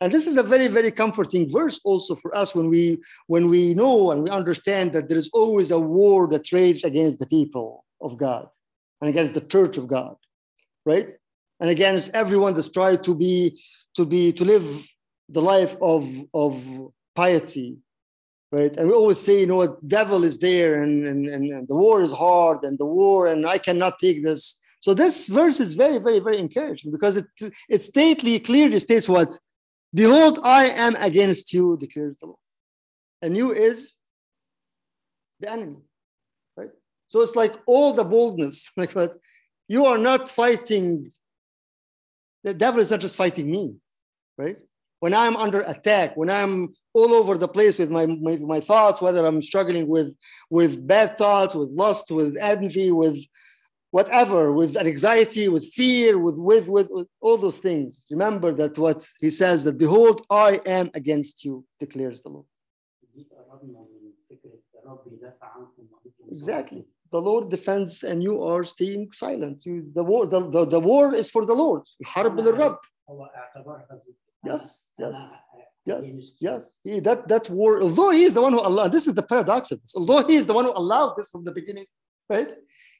And 0.00 0.12
this 0.12 0.26
is 0.26 0.36
a 0.36 0.42
very, 0.42 0.68
very 0.68 0.90
comforting 0.90 1.50
verse 1.50 1.80
also 1.84 2.14
for 2.14 2.36
us 2.36 2.54
when 2.54 2.68
we 2.68 2.98
when 3.26 3.48
we 3.48 3.74
know 3.74 4.10
and 4.10 4.22
we 4.22 4.30
understand 4.30 4.92
that 4.92 5.08
there 5.08 5.18
is 5.18 5.30
always 5.32 5.70
a 5.70 5.78
war 5.78 6.26
that 6.28 6.52
rages 6.52 6.84
against 6.84 7.18
the 7.18 7.26
people 7.26 7.84
of 8.00 8.16
God 8.16 8.48
and 9.00 9.08
against 9.08 9.34
the 9.34 9.40
church 9.40 9.76
of 9.76 9.86
God, 9.86 10.16
right? 10.84 11.08
And 11.60 11.70
against 11.70 12.10
everyone 12.12 12.54
that's 12.54 12.70
tried 12.70 13.04
to 13.04 13.14
be 13.14 13.62
to 13.96 14.04
be 14.04 14.32
to 14.32 14.44
live 14.44 14.66
the 15.28 15.40
life 15.42 15.76
of 15.80 16.04
of 16.34 16.60
piety 17.14 17.78
right? 18.54 18.76
And 18.76 18.86
we 18.86 18.94
always 18.94 19.18
say, 19.18 19.40
you 19.40 19.46
know, 19.46 19.56
what 19.56 19.88
devil 19.88 20.22
is 20.22 20.38
there 20.38 20.82
and, 20.82 21.04
and, 21.06 21.28
and, 21.28 21.66
the 21.66 21.74
war 21.74 22.00
is 22.00 22.12
hard 22.12 22.62
and 22.62 22.78
the 22.78 22.86
war 22.86 23.26
and 23.26 23.44
I 23.46 23.58
cannot 23.58 23.98
take 23.98 24.22
this. 24.22 24.54
So 24.78 24.94
this 24.94 25.26
verse 25.26 25.58
is 25.58 25.74
very, 25.74 25.98
very, 25.98 26.20
very 26.20 26.38
encouraging 26.38 26.92
because 26.92 27.16
it, 27.16 27.26
it 27.68 27.82
stately, 27.82 28.38
clearly 28.38 28.78
states 28.78 29.08
what? 29.08 29.36
Behold, 29.94 30.40
I 30.42 30.66
am 30.66 30.96
against 30.96 31.52
you, 31.52 31.76
declares 31.76 32.18
the 32.18 32.26
Lord. 32.26 32.38
And 33.22 33.36
you 33.36 33.52
is 33.52 33.96
the 35.40 35.50
enemy, 35.50 35.78
right? 36.56 36.70
So 37.08 37.22
it's 37.22 37.36
like 37.36 37.54
all 37.66 37.92
the 37.92 38.04
boldness, 38.04 38.70
like 38.76 38.92
what? 38.92 39.14
You 39.68 39.86
are 39.86 39.98
not 39.98 40.28
fighting, 40.28 41.10
the 42.42 42.52
devil 42.52 42.80
is 42.80 42.90
not 42.90 43.00
just 43.00 43.16
fighting 43.16 43.50
me, 43.50 43.76
right? 44.36 44.58
when 45.04 45.12
I'm 45.12 45.36
under 45.36 45.60
attack, 45.60 46.16
when 46.16 46.30
I'm 46.30 46.74
all 46.94 47.12
over 47.12 47.36
the 47.36 47.46
place 47.46 47.78
with 47.78 47.90
my, 47.90 48.06
my, 48.06 48.36
my 48.36 48.58
thoughts, 48.58 49.02
whether 49.02 49.26
I'm 49.26 49.42
struggling 49.42 49.86
with, 49.86 50.16
with 50.48 50.86
bad 50.86 51.18
thoughts, 51.18 51.54
with 51.54 51.68
lust, 51.68 52.10
with 52.10 52.38
envy, 52.40 52.90
with 52.90 53.18
whatever, 53.98 54.40
with 54.60 54.72
anxiety, 54.76 55.46
with 55.54 55.64
fear, 55.78 56.10
with, 56.24 56.38
with, 56.50 56.66
with, 56.76 56.88
with 56.96 57.08
all 57.24 57.38
those 57.44 57.60
things. 57.68 57.90
Remember 58.10 58.50
that 58.60 58.74
what 58.84 59.00
he 59.24 59.30
says 59.30 59.58
that, 59.64 59.76
behold, 59.86 60.16
I 60.48 60.50
am 60.78 60.86
against 61.00 61.44
you, 61.44 61.54
declares 61.84 62.18
the 62.24 62.30
Lord. 62.34 62.48
Exactly. 66.36 66.82
The 67.12 67.22
Lord 67.28 67.44
defends 67.56 68.02
and 68.02 68.18
you 68.20 68.34
are 68.42 68.64
staying 68.64 69.04
silent. 69.12 69.56
You, 69.64 69.74
the, 69.98 70.02
war, 70.10 70.26
the, 70.26 70.40
the, 70.54 70.62
the 70.74 70.80
war 70.90 71.14
is 71.14 71.30
for 71.30 71.44
the 71.50 71.56
Lord. 71.64 71.82
Yes, 74.44 74.86
yes, 74.98 75.16
yes, 75.86 76.02
yes. 76.40 76.62
He, 76.82 76.98
that 77.08 77.28
that 77.28 77.44
war, 77.48 77.80
although 77.80 78.10
he 78.10 78.24
is 78.28 78.34
the 78.34 78.42
one 78.46 78.54
who 78.56 78.62
allowed, 78.70 78.90
this 78.96 79.06
is 79.06 79.14
the 79.14 79.26
paradox 79.32 79.70
of 79.70 79.80
this. 79.80 79.94
Although 79.98 80.22
he 80.26 80.34
is 80.40 80.46
the 80.46 80.56
one 80.58 80.64
who 80.64 80.72
allowed 80.82 81.12
this 81.16 81.30
from 81.30 81.44
the 81.44 81.52
beginning, 81.60 81.86
right? 82.28 82.52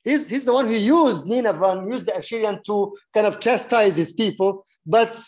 He's, 0.04 0.28
he's 0.28 0.44
the 0.44 0.52
one 0.52 0.66
who 0.66 0.74
used 0.74 1.24
Nineveh 1.24 1.70
and 1.70 1.88
used 1.88 2.06
the 2.06 2.18
Assyrian 2.18 2.60
to 2.66 2.94
kind 3.14 3.26
of 3.26 3.40
chastise 3.40 3.96
his 3.96 4.12
people, 4.12 4.64
but 4.86 5.18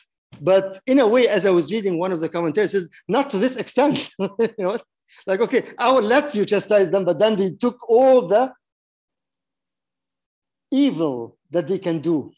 but 0.41 0.81
in 0.87 0.99
a 0.99 1.07
way, 1.07 1.29
as 1.29 1.47
I 1.47 1.51
was 1.51 1.73
reading 1.73 1.99
one 1.99 2.13
of 2.13 2.21
the 2.21 2.29
commentaries, 2.29 2.73
says 2.73 2.91
not 3.09 3.31
to 3.31 3.39
this 3.39 3.57
extent. 3.57 4.11
you 4.19 4.51
know, 4.59 4.79
like 5.27 5.41
okay, 5.41 5.65
I 5.79 5.91
will 5.93 6.03
let 6.03 6.35
you 6.35 6.45
chastise 6.45 6.91
them, 6.91 7.05
but 7.07 7.19
then 7.19 7.37
they 7.37 7.51
took 7.51 7.89
all 7.89 8.27
the 8.27 8.53
evil 10.71 11.39
that 11.51 11.67
they 11.67 11.79
can 11.79 12.01
do. 12.01 12.33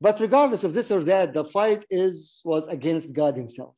But 0.00 0.20
regardless 0.20 0.64
of 0.64 0.74
this 0.74 0.90
or 0.90 1.04
that, 1.04 1.32
the 1.32 1.44
fight 1.44 1.84
is 1.88 2.42
was 2.44 2.66
against 2.68 3.14
God 3.14 3.36
Himself, 3.36 3.76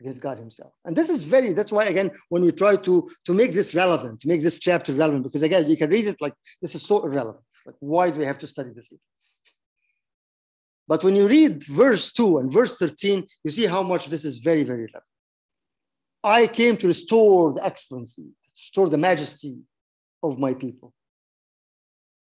against 0.00 0.20
God 0.20 0.38
Himself. 0.38 0.72
And 0.84 0.94
this 0.94 1.08
is 1.08 1.24
very, 1.24 1.52
that's 1.52 1.72
why 1.72 1.84
again, 1.84 2.10
when 2.28 2.42
we 2.42 2.52
try 2.52 2.76
to, 2.76 3.10
to 3.24 3.34
make 3.34 3.52
this 3.52 3.74
relevant, 3.74 4.20
to 4.20 4.28
make 4.28 4.42
this 4.42 4.58
chapter 4.58 4.92
relevant, 4.92 5.24
because 5.24 5.42
again, 5.42 5.68
you 5.68 5.76
can 5.76 5.90
read 5.90 6.06
it 6.06 6.20
like 6.20 6.34
this 6.60 6.74
is 6.74 6.82
so 6.82 7.04
irrelevant. 7.04 7.44
Like, 7.64 7.76
why 7.80 8.10
do 8.10 8.20
we 8.20 8.26
have 8.26 8.38
to 8.38 8.46
study 8.46 8.70
this? 8.74 8.92
But 10.88 11.02
when 11.02 11.16
you 11.16 11.26
read 11.26 11.64
verse 11.64 12.12
2 12.12 12.38
and 12.38 12.52
verse 12.52 12.78
13, 12.78 13.26
you 13.42 13.50
see 13.50 13.66
how 13.66 13.82
much 13.82 14.06
this 14.06 14.24
is 14.24 14.38
very, 14.38 14.62
very 14.62 14.82
relevant. 14.82 15.04
I 16.22 16.46
came 16.46 16.76
to 16.78 16.88
restore 16.88 17.52
the 17.54 17.64
excellency, 17.64 18.24
restore 18.54 18.88
the 18.88 18.98
majesty 18.98 19.56
of 20.22 20.38
my 20.38 20.54
people. 20.54 20.92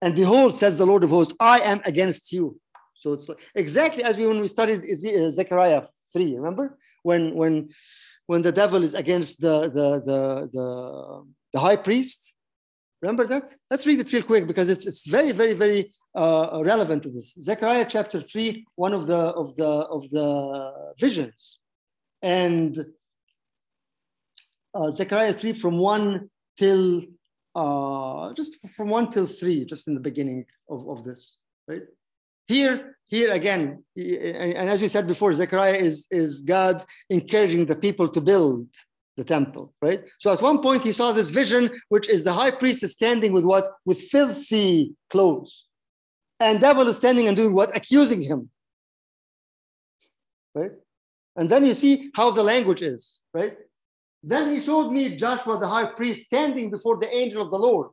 And 0.01 0.13
behold, 0.13 0.55
says 0.55 0.77
the 0.77 0.85
Lord 0.85 1.03
of 1.03 1.09
hosts, 1.09 1.33
I 1.39 1.59
am 1.59 1.81
against 1.85 2.33
you 2.33 2.59
so 3.03 3.11
it's 3.11 3.27
like, 3.27 3.39
exactly 3.53 4.01
as 4.01 4.17
we 4.17 4.25
when 4.25 4.39
we 4.39 4.47
studied 4.47 4.81
uh, 4.81 5.31
Zechariah 5.31 5.83
3, 6.13 6.37
remember? 6.37 6.77
When 7.03 7.35
when 7.35 7.69
when 8.25 8.41
the 8.41 8.51
devil 8.51 8.83
is 8.83 8.93
against 8.93 9.41
the 9.41 9.69
the 9.77 9.87
the 10.09 10.49
the, 10.51 10.67
the 11.53 11.59
high 11.59 11.75
priest. 11.75 12.35
Remember 13.01 13.27
that? 13.27 13.53
Let's 13.69 13.85
read 13.85 13.99
it 13.99 14.11
real 14.13 14.23
quick 14.23 14.47
because 14.47 14.69
it's 14.69 14.85
it's 14.85 15.05
very, 15.05 15.33
very, 15.33 15.53
very 15.53 15.91
uh, 16.15 16.61
relevant 16.63 17.03
to 17.03 17.11
this. 17.11 17.33
Zechariah 17.33 17.85
chapter 17.89 18.21
3, 18.21 18.65
one 18.75 18.93
of 18.93 19.07
the 19.07 19.17
of 19.17 19.55
the 19.57 19.67
of 19.67 20.09
the 20.09 20.73
visions. 20.97 21.59
And 22.21 22.85
uh, 24.73 24.89
Zechariah 24.89 25.33
3 25.33 25.53
from 25.53 25.77
1 25.77 26.29
till 26.57 27.01
uh, 27.55 28.33
just 28.33 28.57
from 28.69 28.89
1 28.89 29.09
till 29.11 29.27
3, 29.27 29.65
just 29.65 29.87
in 29.87 29.93
the 29.93 29.99
beginning 29.99 30.45
of, 30.69 30.87
of 30.87 31.03
this, 31.03 31.39
right? 31.67 31.83
Here, 32.47 32.97
here 33.05 33.31
again, 33.33 33.83
and, 33.95 34.69
as 34.69 34.81
we 34.81 34.87
said 34.87 35.07
before, 35.07 35.33
Zechariah 35.33 35.75
is, 35.75 36.07
is 36.11 36.41
God 36.41 36.83
encouraging 37.09 37.65
the 37.65 37.75
people 37.75 38.07
to 38.09 38.21
build 38.21 38.67
the 39.15 39.23
temple, 39.23 39.73
right? 39.81 40.01
So 40.19 40.31
at 40.33 40.41
one 40.41 40.61
point 40.61 40.83
he 40.83 40.91
saw 40.91 41.11
this 41.11 41.29
vision, 41.29 41.69
which 41.89 42.09
is 42.09 42.23
the 42.23 42.33
high 42.33 42.51
priest 42.51 42.83
is 42.83 42.93
standing 42.93 43.31
with 43.31 43.45
what? 43.45 43.67
With 43.85 44.01
filthy 44.01 44.95
clothes. 45.09 45.65
And 46.39 46.59
devil 46.59 46.87
is 46.87 46.97
standing 46.97 47.27
and 47.27 47.37
doing 47.37 47.53
what? 47.53 47.75
Accusing 47.75 48.21
him. 48.21 48.49
Right? 50.55 50.71
And 51.35 51.49
then 51.49 51.65
you 51.65 51.73
see 51.73 52.11
how 52.15 52.31
the 52.31 52.43
language 52.43 52.81
is, 52.81 53.21
right? 53.33 53.57
Then 54.21 54.53
he 54.53 54.61
showed 54.61 54.91
me 54.91 55.15
Joshua 55.15 55.59
the 55.59 55.67
high 55.67 55.87
priest 55.87 56.25
standing 56.25 56.69
before 56.69 56.97
the 56.97 57.13
angel 57.13 57.41
of 57.41 57.49
the 57.49 57.57
Lord, 57.57 57.89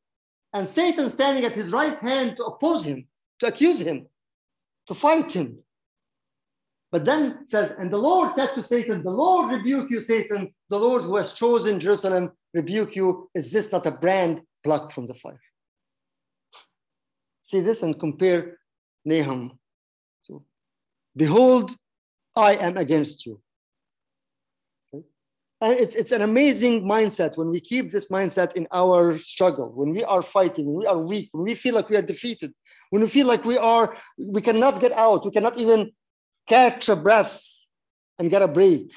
and 0.53 0.67
Satan 0.67 1.09
standing 1.11 1.45
at 1.45 1.53
his 1.53 1.73
right 1.73 1.99
hand 2.01 2.37
to 2.37 2.45
oppose 2.45 2.85
him, 2.85 3.07
to 3.39 3.47
accuse 3.47 3.81
him, 3.81 4.07
to 4.91 4.95
fight 4.95 5.31
him. 5.31 5.57
But 6.91 7.05
then 7.05 7.47
says, 7.47 7.73
and 7.79 7.93
the 7.93 7.97
Lord 7.97 8.33
said 8.33 8.53
to 8.55 8.65
Satan, 8.65 9.05
The 9.05 9.11
Lord 9.25 9.53
rebuke 9.53 9.89
you, 9.89 10.03
Satan, 10.03 10.53
the 10.69 10.79
Lord 10.79 11.03
who 11.03 11.15
has 11.15 11.33
chosen 11.33 11.79
Jerusalem, 11.79 12.33
rebuke 12.53 12.97
you. 12.97 13.31
Is 13.33 13.53
this 13.53 13.71
not 13.71 13.87
a 13.87 13.93
brand 13.93 14.41
plucked 14.65 14.93
from 14.93 15.07
the 15.07 15.15
fire? 15.15 15.41
See 17.45 17.61
this 17.61 17.85
and 17.85 18.01
compare 18.01 18.59
Nahum 19.05 19.53
to 20.27 20.43
Behold, 21.17 21.71
I 22.35 22.57
am 22.57 22.77
against 22.77 23.27
you. 23.27 23.41
And 25.63 25.79
it's, 25.79 25.95
it's 25.95 26.13
an 26.13 26.23
amazing 26.23 26.85
mindset 26.85 27.37
when 27.37 27.51
we 27.51 27.61
keep 27.61 27.91
this 27.91 28.09
mindset 28.09 28.55
in 28.55 28.67
our 28.73 29.19
struggle, 29.19 29.71
when 29.75 29.91
we 29.91 30.03
are 30.05 30.23
fighting, 30.23 30.65
when 30.65 30.77
we 30.77 30.87
are 30.87 30.99
weak, 30.99 31.29
when 31.33 31.45
we 31.45 31.55
feel 31.55 31.75
like 31.75 31.91
we 31.91 31.97
are 31.97 32.03
defeated, 32.03 32.55
when 32.89 33.03
we 33.03 33.09
feel 33.09 33.27
like 33.27 33.45
we 33.45 33.59
are, 33.59 33.95
we 34.19 34.41
cannot 34.41 34.81
get 34.81 34.93
out, 34.93 35.25
we 35.27 35.31
cannot 35.31 35.59
even 35.59 35.93
catch 36.47 36.89
a 36.89 36.97
breath 36.97 37.45
and 38.19 38.31
get 38.31 38.41
a 38.41 38.49
break. 38.49 38.93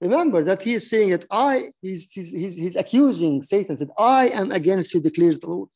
Remember 0.00 0.42
that 0.44 0.62
he 0.62 0.74
is 0.74 0.88
saying 0.88 1.10
that 1.10 1.26
I, 1.30 1.64
he's, 1.82 2.10
he's, 2.10 2.32
he's, 2.32 2.54
he's 2.54 2.76
accusing 2.76 3.42
Satan, 3.42 3.76
that 3.76 3.90
I 3.98 4.28
am 4.28 4.50
against 4.50 4.94
you, 4.94 5.00
declares 5.00 5.38
the 5.40 5.48
Lord. 5.48 5.68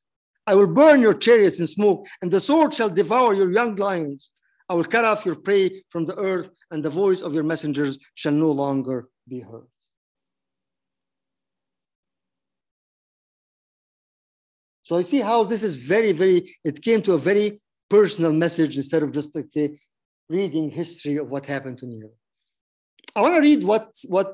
I 0.46 0.54
will 0.54 0.66
burn 0.66 1.00
your 1.00 1.14
chariots 1.14 1.60
in 1.60 1.66
smoke, 1.66 2.06
and 2.22 2.30
the 2.30 2.40
sword 2.40 2.72
shall 2.72 2.88
devour 2.90 3.34
your 3.34 3.52
young 3.52 3.76
lions. 3.76 4.30
I 4.68 4.74
will 4.74 4.84
cut 4.84 5.04
off 5.04 5.26
your 5.26 5.34
prey 5.34 5.82
from 5.90 6.06
the 6.06 6.16
earth, 6.16 6.50
and 6.70 6.82
the 6.82 6.90
voice 6.90 7.20
of 7.20 7.34
your 7.34 7.44
messengers 7.44 7.98
shall 8.14 8.32
no 8.32 8.50
longer 8.50 9.08
be 9.34 9.40
heard. 9.50 9.72
So 14.86 14.92
I 15.00 15.04
see 15.10 15.20
how 15.30 15.38
this 15.52 15.62
is 15.68 15.74
very, 15.94 16.12
very, 16.22 16.38
it 16.70 16.76
came 16.86 17.00
to 17.06 17.12
a 17.18 17.22
very 17.30 17.48
personal 17.96 18.32
message 18.44 18.74
instead 18.82 19.02
of 19.04 19.10
just 19.18 19.30
like 19.36 19.50
the 19.58 19.66
reading 20.36 20.66
history 20.80 21.16
of 21.22 21.26
what 21.32 21.44
happened 21.54 21.76
to 21.80 21.86
Nero. 21.92 22.10
I 23.16 23.20
want 23.24 23.34
to 23.38 23.44
read 23.48 23.60
what, 23.70 23.86
what 24.16 24.30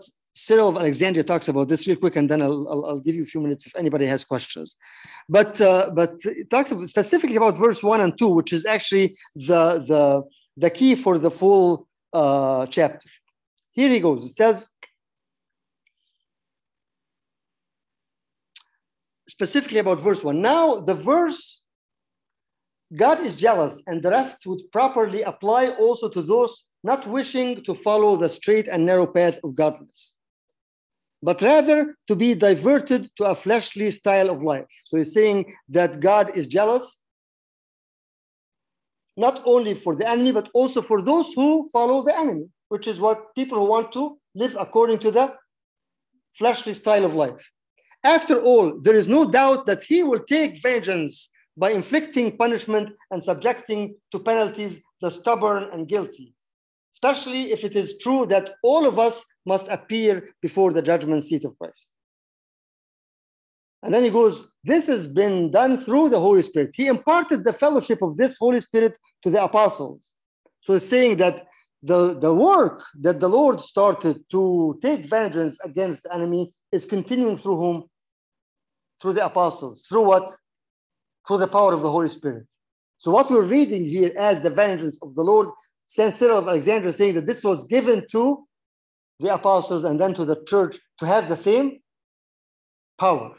Cyril 0.46 0.68
of 0.70 0.76
Alexandria 0.82 1.24
talks 1.24 1.48
about 1.52 1.66
this 1.68 1.86
real 1.88 2.00
quick, 2.02 2.16
and 2.20 2.26
then 2.30 2.40
I'll, 2.46 2.64
I'll, 2.72 2.84
I'll 2.88 3.04
give 3.06 3.16
you 3.18 3.24
a 3.28 3.32
few 3.32 3.42
minutes 3.46 3.66
if 3.68 3.74
anybody 3.82 4.06
has 4.14 4.22
questions. 4.24 4.68
But 5.36 5.52
uh, 5.70 5.84
but 5.98 6.12
it 6.42 6.48
talks 6.54 6.70
about, 6.70 6.88
specifically 6.96 7.36
about 7.40 7.58
verse 7.66 7.80
one 7.92 8.00
and 8.04 8.12
two, 8.20 8.30
which 8.38 8.52
is 8.58 8.64
actually 8.74 9.06
the 9.50 9.64
the 9.90 10.02
the 10.64 10.70
key 10.78 10.92
for 11.04 11.14
the 11.24 11.32
full 11.40 11.88
uh, 12.20 12.62
chapter. 12.76 13.08
Here 13.78 13.90
he 13.96 14.00
goes. 14.06 14.20
It 14.28 14.34
says, 14.42 14.56
specifically 19.38 19.78
about 19.78 20.00
verse 20.00 20.24
1. 20.24 20.42
Now, 20.42 20.80
the 20.80 20.94
verse, 20.94 21.62
God 22.96 23.20
is 23.20 23.36
jealous, 23.36 23.80
and 23.86 24.02
the 24.02 24.10
rest 24.10 24.46
would 24.46 24.62
properly 24.72 25.22
apply 25.22 25.68
also 25.84 26.08
to 26.08 26.22
those 26.22 26.64
not 26.82 27.06
wishing 27.06 27.62
to 27.64 27.74
follow 27.74 28.16
the 28.16 28.28
straight 28.28 28.66
and 28.66 28.84
narrow 28.84 29.06
path 29.06 29.38
of 29.44 29.54
godliness, 29.54 30.14
but 31.22 31.40
rather 31.40 31.94
to 32.08 32.16
be 32.16 32.34
diverted 32.34 33.10
to 33.16 33.24
a 33.24 33.34
fleshly 33.34 33.90
style 33.90 34.28
of 34.28 34.42
life. 34.42 34.66
So 34.84 34.96
he's 34.96 35.12
saying 35.12 35.54
that 35.68 36.00
God 36.00 36.36
is 36.36 36.46
jealous, 36.46 36.96
not 39.16 39.42
only 39.44 39.74
for 39.74 39.94
the 39.94 40.08
enemy, 40.08 40.32
but 40.32 40.48
also 40.52 40.82
for 40.82 41.00
those 41.02 41.32
who 41.34 41.68
follow 41.72 42.02
the 42.02 42.16
enemy 42.18 42.48
which 42.68 42.86
is 42.86 43.00
what 43.00 43.34
people 43.34 43.58
who 43.58 43.64
want 43.64 43.92
to 43.92 44.18
live 44.34 44.56
according 44.58 44.98
to 45.00 45.10
the 45.10 45.34
fleshly 46.36 46.74
style 46.74 47.04
of 47.04 47.14
life. 47.14 47.50
After 48.08 48.40
all, 48.40 48.80
there 48.80 48.94
is 48.94 49.06
no 49.06 49.30
doubt 49.30 49.66
that 49.66 49.82
he 49.82 50.02
will 50.02 50.20
take 50.20 50.62
vengeance 50.62 51.28
by 51.58 51.72
inflicting 51.72 52.38
punishment 52.38 52.88
and 53.10 53.22
subjecting 53.22 53.96
to 54.12 54.18
penalties 54.18 54.80
the 55.02 55.10
stubborn 55.10 55.64
and 55.74 55.86
guilty, 55.86 56.34
especially 56.94 57.52
if 57.52 57.64
it 57.64 57.76
is 57.76 57.98
true 57.98 58.24
that 58.26 58.54
all 58.62 58.86
of 58.86 58.98
us 58.98 59.26
must 59.44 59.68
appear 59.68 60.30
before 60.40 60.72
the 60.72 60.80
judgment 60.80 61.22
seat 61.22 61.44
of 61.44 61.58
Christ. 61.58 61.90
And 63.82 63.92
then 63.92 64.04
he 64.04 64.10
goes, 64.10 64.48
This 64.64 64.86
has 64.86 65.06
been 65.06 65.50
done 65.50 65.84
through 65.84 66.08
the 66.08 66.24
Holy 66.26 66.42
Spirit. 66.42 66.70
He 66.72 66.86
imparted 66.86 67.44
the 67.44 67.52
fellowship 67.52 68.00
of 68.00 68.16
this 68.16 68.38
Holy 68.38 68.62
Spirit 68.62 68.96
to 69.22 69.28
the 69.28 69.44
apostles. 69.44 70.14
So 70.60 70.72
he's 70.72 70.88
saying 70.88 71.18
that 71.18 71.46
the, 71.82 72.18
the 72.18 72.34
work 72.34 72.84
that 73.00 73.20
the 73.20 73.28
Lord 73.28 73.60
started 73.60 74.24
to 74.30 74.78
take 74.82 75.04
vengeance 75.04 75.58
against 75.62 76.04
the 76.04 76.14
enemy 76.14 76.52
is 76.72 76.86
continuing 76.86 77.36
through 77.36 77.58
whom? 77.58 77.84
Through 79.00 79.14
the 79.14 79.24
apostles. 79.24 79.86
Through 79.88 80.04
what? 80.04 80.30
Through 81.26 81.38
the 81.38 81.48
power 81.48 81.72
of 81.72 81.82
the 81.82 81.90
Holy 81.90 82.08
Spirit. 82.08 82.46
So 82.98 83.10
what 83.10 83.30
we're 83.30 83.42
reading 83.42 83.84
here 83.84 84.12
as 84.16 84.40
the 84.40 84.50
vengeance 84.50 84.98
of 85.02 85.14
the 85.14 85.22
Lord, 85.22 85.48
St. 85.86 86.12
Cyril 86.12 86.38
of 86.38 86.48
Alexandria 86.48 86.92
saying 86.92 87.14
that 87.14 87.26
this 87.26 87.44
was 87.44 87.66
given 87.66 88.04
to 88.10 88.46
the 89.20 89.32
apostles 89.32 89.84
and 89.84 90.00
then 90.00 90.14
to 90.14 90.24
the 90.24 90.42
church 90.46 90.78
to 90.98 91.06
have 91.06 91.28
the 91.28 91.36
same 91.36 91.80
power. 92.98 93.34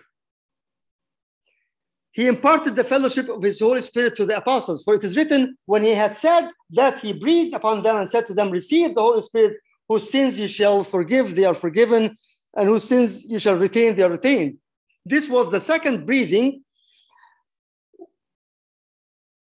He 2.11 2.27
imparted 2.27 2.75
the 2.75 2.83
fellowship 2.83 3.29
of 3.29 3.43
his 3.43 3.59
Holy 3.59 3.81
Spirit 3.81 4.15
to 4.17 4.25
the 4.25 4.37
apostles. 4.37 4.83
For 4.83 4.95
it 4.95 5.03
is 5.03 5.15
written, 5.15 5.57
when 5.67 5.83
he 5.83 5.91
had 5.91 6.17
said 6.17 6.49
that, 6.71 6.99
he 6.99 7.13
breathed 7.13 7.53
upon 7.53 7.83
them 7.83 7.97
and 7.97 8.09
said 8.09 8.25
to 8.27 8.33
them, 8.33 8.49
Receive 8.49 8.95
the 8.95 9.01
Holy 9.01 9.21
Spirit, 9.21 9.57
whose 9.87 10.09
sins 10.09 10.37
you 10.37 10.47
shall 10.47 10.83
forgive, 10.83 11.35
they 11.35 11.45
are 11.45 11.53
forgiven, 11.53 12.17
and 12.55 12.67
whose 12.67 12.83
sins 12.83 13.23
you 13.25 13.39
shall 13.39 13.57
retain, 13.57 13.95
they 13.95 14.03
are 14.03 14.09
retained. 14.09 14.57
This 15.05 15.29
was 15.29 15.49
the 15.49 15.61
second 15.61 16.05
breathing. 16.05 16.63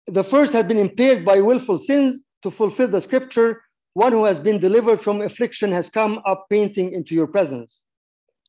The 0.07 0.23
first 0.23 0.53
had 0.53 0.67
been 0.67 0.77
impaired 0.77 1.23
by 1.23 1.39
willful 1.41 1.77
sins 1.77 2.23
to 2.43 2.49
fulfill 2.49 2.87
the 2.87 3.01
scripture. 3.01 3.61
One 3.93 4.11
who 4.11 4.25
has 4.25 4.39
been 4.39 4.59
delivered 4.59 5.01
from 5.01 5.21
affliction 5.21 5.71
has 5.71 5.89
come 5.89 6.19
up 6.25 6.47
painting 6.49 6.93
into 6.93 7.13
your 7.13 7.27
presence 7.27 7.83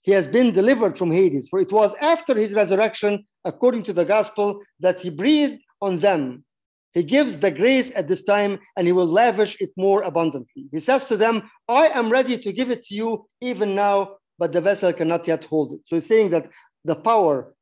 he 0.02 0.12
has 0.12 0.26
been 0.26 0.52
delivered 0.52 0.96
from 0.96 1.10
Hades. 1.10 1.48
For 1.48 1.60
it 1.60 1.72
was 1.72 1.94
after 2.00 2.34
his 2.34 2.54
resurrection, 2.54 3.26
according 3.44 3.84
to 3.84 3.92
the 3.92 4.04
gospel, 4.04 4.60
that 4.80 5.00
he 5.00 5.10
breathed 5.10 5.60
on 5.80 5.98
them. 5.98 6.44
He 6.92 7.04
gives 7.04 7.38
the 7.38 7.50
grace 7.50 7.92
at 7.94 8.08
this 8.08 8.22
time 8.22 8.58
and 8.76 8.86
he 8.86 8.92
will 8.92 9.06
lavish 9.06 9.56
it 9.60 9.70
more 9.76 10.02
abundantly. 10.02 10.66
He 10.72 10.80
says 10.80 11.04
to 11.06 11.16
them, 11.16 11.48
I 11.68 11.88
am 11.88 12.10
ready 12.10 12.36
to 12.38 12.52
give 12.52 12.70
it 12.70 12.82
to 12.84 12.94
you 12.94 13.26
even 13.40 13.74
now, 13.74 14.16
but 14.38 14.52
the 14.52 14.60
vessel 14.60 14.92
cannot 14.92 15.28
yet 15.28 15.44
hold 15.44 15.72
it. 15.72 15.80
So 15.84 15.96
he's 15.96 16.06
saying 16.06 16.30
that 16.30 16.50
the 16.84 16.96
power, 16.96 17.54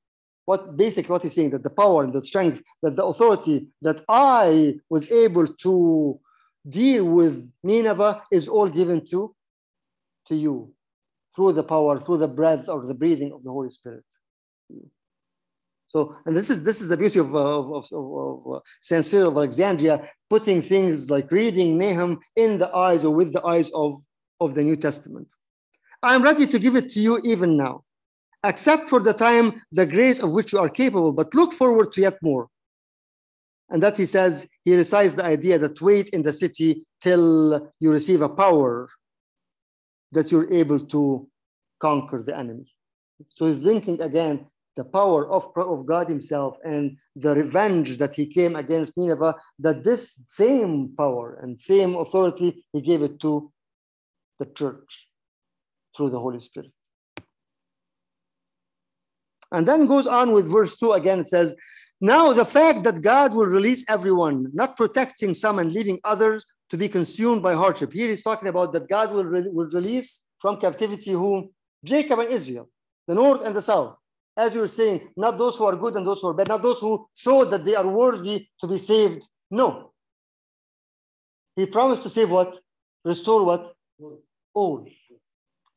what 0.44 0.76
basically 0.76 1.12
what 1.12 1.22
he's 1.22 1.34
saying, 1.34 1.50
that 1.50 1.62
the 1.62 1.70
power 1.70 2.04
and 2.04 2.12
the 2.12 2.24
strength, 2.24 2.62
that 2.82 2.96
the 2.96 3.04
authority 3.04 3.68
that 3.82 4.00
I 4.08 4.76
was 4.88 5.10
able 5.10 5.46
to 5.46 6.20
deal 6.68 7.04
with 7.04 7.50
Nineveh 7.62 8.22
is 8.30 8.48
all 8.48 8.68
given 8.68 9.04
to, 9.06 9.34
to 10.28 10.34
you 10.34 10.72
through 11.34 11.52
the 11.52 11.62
power, 11.64 11.98
through 12.00 12.18
the 12.18 12.28
breath 12.28 12.68
or 12.68 12.86
the 12.86 12.94
breathing 12.94 13.32
of 13.32 13.42
the 13.44 13.50
Holy 13.50 13.70
Spirit. 13.70 14.04
So, 15.88 16.16
and 16.26 16.36
this 16.36 16.50
is 16.50 16.62
this 16.62 16.82
is 16.82 16.88
the 16.88 16.96
beauty 16.96 17.18
of, 17.18 17.34
of, 17.34 17.72
of, 17.72 17.92
of 17.92 18.56
uh, 18.56 18.60
Saint 18.82 19.06
Cyril 19.06 19.30
of 19.30 19.36
Alexandria, 19.36 20.10
putting 20.28 20.60
things 20.60 21.08
like 21.08 21.30
reading 21.30 21.78
Nahum 21.78 22.18
in 22.36 22.58
the 22.58 22.74
eyes 22.74 23.04
or 23.04 23.14
with 23.14 23.32
the 23.32 23.42
eyes 23.42 23.70
of, 23.74 24.02
of 24.38 24.54
the 24.54 24.62
New 24.62 24.76
Testament. 24.76 25.28
I 26.02 26.14
am 26.14 26.22
ready 26.22 26.46
to 26.46 26.58
give 26.58 26.76
it 26.76 26.90
to 26.90 27.00
you 27.00 27.18
even 27.24 27.56
now. 27.56 27.84
Accept 28.45 28.89
for 28.89 29.01
the 29.01 29.12
time 29.12 29.62
the 29.72 29.86
grace 29.86 30.20
of 30.20 30.30
which 30.30 30.53
you 30.53 30.59
are 30.59 30.68
capable, 30.68 31.12
but 31.12 31.34
look 31.34 31.53
forward 31.53 31.93
to 31.93 32.01
yet 32.01 32.16
more. 32.22 32.49
And 33.70 33.82
that 33.82 33.99
he 33.99 34.07
says, 34.07 34.47
he 34.64 34.76
recites 34.76 35.14
the 35.14 35.24
idea 35.24 35.59
that 35.59 35.80
wait 35.82 36.09
in 36.11 36.22
the 36.22 36.32
city 36.32 36.86
till 37.01 37.70
you 37.80 37.91
receive 37.91 38.22
a 38.22 38.28
power 38.28 38.89
that 40.12 40.32
you're 40.32 40.51
able 40.53 40.80
to 40.86 41.28
conquer 41.80 42.22
the 42.22 42.36
enemy. 42.36 42.72
So 43.34 43.47
he's 43.47 43.61
linking 43.61 44.01
again 44.01 44.47
the 44.76 44.84
power 44.84 45.28
of, 45.28 45.51
of 45.57 45.86
God 45.86 46.09
himself 46.09 46.57
and 46.64 46.97
the 47.16 47.34
revenge 47.34 47.99
that 47.99 48.14
he 48.14 48.26
came 48.26 48.55
against 48.55 48.97
Nineveh, 48.97 49.34
that 49.59 49.82
this 49.82 50.22
same 50.30 50.95
power 50.97 51.41
and 51.43 51.61
same 51.61 51.97
authority, 51.97 52.64
he 52.72 52.80
gave 52.80 53.03
it 53.03 53.18
to 53.20 53.53
the 54.39 54.47
church 54.47 55.09
through 55.97 56.11
the 56.11 56.18
Holy 56.18 56.41
Spirit. 56.41 56.70
And 59.53 59.66
then 59.66 59.86
goes 59.86 60.07
on 60.07 60.32
with 60.32 60.51
verse 60.51 60.76
2 60.76 60.92
again, 60.92 61.24
says, 61.24 61.55
Now 62.01 62.32
the 62.32 62.44
fact 62.44 62.82
that 62.84 63.01
God 63.01 63.32
will 63.32 63.46
release 63.46 63.84
everyone, 63.88 64.46
not 64.53 64.76
protecting 64.76 65.34
some 65.34 65.59
and 65.59 65.72
leaving 65.72 65.99
others 66.05 66.44
to 66.70 66.76
be 66.76 66.88
consumed 66.88 67.42
by 67.42 67.55
hardship. 67.55 67.92
Here 67.92 68.09
he's 68.09 68.22
talking 68.22 68.49
about 68.49 68.72
that 68.72 68.88
God 68.88 69.12
will, 69.12 69.24
re- 69.24 69.49
will 69.51 69.70
release 69.70 70.22
from 70.38 70.61
captivity 70.61 71.12
whom? 71.12 71.51
Jacob 71.84 72.18
and 72.18 72.30
Israel, 72.30 72.68
the 73.07 73.14
north 73.14 73.42
and 73.44 73.55
the 73.55 73.62
south. 73.62 73.96
As 74.36 74.55
you 74.55 74.61
were 74.61 74.68
saying, 74.68 75.09
not 75.16 75.38
those 75.38 75.57
who 75.57 75.64
are 75.64 75.76
good 75.76 75.96
and 75.96 76.07
those 76.07 76.20
who 76.20 76.28
are 76.28 76.34
bad, 76.34 76.49
not 76.49 76.62
those 76.62 76.80
who 76.80 77.07
show 77.14 77.44
that 77.44 77.64
they 77.64 77.74
are 77.74 77.86
worthy 77.86 78.46
to 78.61 78.66
be 78.66 78.78
saved. 78.78 79.26
No. 79.51 79.92
He 81.57 81.66
promised 81.66 82.03
to 82.03 82.11
save 82.11 82.30
what? 82.30 82.59
Restore 83.05 83.44
what? 83.44 83.74
All. 84.55 84.86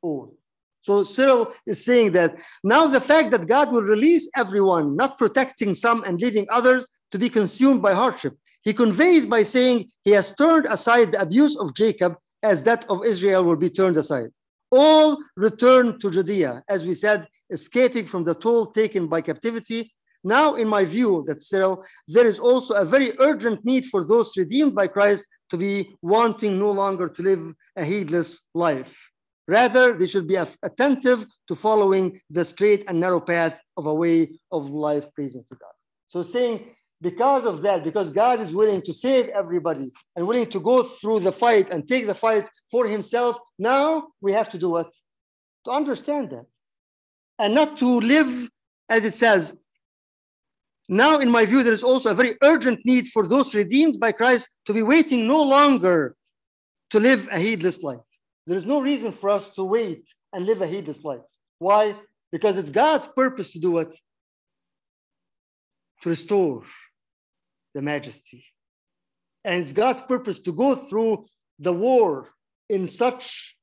All. 0.01 0.35
So 0.83 1.03
Cyril 1.03 1.53
is 1.65 1.85
saying 1.85 2.13
that 2.13 2.37
now 2.63 2.87
the 2.87 3.01
fact 3.01 3.31
that 3.31 3.47
God 3.47 3.71
will 3.71 3.83
release 3.83 4.29
everyone, 4.35 4.95
not 4.95 5.17
protecting 5.17 5.75
some 5.75 6.03
and 6.03 6.19
leaving 6.19 6.47
others 6.49 6.87
to 7.11 7.19
be 7.19 7.29
consumed 7.29 7.81
by 7.81 7.93
hardship, 7.93 8.35
he 8.63 8.73
conveys 8.73 9.25
by 9.25 9.43
saying 9.43 9.89
he 10.03 10.11
has 10.11 10.33
turned 10.35 10.65
aside 10.65 11.11
the 11.11 11.21
abuse 11.21 11.57
of 11.57 11.75
Jacob 11.75 12.15
as 12.43 12.63
that 12.63 12.85
of 12.89 13.05
Israel 13.05 13.43
will 13.43 13.55
be 13.55 13.69
turned 13.69 13.97
aside. 13.97 14.29
All 14.71 15.17
return 15.35 15.99
to 15.99 16.09
Judea, 16.09 16.63
as 16.67 16.85
we 16.85 16.95
said, 16.95 17.27
escaping 17.51 18.07
from 18.07 18.23
the 18.23 18.33
toll 18.33 18.67
taken 18.67 19.07
by 19.07 19.21
captivity. 19.21 19.93
Now, 20.23 20.55
in 20.55 20.67
my 20.67 20.85
view, 20.85 21.23
that 21.27 21.41
Cyril, 21.41 21.83
there 22.07 22.27
is 22.27 22.39
also 22.39 22.75
a 22.75 22.85
very 22.85 23.13
urgent 23.19 23.65
need 23.65 23.87
for 23.87 24.03
those 24.03 24.37
redeemed 24.37 24.75
by 24.75 24.87
Christ 24.87 25.27
to 25.49 25.57
be 25.57 25.95
wanting 26.01 26.57
no 26.57 26.71
longer 26.71 27.09
to 27.09 27.21
live 27.21 27.53
a 27.75 27.83
heedless 27.83 28.43
life. 28.53 29.10
Rather, 29.51 29.97
they 29.97 30.07
should 30.07 30.29
be 30.29 30.37
attentive 30.63 31.25
to 31.49 31.55
following 31.55 32.21
the 32.29 32.45
straight 32.45 32.85
and 32.87 33.01
narrow 33.01 33.19
path 33.19 33.59
of 33.75 33.85
a 33.85 33.93
way 33.93 34.39
of 34.49 34.69
life 34.69 35.13
pleasing 35.13 35.43
to 35.49 35.55
God. 35.57 35.75
So, 36.07 36.23
saying 36.23 36.73
because 37.01 37.43
of 37.43 37.61
that, 37.63 37.83
because 37.83 38.09
God 38.09 38.39
is 38.39 38.53
willing 38.53 38.81
to 38.83 38.93
save 38.93 39.27
everybody 39.41 39.91
and 40.15 40.25
willing 40.25 40.49
to 40.51 40.59
go 40.61 40.83
through 40.83 41.19
the 41.19 41.33
fight 41.33 41.69
and 41.69 41.85
take 41.85 42.07
the 42.07 42.15
fight 42.15 42.47
for 42.71 42.87
himself, 42.87 43.35
now 43.59 44.07
we 44.21 44.31
have 44.31 44.47
to 44.51 44.57
do 44.57 44.69
what? 44.69 44.89
To 45.65 45.71
understand 45.71 46.29
that. 46.29 46.45
And 47.37 47.53
not 47.53 47.77
to 47.79 47.99
live, 47.99 48.31
as 48.87 49.03
it 49.03 49.15
says, 49.15 49.53
now, 50.87 51.19
in 51.19 51.29
my 51.29 51.45
view, 51.45 51.61
there 51.63 51.73
is 51.73 51.83
also 51.83 52.11
a 52.11 52.15
very 52.21 52.35
urgent 52.41 52.79
need 52.85 53.07
for 53.07 53.27
those 53.27 53.53
redeemed 53.53 53.99
by 53.99 54.13
Christ 54.13 54.47
to 54.67 54.73
be 54.73 54.83
waiting 54.83 55.27
no 55.27 55.41
longer 55.41 56.15
to 56.91 56.99
live 57.01 57.27
a 57.31 57.39
heedless 57.39 57.83
life. 57.83 58.10
There 58.47 58.57
is 58.57 58.65
no 58.65 58.81
reason 58.81 59.11
for 59.11 59.29
us 59.29 59.49
to 59.51 59.63
wait 59.63 60.07
and 60.33 60.45
live 60.45 60.61
a 60.61 60.67
heedless 60.67 61.03
life. 61.03 61.21
Why? 61.59 61.95
Because 62.31 62.57
it's 62.57 62.69
God's 62.69 63.07
purpose 63.07 63.51
to 63.53 63.59
do 63.59 63.77
it, 63.79 63.95
to 66.01 66.09
restore 66.09 66.63
the 67.73 67.81
majesty. 67.81 68.45
And 69.43 69.61
it's 69.61 69.73
God's 69.73 70.01
purpose 70.01 70.39
to 70.39 70.51
go 70.51 70.75
through 70.75 71.25
the 71.59 71.73
war 71.73 72.29
in 72.69 72.87
such 72.87 73.55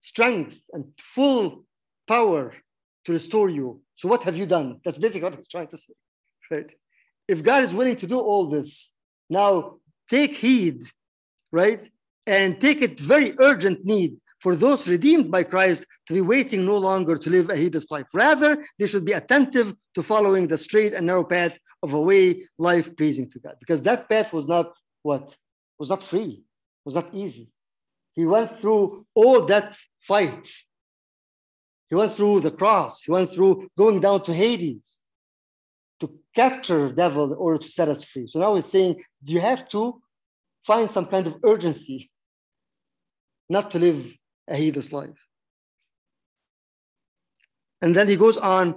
strength 0.00 0.58
and 0.72 0.84
full 0.98 1.64
power 2.06 2.52
to 3.04 3.12
restore 3.12 3.48
you. 3.48 3.82
So, 3.96 4.08
what 4.08 4.22
have 4.24 4.36
you 4.36 4.46
done? 4.46 4.80
That's 4.84 4.98
basically 4.98 5.24
what 5.24 5.36
he's 5.36 5.48
trying 5.48 5.68
to 5.68 5.76
say. 5.76 5.92
Right? 6.50 6.72
If 7.28 7.42
God 7.42 7.62
is 7.62 7.72
willing 7.72 7.96
to 7.96 8.06
do 8.06 8.18
all 8.18 8.48
this, 8.48 8.90
now 9.28 9.76
take 10.08 10.34
heed, 10.34 10.82
right? 11.52 11.88
And 12.30 12.60
take 12.60 12.80
it 12.80 13.00
very 13.00 13.34
urgent 13.40 13.84
need 13.84 14.12
for 14.38 14.54
those 14.54 14.86
redeemed 14.86 15.32
by 15.32 15.42
Christ 15.42 15.84
to 16.06 16.14
be 16.14 16.20
waiting 16.20 16.64
no 16.64 16.78
longer 16.78 17.16
to 17.16 17.28
live 17.28 17.50
a 17.50 17.56
heedless 17.56 17.90
life. 17.90 18.06
Rather, 18.14 18.64
they 18.78 18.86
should 18.86 19.04
be 19.04 19.14
attentive 19.14 19.74
to 19.96 20.02
following 20.04 20.46
the 20.46 20.56
straight 20.56 20.94
and 20.94 21.08
narrow 21.08 21.24
path 21.24 21.58
of 21.82 21.92
a 21.92 22.00
way 22.00 22.46
life 22.56 22.96
pleasing 22.96 23.28
to 23.32 23.40
God. 23.40 23.56
Because 23.58 23.82
that 23.82 24.08
path 24.08 24.32
was 24.32 24.46
not 24.46 24.78
what? 25.02 25.34
Was 25.80 25.88
not 25.88 26.04
free, 26.04 26.44
was 26.84 26.94
not 26.94 27.12
easy. 27.12 27.48
He 28.14 28.26
went 28.26 28.60
through 28.60 29.06
all 29.12 29.44
that 29.46 29.76
fight. 30.00 30.46
He 31.88 31.96
went 31.96 32.14
through 32.14 32.40
the 32.40 32.52
cross. 32.52 33.02
He 33.02 33.10
went 33.10 33.30
through 33.30 33.68
going 33.76 33.98
down 33.98 34.22
to 34.22 34.32
Hades 34.32 34.98
to 35.98 36.06
capture 36.34 36.92
devil 36.92 37.32
in 37.32 37.38
order 37.38 37.58
to 37.58 37.68
set 37.68 37.88
us 37.88 38.04
free. 38.04 38.28
So 38.28 38.38
now 38.38 38.54
he's 38.54 38.66
saying 38.66 39.02
you 39.24 39.40
have 39.40 39.68
to 39.70 40.00
find 40.66 40.90
some 40.90 41.06
kind 41.06 41.26
of 41.26 41.36
urgency 41.42 42.09
not 43.50 43.70
to 43.72 43.78
live 43.78 44.06
a 44.48 44.56
heedless 44.56 44.92
life. 44.92 45.20
And 47.82 47.94
then 47.94 48.08
he 48.08 48.16
goes 48.16 48.38
on 48.38 48.76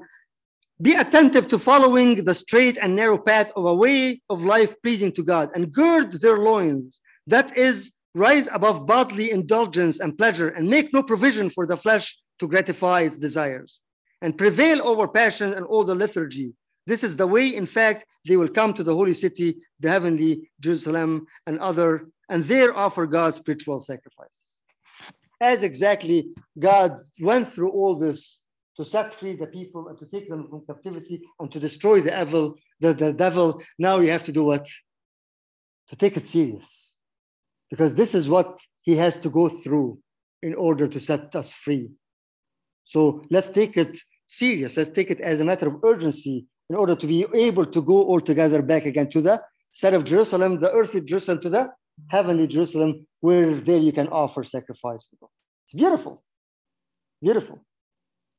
be 0.82 0.96
attentive 0.96 1.48
to 1.50 1.60
following 1.60 2.26
the 2.26 2.36
straight 2.36 2.78
and 2.78 2.96
narrow 2.96 3.18
path 3.18 3.52
of 3.56 3.66
a 3.66 3.76
way 3.76 4.22
of 4.30 4.44
life 4.44 4.74
pleasing 4.82 5.12
to 5.14 5.24
God 5.24 5.50
and 5.56 5.72
gird 5.72 6.12
their 6.14 6.38
loins. 6.38 7.00
That 7.28 7.56
is, 7.58 7.92
rise 8.16 8.50
above 8.52 8.86
bodily 8.86 9.32
indulgence 9.32 10.00
and 10.00 10.18
pleasure 10.18 10.50
and 10.50 10.68
make 10.68 10.94
no 10.94 11.02
provision 11.04 11.50
for 11.50 11.66
the 11.66 11.78
flesh 11.78 12.18
to 12.40 12.48
gratify 12.48 13.02
its 13.02 13.18
desires 13.18 13.80
and 14.22 14.38
prevail 14.38 14.86
over 14.86 15.08
passion 15.08 15.54
and 15.54 15.66
all 15.66 15.84
the 15.84 15.96
lethargy. 15.96 16.54
This 16.86 17.04
is 17.04 17.16
the 17.16 17.28
way, 17.28 17.56
in 17.56 17.66
fact, 17.66 18.06
they 18.28 18.36
will 18.36 18.50
come 18.50 18.74
to 18.74 18.84
the 18.84 18.94
holy 18.94 19.14
city, 19.14 19.56
the 19.80 19.90
heavenly 19.90 20.52
Jerusalem, 20.60 21.28
and 21.48 21.60
other, 21.60 22.10
and 22.30 22.44
there 22.44 22.76
offer 22.76 23.06
God 23.06 23.36
spiritual 23.36 23.80
sacrifices. 23.80 24.43
As 25.42 25.64
exactly 25.64 26.30
God 26.58 26.98
went 27.20 27.52
through 27.52 27.72
all 27.72 27.96
this 27.96 28.40
to 28.78 28.86
set 28.86 29.14
free 29.14 29.36
the 29.36 29.48
people 29.48 29.88
and 29.88 29.98
to 30.00 30.06
take 30.06 30.30
them 30.30 30.48
from 30.50 30.66
captivity 30.66 31.22
and 31.40 31.52
to 31.52 31.60
destroy 31.60 32.02
the 32.02 32.20
evil, 32.20 32.56
the, 32.80 32.94
the 32.94 33.14
devil, 33.14 33.62
now 33.78 34.00
you 34.00 34.10
have 34.10 34.26
to 34.26 34.32
do 34.32 34.44
what? 34.46 34.68
To 35.90 35.96
take 35.96 36.18
it 36.18 36.28
serious. 36.28 36.96
Because 37.70 37.96
this 37.96 38.16
is 38.16 38.30
what 38.30 38.60
he 38.82 38.96
has 38.96 39.16
to 39.18 39.30
go 39.30 39.50
through 39.50 40.00
in 40.42 40.56
order 40.56 40.88
to 40.88 41.00
set 41.00 41.36
us 41.36 41.54
free. 41.54 41.90
So 42.84 43.24
let's 43.30 43.50
take 43.50 43.78
it 43.78 43.98
serious. 44.28 44.76
Let's 44.76 44.90
take 44.90 45.12
it 45.12 45.22
as 45.22 45.40
a 45.40 45.46
matter 45.46 45.68
of 45.68 45.80
urgency 45.84 46.46
in 46.70 46.76
order 46.76 46.96
to 46.96 47.08
be 47.08 47.26
able 47.34 47.66
to 47.66 47.82
go 47.82 48.04
all 48.04 48.22
together 48.22 48.62
back 48.62 48.86
again 48.86 49.10
to 49.12 49.22
the 49.22 49.42
set 49.72 49.94
of 49.94 50.06
Jerusalem, 50.06 50.60
the 50.60 50.72
earthly 50.72 51.02
Jerusalem, 51.02 51.42
to 51.42 51.50
the 51.50 51.70
heavenly 52.10 52.48
Jerusalem, 52.48 53.08
where 53.26 53.50
there 53.68 53.84
you 53.88 53.94
can 54.00 54.08
offer 54.10 54.42
sacrifice. 54.44 55.04
It's 55.66 55.74
beautiful, 55.74 56.24
beautiful 57.22 57.58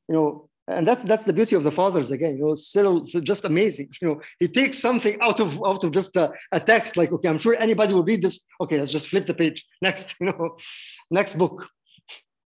you 0.09 0.15
know, 0.15 0.49
and 0.67 0.89
that's 0.89 1.05
that's 1.05 1.25
the 1.25 1.33
beauty 1.33 1.57
of 1.57 1.63
the 1.63 1.71
fathers 1.71 2.11
again. 2.11 2.37
You 2.39 2.47
know, 2.47 2.55
Cyril, 2.55 3.05
just 3.05 3.45
amazing. 3.45 3.89
You 4.01 4.09
know, 4.09 4.21
he 4.39 4.49
takes 4.49 4.79
something 4.79 5.19
out 5.21 5.41
of 5.41 5.63
out 5.65 5.85
of 5.85 5.91
just 5.93 6.17
a, 6.17 6.33
a, 6.53 6.61
text. 6.61 6.97
Like, 6.97 7.13
okay, 7.13 7.29
I'm 7.29 7.39
sure 7.39 7.55
anybody 7.57 7.93
will 7.95 8.05
read 8.05 8.23
this. 8.23 8.41
Okay, 8.61 8.79
let's 8.79 8.93
just 8.93 9.09
flip 9.09 9.27
the 9.27 9.35
page. 9.35 9.65
Next, 9.83 10.15
you 10.21 10.27
know, 10.27 10.57
next 11.11 11.35
book. 11.37 11.67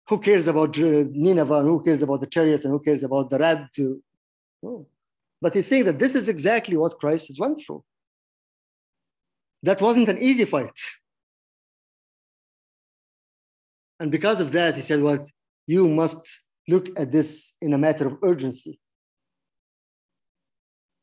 Who 0.09 0.19
cares 0.19 0.47
about 0.47 0.77
Nineveh? 0.77 1.59
And 1.59 1.67
who 1.67 1.83
cares 1.83 2.01
about 2.01 2.21
the 2.21 2.27
chariot? 2.27 2.63
And 2.63 2.71
who 2.71 2.79
cares 2.79 3.03
about 3.03 3.29
the 3.29 3.39
red? 3.39 3.67
But 5.41 5.53
he's 5.53 5.67
saying 5.67 5.83
that 5.85 5.99
this 5.99 6.15
is 6.15 6.29
exactly 6.29 6.77
what 6.77 6.97
Christ 6.97 7.27
has 7.27 7.38
went 7.38 7.59
through. 7.59 7.83
That 9.63 9.81
wasn't 9.81 10.07
an 10.07 10.17
easy 10.17 10.45
fight. 10.45 10.79
And 13.99 14.11
because 14.11 14.39
of 14.39 14.51
that, 14.51 14.75
he 14.75 14.81
said, 14.81 15.01
"Well, 15.01 15.19
you 15.65 15.89
must 15.89 16.21
look 16.67 16.89
at 16.99 17.11
this 17.11 17.53
in 17.61 17.73
a 17.73 17.77
matter 17.77 18.07
of 18.07 18.17
urgency 18.23 18.79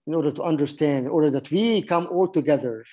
in 0.06 0.14
order 0.14 0.30
to 0.32 0.42
understand, 0.42 1.06
in 1.06 1.12
order 1.12 1.30
that 1.30 1.50
we 1.50 1.82
come 1.82 2.06
all 2.10 2.28
together 2.28 2.84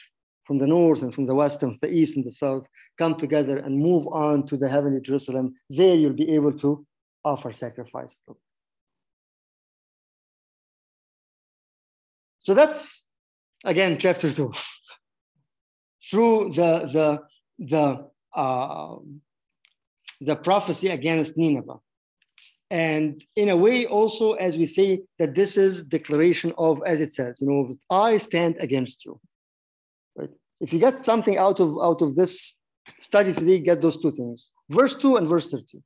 from 0.45 0.57
the 0.57 0.67
north 0.67 1.01
and 1.01 1.13
from 1.13 1.25
the 1.25 1.35
west 1.35 1.61
and 1.63 1.77
the 1.81 1.89
east 1.89 2.15
and 2.15 2.25
the 2.25 2.31
south, 2.31 2.65
come 2.97 3.15
together 3.15 3.57
and 3.57 3.77
move 3.77 4.07
on 4.07 4.45
to 4.47 4.57
the 4.57 4.69
heavenly 4.69 5.01
Jerusalem. 5.01 5.53
There 5.69 5.95
you'll 5.95 6.13
be 6.13 6.29
able 6.31 6.53
to 6.53 6.85
offer 7.23 7.51
sacrifice. 7.51 8.17
So 12.39 12.53
that's 12.53 13.05
again 13.63 13.97
chapter 13.97 14.31
two. 14.31 14.51
Through 16.09 16.53
the 16.53 16.89
the 16.91 17.19
the 17.59 18.09
uh, 18.35 18.95
the 20.21 20.35
prophecy 20.35 20.89
against 20.89 21.35
Nineveh. 21.35 21.79
And 22.69 23.21
in 23.35 23.49
a 23.49 23.57
way 23.57 23.85
also 23.85 24.33
as 24.33 24.57
we 24.57 24.65
say 24.65 25.01
that 25.19 25.33
this 25.35 25.57
is 25.57 25.83
declaration 25.83 26.53
of 26.57 26.81
as 26.85 27.01
it 27.01 27.13
says 27.13 27.41
you 27.41 27.47
know 27.49 27.75
i 27.89 28.17
stand 28.17 28.55
against 28.59 29.03
you. 29.03 29.19
Right? 30.15 30.29
If 30.61 30.71
you 30.71 30.79
get 30.79 31.03
something 31.03 31.37
out 31.37 31.59
of 31.59 31.77
out 31.81 32.01
of 32.01 32.15
this 32.15 32.55
study 33.01 33.33
today 33.33 33.59
get 33.59 33.81
those 33.81 33.97
two 33.97 34.11
things. 34.11 34.51
Verse 34.69 34.95
2 34.95 35.17
and 35.17 35.27
verse 35.27 35.51
13 35.51 35.83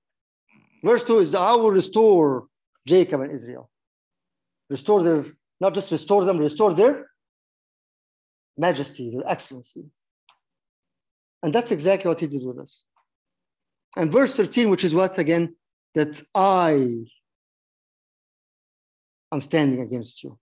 verse 0.84 1.04
2 1.04 1.18
is 1.20 1.34
i 1.34 1.54
will 1.54 1.72
restore 1.72 2.46
jacob 2.86 3.22
and 3.22 3.32
israel. 3.32 3.72
Restore 4.70 5.02
their 5.02 5.26
not 5.60 5.74
just 5.74 5.92
restore 5.92 6.24
them 6.26 6.38
restore 6.38 6.74
their 6.74 7.08
majesty 8.58 9.10
their 9.10 9.28
excellency. 9.28 9.86
And 11.42 11.54
that's 11.54 11.72
exactly 11.72 12.10
what 12.10 12.20
he 12.20 12.28
did 12.28 12.46
with 12.46 12.60
us 12.60 12.84
and 13.96 14.12
verse 14.12 14.36
13 14.36 14.70
which 14.70 14.84
is 14.84 14.94
what 14.94 15.18
again 15.18 15.56
that 15.94 16.22
I 16.34 17.06
I'm 19.32 19.42
standing 19.42 19.82
against 19.82 20.24
you. 20.24 20.38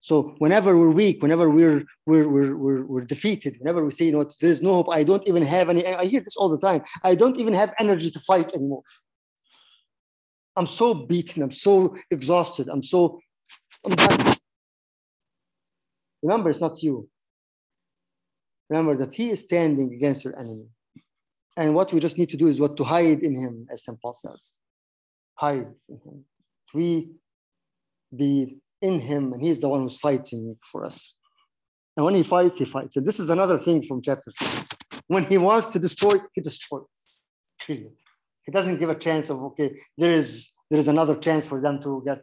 So 0.00 0.34
whenever 0.38 0.76
we're 0.76 0.90
weak, 0.90 1.22
whenever 1.22 1.48
we're 1.48 1.84
we're 2.04 2.28
we're 2.28 2.54
we're, 2.54 2.84
we're 2.84 3.06
defeated, 3.14 3.56
whenever 3.58 3.82
we 3.82 3.90
say, 3.90 4.04
you 4.04 4.12
know, 4.12 4.24
there 4.40 4.50
is 4.50 4.60
no 4.60 4.74
hope, 4.74 4.90
I 4.90 5.02
don't 5.02 5.26
even 5.26 5.42
have 5.42 5.70
any. 5.70 5.86
I 5.86 6.04
hear 6.04 6.20
this 6.20 6.36
all 6.36 6.50
the 6.50 6.58
time. 6.58 6.82
I 7.02 7.14
don't 7.14 7.38
even 7.38 7.54
have 7.54 7.72
energy 7.78 8.10
to 8.10 8.20
fight 8.20 8.52
anymore. 8.54 8.82
I'm 10.56 10.66
so 10.66 10.92
beaten. 10.92 11.42
I'm 11.42 11.50
so 11.50 11.96
exhausted. 12.10 12.68
I'm 12.68 12.82
so. 12.82 13.18
I'm 13.84 13.94
done. 13.94 14.36
Remember, 16.22 16.50
it's 16.50 16.60
not 16.60 16.82
you. 16.82 17.08
Remember 18.68 18.96
that 18.96 19.14
he 19.14 19.30
is 19.30 19.40
standing 19.40 19.94
against 19.94 20.24
your 20.24 20.38
enemy. 20.38 20.66
And 21.56 21.74
what 21.74 21.92
we 21.92 22.00
just 22.00 22.18
need 22.18 22.30
to 22.30 22.36
do 22.36 22.48
is 22.48 22.60
what 22.60 22.76
to 22.76 22.84
hide 22.84 23.22
in 23.22 23.34
him, 23.36 23.66
as. 23.72 23.86
Paul 24.02 24.14
says. 24.14 24.54
Hide 25.36 25.68
in 25.88 26.00
him. 26.04 26.24
We 26.72 27.10
be 28.14 28.58
in 28.82 29.00
him, 29.00 29.32
and 29.32 29.42
he's 29.42 29.60
the 29.60 29.68
one 29.68 29.82
who's 29.82 29.98
fighting 29.98 30.56
for 30.70 30.84
us. 30.84 31.14
And 31.96 32.04
when 32.04 32.14
he 32.14 32.22
fights, 32.22 32.58
he 32.58 32.64
fights. 32.64 32.96
And 32.96 33.06
this 33.06 33.20
is 33.20 33.30
another 33.30 33.58
thing 33.58 33.82
from 33.82 34.02
chapter. 34.02 34.32
When 35.06 35.24
he 35.24 35.38
wants 35.38 35.68
to 35.68 35.78
destroy, 35.78 36.14
he 36.34 36.40
destroys. 36.40 36.84
Period. 37.64 37.92
He 38.44 38.52
doesn't 38.52 38.78
give 38.78 38.90
a 38.90 38.94
chance 38.94 39.30
of 39.30 39.42
okay, 39.42 39.78
there 39.96 40.10
is 40.10 40.50
there 40.70 40.78
is 40.78 40.88
another 40.88 41.16
chance 41.16 41.44
for 41.46 41.60
them 41.60 41.80
to 41.82 42.02
get 42.04 42.22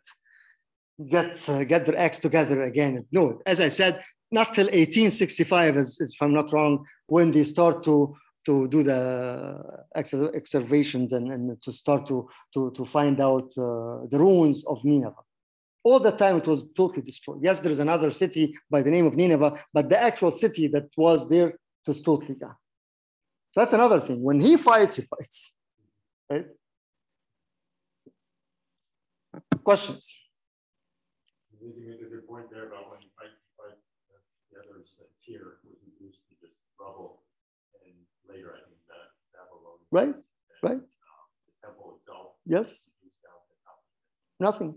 get 1.10 1.50
uh, 1.50 1.64
get 1.64 1.86
their 1.86 1.98
acts 1.98 2.20
together 2.20 2.64
again. 2.64 3.06
No, 3.12 3.42
as 3.46 3.60
I 3.62 3.70
said, 3.70 4.04
not 4.32 4.54
till 4.54 4.66
1865, 4.66 5.78
as, 5.78 6.00
as 6.02 6.12
if 6.14 6.22
I'm 6.22 6.34
not 6.34 6.52
wrong, 6.54 6.86
when 7.08 7.32
they 7.32 7.44
start 7.44 7.84
to 7.84 8.16
to 8.46 8.68
do 8.68 8.84
the 8.84 9.84
excavations 9.96 11.14
and, 11.14 11.32
and 11.32 11.62
to 11.62 11.72
start 11.72 12.08
to, 12.08 12.28
to, 12.54 12.72
to 12.76 12.86
find 12.86 13.20
out 13.20 13.52
uh, 13.58 14.06
the 14.10 14.18
ruins 14.20 14.64
of 14.66 14.84
Nineveh 14.84 15.24
all 15.84 16.00
the 16.00 16.12
time 16.12 16.38
it 16.38 16.48
was 16.48 16.68
totally 16.76 17.02
destroyed. 17.02 17.40
Yes, 17.42 17.60
there 17.60 17.72
is 17.72 17.80
another 17.80 18.12
city 18.12 18.54
by 18.70 18.82
the 18.82 18.92
name 18.92 19.06
of 19.06 19.16
Nineveh, 19.16 19.58
but 19.74 19.90
the 19.90 20.02
actual 20.02 20.32
city 20.32 20.68
that 20.68 20.90
was 20.96 21.28
there 21.28 21.54
was 21.88 22.02
totally 22.02 22.36
gone. 22.36 22.56
So 23.54 23.62
that's 23.62 23.74
another 23.74 24.00
thing. 24.00 24.22
When 24.22 24.40
he 24.40 24.58
fights, 24.58 24.98
he 24.98 25.02
fights. 25.04 25.56
Right? 26.30 26.46
Questions? 29.64 30.16
You 31.60 31.74
make 31.78 32.02
a 32.02 32.10
good 32.10 32.28
point 32.28 32.50
there 32.52 32.68
about 32.68 32.90
when 32.90 33.02
you 33.02 33.10
fight, 33.18 33.30
fight 33.58 33.78
the 34.52 34.60
other's 34.60 35.00
tier 35.24 35.60
was 35.64 35.78
reduced 35.86 36.20
to 36.30 36.34
just 36.42 36.58
rubble, 36.80 37.22
and 37.86 37.94
later 38.32 38.52
I 38.56 38.62
think 38.68 38.82
that 38.92 39.06
Babylon. 39.36 39.78
Right, 39.92 40.16
right. 40.64 40.82
Um, 40.82 41.28
the 41.62 41.68
temple 41.68 41.98
itself. 42.02 42.28
Yes. 42.46 42.84
Nothing. 44.40 44.76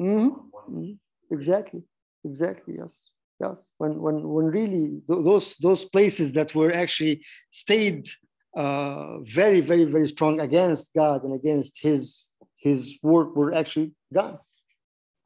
Mm-hmm. 0.00 0.28
Mm-hmm. 0.28 0.92
Exactly. 1.34 1.82
Exactly. 2.24 2.74
Yes. 2.78 3.08
Yes. 3.40 3.70
When 3.78 4.00
when 4.00 4.28
when 4.28 4.46
really 4.46 5.02
th- 5.06 5.24
those 5.24 5.56
those 5.56 5.84
places 5.84 6.32
that 6.32 6.54
were 6.54 6.72
actually 6.72 7.24
stayed 7.50 8.08
uh, 8.56 9.18
very 9.20 9.60
very 9.60 9.84
very 9.84 10.08
strong 10.08 10.40
against 10.40 10.92
God 10.94 11.24
and 11.24 11.34
against 11.34 11.80
His 11.80 12.30
His 12.56 12.98
word 13.02 13.34
were 13.34 13.52
actually 13.52 13.92
gone. 14.14 14.38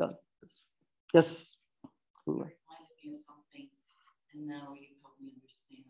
gone. 0.00 0.16
Yes. 1.14 1.56
Reminded 2.26 2.96
me 3.04 3.14
of 3.14 3.20
something, 3.22 3.68
and 4.32 4.46
now 4.48 4.74
you 4.74 4.96
help 5.02 5.14
me 5.20 5.30
understand. 5.36 5.84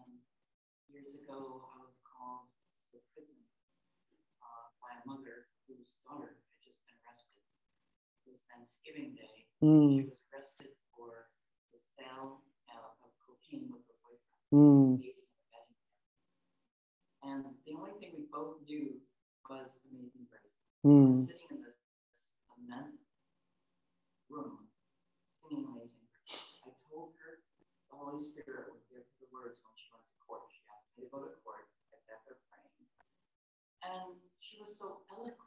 Years 0.92 1.08
ago, 1.22 1.38
I 1.74 1.76
was 1.86 1.96
called 2.04 2.50
to 2.92 2.98
prison 3.14 3.40
uh, 4.42 4.68
by 4.82 4.92
a 4.98 5.02
mother 5.08 5.48
whose 5.66 5.96
daughter 6.04 6.36
Thanksgiving 8.86 9.18
Day. 9.18 9.36
Mm. 9.62 9.90
She 9.90 10.02
was 10.06 10.18
arrested 10.30 10.70
for 10.94 11.26
the 11.74 11.78
sale 11.98 12.46
uh, 12.70 13.02
of 13.02 13.10
cocaine 13.18 13.66
with 13.66 13.82
her 13.90 13.98
boyfriend. 14.06 14.46
Mm. 14.54 15.02
And 17.26 17.42
the 17.66 17.74
only 17.74 17.98
thing 17.98 18.14
we 18.14 18.30
both 18.30 18.62
knew 18.62 19.02
was 19.50 19.66
Amazing 19.90 20.30
Grace. 20.30 20.54
Mm. 20.86 21.26
Sitting 21.26 21.50
in 21.50 21.66
the 21.66 21.74
cement 22.46 22.94
room 24.30 24.70
singing 25.42 25.66
Amazing 25.66 26.06
Grace. 26.06 26.62
I 26.62 26.70
told 26.86 27.18
her 27.18 27.42
the 27.90 27.98
Holy 27.98 28.22
Spirit 28.22 28.70
would 28.70 28.86
give 28.86 29.02
her 29.02 29.14
the 29.18 29.26
words 29.34 29.58
when 29.66 29.74
she 29.74 29.90
went 29.90 30.06
to 30.06 30.14
court. 30.22 30.46
She 30.54 30.62
asked 30.70 30.86
me 30.94 31.06
to 31.06 31.10
go 31.10 31.26
to 31.26 31.34
court. 31.42 31.66
I 31.90 31.98
sat 32.06 32.22
there 32.22 32.38
praying. 32.46 32.86
And 33.82 34.14
she 34.38 34.62
was 34.62 34.78
so 34.78 35.02
eloquent 35.10 35.45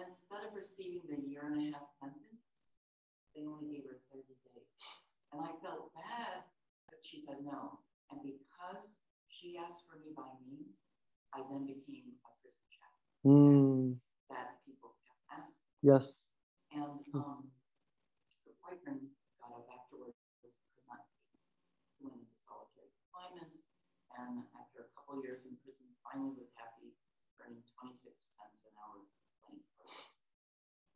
and 0.00 0.16
instead 0.16 0.48
of 0.48 0.56
receiving 0.56 1.04
the 1.12 1.20
year 1.20 1.44
and 1.44 1.60
a 1.60 1.76
half 1.76 1.92
sentence, 2.00 2.40
they 3.36 3.44
only 3.44 3.68
gave 3.68 3.84
her 3.84 4.00
30 4.08 4.32
days. 4.48 4.72
And 5.28 5.44
I 5.44 5.52
felt 5.60 5.92
bad, 5.92 6.48
but 6.88 7.04
she 7.04 7.20
said 7.28 7.44
no. 7.44 7.84
And 8.08 8.24
because 8.24 8.96
she 9.28 9.60
asked 9.60 9.84
for 9.84 10.00
me 10.00 10.16
by 10.16 10.26
name, 10.48 10.72
I 11.36 11.44
then 11.52 11.68
became 11.68 12.16
a 12.24 12.30
prison 12.40 12.64
chaplain 12.72 13.28
mm. 13.28 13.86
that 14.32 14.58
people 14.64 14.96
kept 15.04 15.22
asking. 15.30 15.68
Yes. 15.84 16.10
And 16.74 17.04
um, 17.14 17.46
the 18.48 18.56
boyfriend 18.64 19.04
got 19.38 19.52
up 19.54 19.68
afterwards, 19.68 20.18
could 20.40 20.56
not 20.88 21.06
speak, 21.06 21.44
went 22.02 22.18
into 22.18 22.34
solitary 22.48 22.90
confinement, 23.04 23.52
and 24.16 24.42
after 24.58 24.88
a 24.88 24.90
couple 24.98 25.22
years 25.22 25.46
in 25.46 25.54
prison, 25.62 25.86
finally 26.02 26.34
was 26.34 26.49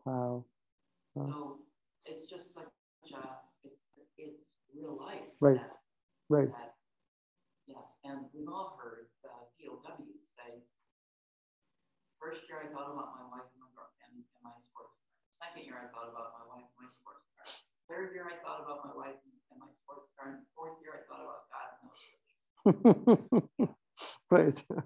Wow. 0.05 0.45
wow. 1.15 1.27
So 1.31 1.59
it's 2.07 2.29
just 2.31 2.55
such 2.55 2.65
a, 3.15 3.19
it's, 3.65 3.81
it's 4.19 4.41
real 4.75 4.97
life. 4.99 5.21
Right. 5.41 5.57
That, 5.57 5.77
right. 6.29 6.49
That, 6.51 6.75
yeah. 7.67 7.85
And 8.05 8.27
we've 8.35 8.49
all 8.49 8.79
heard 8.83 9.07
the 9.23 9.31
POWs 9.59 10.27
say, 10.37 10.63
first 12.21 12.43
year 12.49 12.61
I 12.65 12.69
thought 12.73 12.91
about 12.93 13.15
my 13.19 13.25
wife 13.31 13.49
and 13.53 13.61
my, 13.63 13.85
and, 14.07 14.13
and 14.23 14.43
my 14.43 14.55
sports 14.61 14.95
car. 14.99 15.15
Second 15.39 15.65
year 15.69 15.79
I 15.79 15.87
thought 15.93 16.11
about 16.11 16.35
my 16.41 16.45
wife 16.49 16.67
and 16.67 16.81
my 16.87 16.91
sports 16.91 17.25
car. 17.37 17.47
Third 17.91 18.15
year 18.15 18.27
I 18.31 18.37
thought 18.43 18.63
about 18.65 18.85
my 18.87 18.95
wife 18.97 19.19
and 19.51 19.59
my 19.61 19.71
sports 19.85 20.09
car. 20.17 20.35
And 20.35 20.47
fourth 20.57 20.79
year 20.83 20.95
I 20.99 21.03
thought 21.07 21.23
about 21.23 21.47
God 21.53 21.69
and 21.79 21.85
those 21.89 22.01
right. 24.31 24.59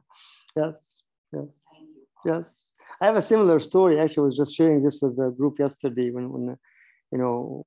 Yes. 0.56 0.96
Yes. 1.32 1.62
Thank 1.72 1.88
you. 1.94 2.02
Yes. 2.24 2.70
I 3.00 3.06
have 3.06 3.16
a 3.16 3.22
similar 3.22 3.60
story. 3.60 4.00
Actually, 4.00 4.24
I 4.24 4.26
was 4.26 4.36
just 4.36 4.54
sharing 4.54 4.82
this 4.82 4.98
with 5.00 5.16
the 5.16 5.30
group 5.30 5.58
yesterday 5.58 6.10
when, 6.10 6.30
when 6.30 6.58
you 7.12 7.18
know, 7.18 7.64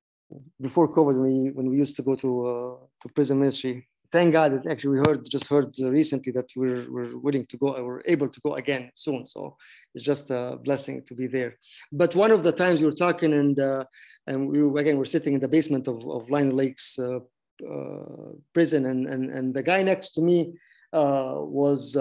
before 0.60 0.88
COVID, 0.88 1.18
when 1.18 1.22
we 1.22 1.50
when 1.50 1.70
we 1.70 1.76
used 1.76 1.96
to 1.96 2.02
go 2.02 2.14
to 2.16 2.46
uh, 2.46 2.76
to 3.02 3.08
prison 3.14 3.38
ministry. 3.38 3.88
Thank 4.10 4.32
God 4.32 4.52
that 4.52 4.70
actually 4.70 4.98
we 4.98 5.04
heard 5.06 5.24
just 5.30 5.48
heard 5.48 5.74
recently 5.78 6.32
that 6.32 6.48
we're 6.54 6.90
we're 6.90 7.16
willing 7.18 7.46
to 7.46 7.56
go, 7.56 7.68
we're 7.82 8.02
able 8.04 8.28
to 8.28 8.40
go 8.40 8.54
again 8.56 8.90
soon. 8.94 9.24
So 9.24 9.56
it's 9.94 10.04
just 10.04 10.30
a 10.30 10.58
blessing 10.62 11.02
to 11.06 11.14
be 11.14 11.26
there. 11.26 11.58
But 11.90 12.14
one 12.14 12.30
of 12.30 12.42
the 12.42 12.52
times 12.52 12.80
we 12.80 12.86
were 12.86 13.04
talking 13.06 13.32
and 13.32 13.58
uh, 13.58 13.84
and 14.26 14.48
we 14.48 14.62
were, 14.62 14.80
again 14.80 14.98
we're 14.98 15.06
sitting 15.06 15.34
in 15.34 15.40
the 15.40 15.48
basement 15.48 15.88
of 15.88 16.06
of 16.08 16.28
Lion 16.30 16.54
Lakes 16.54 16.98
uh, 16.98 17.20
uh, 17.66 18.32
prison, 18.52 18.84
and 18.86 19.06
and 19.06 19.30
and 19.30 19.54
the 19.54 19.62
guy 19.62 19.82
next 19.82 20.10
to 20.12 20.22
me 20.22 20.52
uh, 20.92 21.36
was 21.38 21.96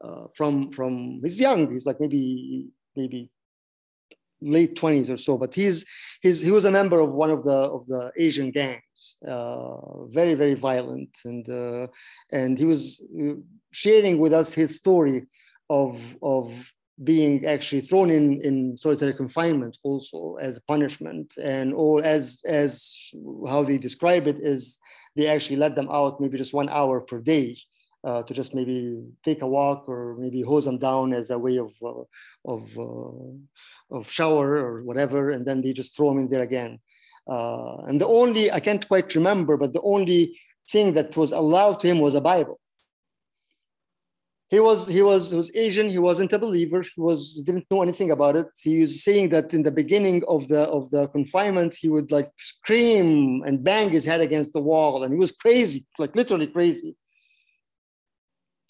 uh, 0.00 0.24
from 0.34 0.72
from 0.72 1.20
he's 1.22 1.40
young. 1.40 1.72
He's 1.72 1.86
like 1.86 2.00
maybe 2.00 2.68
maybe 2.96 3.30
late 4.42 4.74
20s 4.74 5.10
or 5.10 5.18
so 5.18 5.36
but 5.36 5.54
he's 5.54 5.84
he's 6.22 6.40
he 6.40 6.50
was 6.50 6.64
a 6.64 6.70
member 6.70 6.98
of 7.00 7.10
one 7.10 7.28
of 7.30 7.44
the 7.44 7.52
of 7.52 7.86
the 7.88 8.10
asian 8.16 8.50
gangs 8.50 9.16
uh, 9.26 10.04
very 10.06 10.34
very 10.34 10.54
violent. 10.54 11.18
And 11.24 11.48
uh, 11.48 11.86
and 12.32 12.58
he 12.58 12.64
was 12.64 13.02
uh, 13.20 13.34
sharing 13.72 14.18
with 14.18 14.32
us 14.32 14.52
his 14.52 14.76
story 14.76 15.26
of 15.68 16.00
of 16.22 16.72
being 17.02 17.46
actually 17.46 17.80
thrown 17.80 18.10
in 18.10 18.40
in 18.42 18.76
solitary 18.76 19.14
confinement 19.14 19.78
also 19.82 20.36
as 20.40 20.56
a 20.56 20.62
punishment. 20.62 21.34
And 21.42 21.72
all 21.74 22.02
as 22.02 22.40
as 22.44 23.12
how 23.48 23.62
they 23.62 23.78
describe 23.78 24.26
it 24.26 24.38
is 24.38 24.78
they 25.16 25.26
actually 25.26 25.56
let 25.56 25.74
them 25.74 25.88
out 25.90 26.20
maybe 26.20 26.38
just 26.38 26.54
one 26.54 26.68
hour 26.68 27.00
per 27.00 27.20
day 27.20 27.56
uh, 28.04 28.22
to 28.22 28.34
just 28.34 28.54
maybe 28.54 29.02
take 29.24 29.42
a 29.42 29.46
walk 29.46 29.88
or 29.88 30.16
maybe 30.18 30.42
hose 30.42 30.64
them 30.64 30.78
down 30.78 31.12
as 31.12 31.30
a 31.30 31.38
way 31.38 31.58
of 31.58 31.72
uh, 31.82 32.02
of 32.44 32.78
uh, 32.78 33.96
of 33.96 34.10
shower 34.10 34.56
or 34.56 34.82
whatever, 34.82 35.30
and 35.30 35.46
then 35.46 35.60
they 35.60 35.72
just 35.72 35.96
throw 35.96 36.08
them 36.10 36.18
in 36.18 36.30
there 36.30 36.42
again. 36.42 36.78
Uh, 37.28 37.76
and 37.88 38.00
the 38.00 38.06
only 38.06 38.50
I 38.50 38.60
can't 38.60 38.86
quite 38.86 39.14
remember, 39.14 39.56
but 39.56 39.72
the 39.72 39.82
only 39.82 40.38
thing 40.70 40.94
that 40.94 41.16
was 41.16 41.32
allowed 41.32 41.80
to 41.80 41.88
him 41.88 41.98
was 42.00 42.14
a 42.14 42.20
Bible. 42.20 42.58
He 44.48 44.58
was 44.58 44.88
he 44.88 45.02
was 45.02 45.30
he 45.30 45.36
was 45.36 45.54
Asian. 45.54 45.88
He 45.88 45.98
wasn't 45.98 46.32
a 46.32 46.38
believer. 46.38 46.82
He 46.82 47.00
was 47.00 47.42
didn't 47.42 47.66
know 47.70 47.82
anything 47.82 48.10
about 48.10 48.34
it. 48.34 48.46
He 48.60 48.80
was 48.80 49.04
saying 49.04 49.28
that 49.28 49.54
in 49.54 49.62
the 49.62 49.70
beginning 49.70 50.24
of 50.26 50.48
the 50.48 50.62
of 50.62 50.90
the 50.90 51.06
confinement, 51.08 51.76
he 51.78 51.88
would 51.88 52.10
like 52.10 52.30
scream 52.38 53.42
and 53.46 53.62
bang 53.62 53.90
his 53.90 54.04
head 54.04 54.20
against 54.20 54.52
the 54.52 54.62
wall, 54.62 55.04
and 55.04 55.12
he 55.12 55.20
was 55.20 55.32
crazy, 55.32 55.86
like 55.98 56.16
literally 56.16 56.48
crazy 56.48 56.96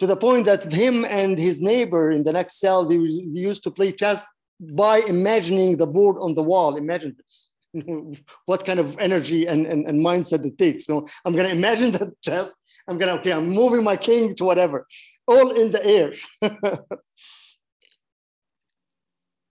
to 0.01 0.07
the 0.07 0.16
point 0.16 0.46
that 0.46 0.64
him 0.64 1.05
and 1.05 1.38
his 1.38 1.61
neighbor 1.61 2.11
in 2.11 2.24
the 2.24 2.32
next 2.32 2.59
cell, 2.59 2.86
they, 2.86 2.96
they 2.96 3.40
used 3.51 3.62
to 3.64 3.70
play 3.70 3.92
chess 3.92 4.24
by 4.59 4.98
imagining 5.01 5.76
the 5.76 5.86
board 5.86 6.16
on 6.18 6.34
the 6.34 6.42
wall. 6.42 6.76
Imagine 6.76 7.14
this. 7.18 7.51
what 8.46 8.64
kind 8.64 8.80
of 8.80 8.98
energy 8.98 9.46
and, 9.46 9.66
and, 9.66 9.86
and 9.86 10.01
mindset 10.01 10.44
it 10.44 10.57
takes. 10.59 10.86
So 10.86 11.07
I'm 11.24 11.34
going 11.34 11.44
to 11.44 11.53
imagine 11.53 11.90
that 11.98 12.20
chess. 12.22 12.53
I'm 12.88 12.96
going 12.96 13.14
to, 13.14 13.20
okay, 13.20 13.32
I'm 13.32 13.51
moving 13.51 13.84
my 13.84 13.96
king 13.96 14.34
to 14.36 14.44
whatever, 14.44 14.86
all 15.28 15.51
in 15.51 15.70
the 15.70 15.86
air. 15.86 16.12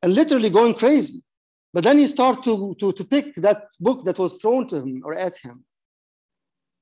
and 0.02 0.14
literally 0.16 0.50
going 0.50 0.74
crazy. 0.74 1.22
But 1.74 1.84
then 1.84 2.00
he 2.00 2.08
started 2.08 2.43
to, 2.45 2.76
to, 2.80 2.91
to 2.91 3.06
pick 3.06 3.36
that 3.36 3.66
book 3.80 4.04
that 4.06 4.18
was 4.18 4.41
thrown 4.41 4.68
to 4.70 4.78
him 4.78 5.04
or 5.06 5.14
at 5.14 5.38
him. 5.38 5.64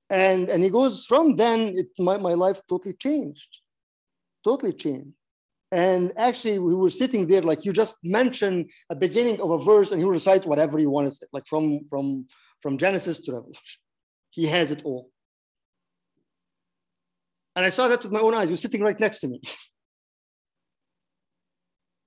And, 0.09 0.49
and 0.49 0.63
he 0.63 0.69
goes, 0.69 1.05
from 1.05 1.35
then, 1.35 1.73
it, 1.75 1.87
my, 1.99 2.17
my 2.17 2.33
life 2.33 2.61
totally 2.69 2.95
changed. 2.95 3.59
Totally 4.43 4.73
changed. 4.73 5.11
And 5.71 6.13
actually, 6.15 6.59
we 6.59 6.73
were 6.73 6.89
sitting 6.89 7.27
there, 7.27 7.41
like 7.41 7.65
you 7.65 7.73
just 7.73 7.97
mentioned 8.03 8.71
a 8.89 8.95
beginning 8.95 9.41
of 9.41 9.51
a 9.51 9.57
verse, 9.57 9.91
and 9.91 9.99
he 9.99 10.05
will 10.05 10.13
recite 10.13 10.45
whatever 10.45 10.79
you 10.79 10.89
want 10.89 11.07
to 11.07 11.11
say, 11.11 11.25
like 11.33 11.45
from, 11.45 11.81
from, 11.89 12.25
from 12.61 12.77
Genesis 12.77 13.19
to 13.21 13.33
Revelation. 13.33 13.79
He 14.29 14.45
has 14.45 14.71
it 14.71 14.83
all. 14.85 15.09
And 17.57 17.65
I 17.65 17.69
saw 17.69 17.89
that 17.89 18.03
with 18.03 18.11
my 18.11 18.19
own 18.21 18.33
eyes. 18.33 18.47
He 18.47 18.53
was 18.53 18.61
sitting 18.61 18.81
right 18.81 18.99
next 18.99 19.19
to 19.19 19.27
me. 19.27 19.41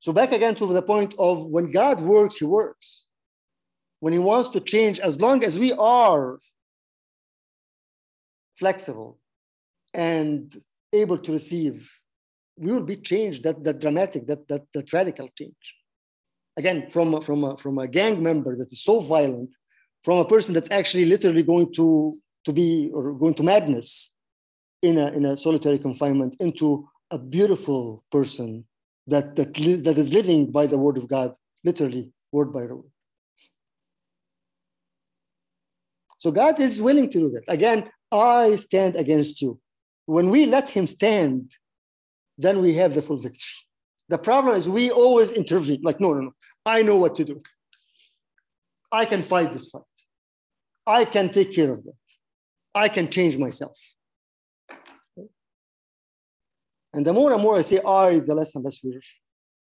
So 0.03 0.15
back 0.15 0.33
again 0.33 0.55
to 0.55 0.67
the 0.67 0.81
point 0.81 1.15
of 1.19 1.45
when 1.45 1.71
God 1.71 2.01
works, 2.01 2.37
he 2.37 2.47
works. 2.47 3.05
When 4.01 4.15
he 4.15 4.19
wants 4.19 4.49
to 4.51 4.61
change, 4.61 4.99
as 4.99 5.21
long 5.21 5.45
as 5.45 5.59
we 5.59 5.75
are 5.75 6.39
flexible 8.61 9.19
and 9.95 10.41
able 10.93 11.19
to 11.19 11.33
receive, 11.33 11.91
we 12.57 12.71
will 12.73 12.89
be 12.95 12.97
changed, 12.97 13.43
that, 13.45 13.65
that 13.65 13.81
dramatic, 13.81 14.23
that, 14.27 14.47
that, 14.49 14.63
that 14.75 14.93
radical 14.93 15.29
change. 15.39 15.65
Again, 16.57 16.79
from, 16.91 17.21
from, 17.23 17.45
a, 17.45 17.57
from 17.57 17.79
a 17.79 17.89
gang 17.89 18.23
member 18.23 18.53
that 18.57 18.71
is 18.71 18.83
so 18.91 19.01
violent, 19.01 19.51
from 20.05 20.19
a 20.19 20.25
person 20.35 20.53
that's 20.55 20.71
actually 20.71 21.07
literally 21.07 21.43
going 21.43 21.73
to, 21.75 22.15
to 22.47 22.53
be 22.53 22.91
or 22.93 23.15
going 23.15 23.35
to 23.35 23.43
madness 23.43 24.15
in 24.83 24.99
a, 24.99 25.07
in 25.19 25.25
a 25.25 25.37
solitary 25.37 25.79
confinement 25.79 26.37
into 26.41 26.89
a 27.11 27.19
beautiful 27.19 28.05
person 28.11 28.65
that, 29.07 29.37
that, 29.37 29.55
that 29.87 29.99
is 29.99 30.13
living 30.13 30.51
by 30.51 30.67
the 30.67 30.79
word 30.79 30.97
of 30.97 31.09
God, 31.09 31.35
literally, 31.65 32.11
word 32.33 32.53
by 32.53 32.63
word. 32.63 32.91
So 36.19 36.31
God 36.31 36.61
is 36.61 36.81
willing 36.81 37.09
to 37.11 37.19
do 37.19 37.31
that. 37.31 37.45
Again, 37.49 37.91
I 38.13 38.57
stand 38.57 38.97
against 38.97 39.41
you. 39.41 39.61
When 40.07 40.31
we 40.31 40.47
let 40.47 40.71
him 40.71 40.87
stand, 40.87 41.53
then 42.37 42.61
we 42.61 42.75
have 42.75 42.95
the 42.95 43.03
full 43.03 43.17
victory. 43.17 43.61
The 44.09 44.19
problem 44.19 44.57
is 44.57 44.69
we 44.69 44.91
always 44.91 45.31
intervene, 45.31 45.83
like, 45.83 46.01
no, 46.01 46.13
no, 46.13 46.21
no, 46.21 46.35
I 46.67 46.83
know 46.83 46.97
what 46.97 47.15
to 47.17 47.25
do. 47.25 47.43
I 48.91 49.05
can 49.05 49.23
fight 49.23 49.53
this 49.53 49.69
fight. 49.69 49.83
I 50.87 51.05
can 51.05 51.31
take 51.31 51.55
care 51.55 51.73
of 51.73 51.85
that. 51.85 51.93
I 52.75 52.89
can 52.89 53.09
change 53.09 53.39
myself. 53.39 53.79
And 56.93 57.07
the 57.07 57.13
more 57.13 57.33
and 57.33 57.41
more 57.41 57.57
I 57.57 57.63
say 57.63 57.81
I, 57.87 58.19
the 58.19 58.35
less 58.35 58.55
and 58.57 58.65
less 58.65 58.81
we're 58.83 59.01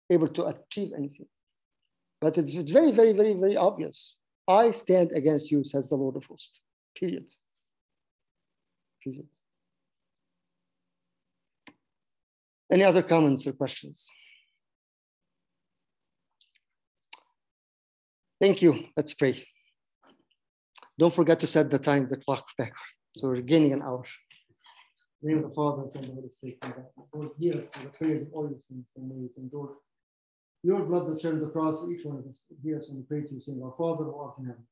able 0.09 0.29
to 0.29 0.45
achieve 0.45 0.93
anything. 0.97 1.27
But 2.19 2.37
it's, 2.39 2.55
it's 2.55 2.71
very, 2.71 2.91
very, 2.91 3.13
very, 3.13 3.33
very 3.33 3.55
obvious. 3.55 4.17
I 4.47 4.71
stand 4.71 5.11
against 5.11 5.51
you, 5.51 5.63
says 5.63 5.89
the 5.89 5.95
Lord 5.95 6.15
of 6.15 6.25
hosts. 6.25 6.59
Period. 6.99 7.31
Period. 9.11 9.27
Any 12.71 12.83
other 12.83 13.01
comments 13.01 13.47
or 13.47 13.53
questions? 13.53 14.07
Thank 18.39 18.61
you. 18.61 18.85
Let's 18.95 19.13
pray. 19.13 19.43
Don't 20.97 21.13
forget 21.13 21.39
to 21.39 21.47
set 21.47 21.69
the 21.69 21.79
time, 21.79 22.07
the 22.07 22.17
clock 22.17 22.45
back. 22.57 22.73
So 23.15 23.27
we're 23.27 23.41
gaining 23.41 23.73
an 23.73 23.81
hour 23.81 24.03
name 25.21 25.43
of 25.43 25.49
the 25.49 25.55
Father, 25.55 25.83
and 25.95 26.05
the 26.05 26.13
Holy 26.13 26.29
Spirit. 26.29 26.57
Lord, 27.13 27.29
hear 27.39 27.57
us 27.57 27.69
for 27.69 27.83
the 27.83 27.89
prayers 27.89 28.23
of 28.23 28.33
all 28.33 28.49
your 28.49 28.59
saints 28.61 28.95
and 28.95 29.09
Marys, 29.09 29.37
and 29.37 29.51
Lord, 29.53 29.71
your 30.63 30.83
blood 30.83 31.09
that 31.09 31.21
shed 31.21 31.33
on 31.33 31.41
the 31.41 31.47
cross 31.47 31.79
for 31.79 31.91
each 31.91 32.05
one 32.05 32.17
of 32.17 32.25
us. 32.25 32.41
Hear 32.63 32.77
us 32.77 32.87
when 32.87 32.97
we 32.97 33.03
pray 33.03 33.27
to 33.27 33.35
you, 33.35 33.41
saying, 33.41 33.61
Our 33.63 33.73
Father 33.77 34.05
who 34.05 34.15
art 34.15 34.35
in 34.39 34.45
heaven. 34.45 34.63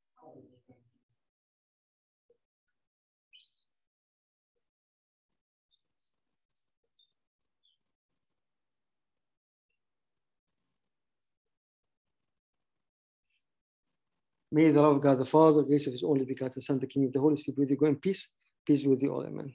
May 14.52 14.72
the 14.72 14.82
love 14.82 14.98
of 14.98 15.02
God 15.02 15.18
the 15.18 15.26
Father, 15.26 15.62
grace 15.64 15.88
of 15.88 15.93
his 15.93 16.04
only 16.04 16.26
begotten 16.26 16.62
Son, 16.62 16.80
the 16.80 16.88
King 16.88 17.06
of 17.06 17.14
the 17.14 17.20
Holy 17.20 17.36
Spirit, 17.38 17.58
be 17.58 17.62
with 17.62 17.72
you 17.72 17.78
go 17.78 17.86
in 17.88 17.98
peace. 17.98 18.30
Peace 18.66 18.84
with 18.84 19.02
you 19.02 19.14
all. 19.14 19.26
Amen. 19.26 19.54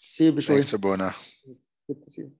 See 0.00 0.26
you, 0.26 0.32
Bishop. 0.32 0.54
Thanks, 0.54 0.72
Abona. 0.72 1.14
Good 1.86 2.02
to 2.02 2.10
see 2.10 2.22
you. 2.22 2.32